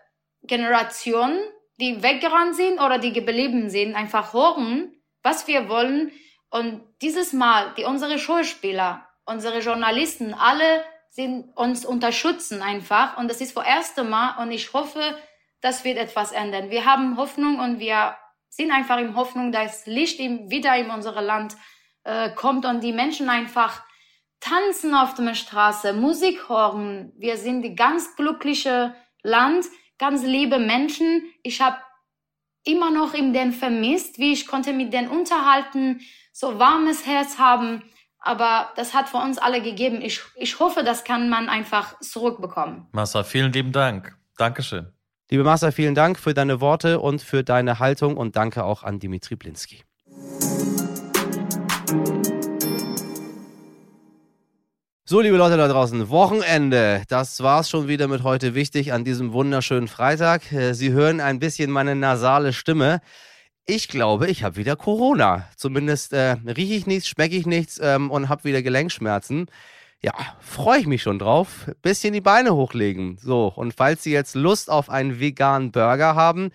Generation, 0.43 1.39
die 1.81 2.03
weggerannt 2.03 2.57
sind 2.57 2.81
oder 2.81 2.99
die 2.99 3.12
geblieben 3.12 3.71
sind, 3.71 3.95
einfach 3.95 4.35
hören, 4.35 4.93
was 5.23 5.47
wir 5.47 5.68
wollen 5.68 6.12
und 6.51 6.83
dieses 7.01 7.33
Mal, 7.33 7.73
die 7.77 7.85
unsere 7.85 8.18
Schauspieler, 8.18 9.07
unsere 9.25 9.61
Journalisten, 9.61 10.35
alle 10.35 10.85
sind 11.11 11.57
uns 11.57 11.85
unterstützen 11.85 12.62
einfach. 12.62 13.16
Und 13.16 13.29
das 13.29 13.41
ist 13.41 13.57
das 13.57 13.66
erste 13.66 14.05
Mal. 14.05 14.43
Und 14.43 14.51
ich 14.51 14.73
hoffe, 14.73 15.16
das 15.61 15.85
wird 15.85 15.99
etwas 15.99 16.33
ändern. 16.33 16.71
Wir 16.71 16.85
haben 16.85 17.17
Hoffnung 17.17 17.59
und 17.59 17.79
wir 17.79 18.17
sind 18.49 18.73
einfach 18.73 18.99
in 18.99 19.15
Hoffnung, 19.15 19.53
dass 19.53 19.87
Licht 19.87 20.19
wieder 20.19 20.77
in 20.77 20.91
unser 20.91 21.21
Land 21.21 21.57
äh, 22.05 22.31
kommt 22.31 22.65
und 22.65 22.83
die 22.83 22.93
Menschen 22.93 23.29
einfach 23.29 23.83
tanzen 24.41 24.95
auf 24.95 25.15
der 25.15 25.35
Straße, 25.35 25.93
Musik 25.93 26.49
hören. 26.49 27.13
Wir 27.17 27.37
sind 27.37 27.63
die 27.63 27.75
ganz 27.75 28.17
glückliche 28.17 28.95
Land, 29.23 29.67
ganz 29.99 30.25
liebe 30.25 30.59
Menschen. 30.59 31.23
Ich 31.43 31.61
habe 31.61 31.77
immer 32.65 32.91
noch 32.91 33.15
in 33.15 33.33
den 33.33 33.53
vermisst, 33.53 34.19
wie 34.19 34.33
ich 34.33 34.47
konnte 34.47 34.73
mit 34.73 34.93
denen 34.93 35.09
unterhalten, 35.09 36.01
so 36.33 36.59
warmes 36.59 37.07
Herz 37.07 37.39
haben. 37.39 37.83
Aber 38.19 38.71
das 38.77 38.93
hat 38.93 39.09
für 39.09 39.17
uns 39.17 39.39
alle 39.39 39.63
gegeben. 39.63 40.03
Ich, 40.03 40.21
ich 40.37 40.59
hoffe, 40.59 40.85
das 40.85 41.05
kann 41.05 41.31
man 41.31 41.49
einfach 41.49 41.99
zurückbekommen. 42.01 42.89
Massa, 42.93 43.25
vielen 43.25 43.53
lieben 43.53 43.73
Dank. 43.73 44.17
Dankeschön. 44.37 44.93
Liebe 45.33 45.45
Massa, 45.45 45.70
vielen 45.70 45.95
Dank 45.95 46.18
für 46.18 46.35
deine 46.35 46.61
Worte 46.61 46.99
und 46.99 47.22
für 47.22 47.45
deine 47.45 47.78
Haltung 47.78 48.16
und 48.16 48.35
danke 48.35 48.64
auch 48.64 48.83
an 48.83 48.99
Dimitri 48.99 49.37
Blinski. 49.37 49.85
So, 55.05 55.20
liebe 55.20 55.37
Leute 55.37 55.57
da 55.57 55.68
draußen, 55.68 56.09
Wochenende. 56.09 57.05
Das 57.09 57.41
war's 57.45 57.70
schon 57.70 57.87
wieder 57.87 58.09
mit 58.09 58.24
heute 58.24 58.57
wichtig 58.57 58.93
an 58.93 59.05
diesem 59.05 59.33
wunderschönen 59.33 59.87
Freitag. 59.87 60.51
Äh, 60.51 60.72
Sie 60.74 60.91
hören 60.91 61.20
ein 61.20 61.39
bisschen 61.39 61.70
meine 61.70 61.95
nasale 61.95 62.53
Stimme. 62.53 63.01
Ich 63.66 63.87
glaube, 63.87 64.26
ich 64.26 64.43
habe 64.43 64.57
wieder 64.57 64.74
Corona. 64.74 65.49
Zumindest 65.57 66.12
äh, 66.12 66.39
rieche 66.45 66.74
ich 66.74 66.89
nichts, 66.89 67.07
schmecke 67.07 67.37
ich 67.37 67.47
nichts 67.47 67.78
ähm, 67.81 68.11
und 68.11 68.28
habe 68.28 68.43
wieder 68.43 68.62
Gelenkschmerzen. 68.62 69.47
Ja, 70.03 70.14
freue 70.40 70.80
ich 70.80 70.86
mich 70.86 71.03
schon 71.03 71.18
drauf. 71.18 71.70
Bisschen 71.82 72.14
die 72.14 72.22
Beine 72.22 72.55
hochlegen. 72.55 73.18
So, 73.18 73.53
und 73.55 73.74
falls 73.74 74.03
Sie 74.03 74.12
jetzt 74.12 74.34
Lust 74.34 74.70
auf 74.70 74.88
einen 74.88 75.20
veganen 75.20 75.72
Burger 75.72 76.14
haben, 76.14 76.53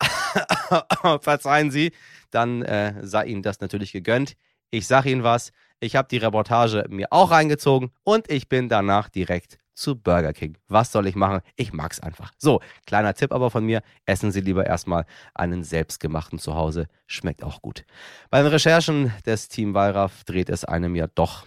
verzeihen 1.20 1.70
Sie, 1.70 1.92
dann 2.30 2.62
äh, 2.62 2.94
sei 3.02 3.26
Ihnen 3.26 3.42
das 3.42 3.60
natürlich 3.60 3.92
gegönnt. 3.92 4.36
Ich 4.70 4.86
sage 4.86 5.10
Ihnen 5.10 5.24
was. 5.24 5.52
Ich 5.78 5.94
habe 5.94 6.08
die 6.08 6.16
Reportage 6.16 6.86
mir 6.88 7.08
auch 7.10 7.30
reingezogen 7.30 7.90
und 8.02 8.30
ich 8.30 8.48
bin 8.48 8.70
danach 8.70 9.10
direkt 9.10 9.58
zu 9.74 9.94
Burger 9.94 10.32
King. 10.32 10.56
Was 10.68 10.90
soll 10.90 11.06
ich 11.06 11.14
machen? 11.16 11.42
Ich 11.54 11.74
mag's 11.74 12.00
einfach. 12.00 12.32
So, 12.38 12.60
kleiner 12.86 13.12
Tipp 13.12 13.30
aber 13.30 13.50
von 13.50 13.64
mir, 13.64 13.82
essen 14.06 14.32
Sie 14.32 14.40
lieber 14.40 14.66
erstmal 14.66 15.04
einen 15.34 15.64
selbstgemachten 15.64 16.38
zu 16.38 16.54
Hause. 16.54 16.88
Schmeckt 17.06 17.44
auch 17.44 17.60
gut. 17.60 17.84
Bei 18.30 18.42
den 18.42 18.50
Recherchen 18.50 19.12
des 19.26 19.48
Team 19.48 19.74
Wallraff 19.74 20.24
dreht 20.24 20.48
es 20.48 20.64
einem 20.64 20.96
ja 20.96 21.06
doch, 21.06 21.46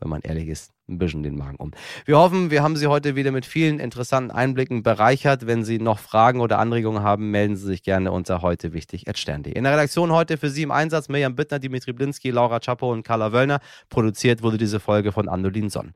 wenn 0.00 0.08
man 0.08 0.20
ehrlich 0.22 0.48
ist, 0.48 0.72
ein 0.88 0.98
bisschen 0.98 1.22
den 1.22 1.36
Magen 1.36 1.56
um. 1.56 1.72
Wir 2.04 2.18
hoffen, 2.18 2.50
wir 2.50 2.62
haben 2.62 2.76
Sie 2.76 2.86
heute 2.86 3.14
wieder 3.16 3.30
mit 3.30 3.44
vielen 3.44 3.78
interessanten 3.78 4.30
Einblicken 4.30 4.82
bereichert. 4.82 5.46
Wenn 5.46 5.64
Sie 5.64 5.78
noch 5.78 5.98
Fragen 5.98 6.40
oder 6.40 6.58
Anregungen 6.58 7.02
haben, 7.02 7.30
melden 7.30 7.56
Sie 7.56 7.66
sich 7.66 7.82
gerne 7.82 8.12
unter 8.12 8.42
heute 8.42 8.72
wichtig 8.72 9.04
stern.de. 9.14 9.52
In 9.52 9.64
der 9.64 9.74
Redaktion 9.74 10.12
heute 10.12 10.36
für 10.36 10.50
Sie 10.50 10.62
im 10.62 10.70
Einsatz 10.70 11.08
Mirjam 11.08 11.34
Bittner, 11.34 11.58
Dimitri 11.58 11.92
Blinski, 11.92 12.30
Laura 12.30 12.60
Czapo 12.60 12.90
und 12.90 13.02
Carla 13.02 13.32
Wöllner. 13.32 13.60
Produziert 13.88 14.42
wurde 14.42 14.58
diese 14.58 14.80
Folge 14.80 15.12
von 15.12 15.28
Andolin 15.28 15.68
Sonn. 15.68 15.92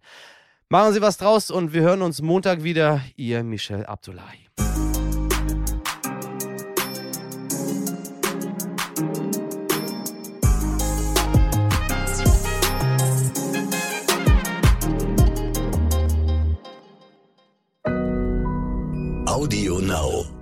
Machen 0.69 0.95
Sie 0.95 1.03
was 1.03 1.19
draus 1.19 1.51
und 1.51 1.75
wir 1.75 1.83
hören 1.83 2.03
uns 2.03 2.23
Montag 2.23 2.63
wieder. 2.63 3.03
Ihr 3.17 3.43
Michel 3.45 3.85
Abdullahi. 3.85 4.49
Audio 19.43 19.79
Now. 19.81 20.42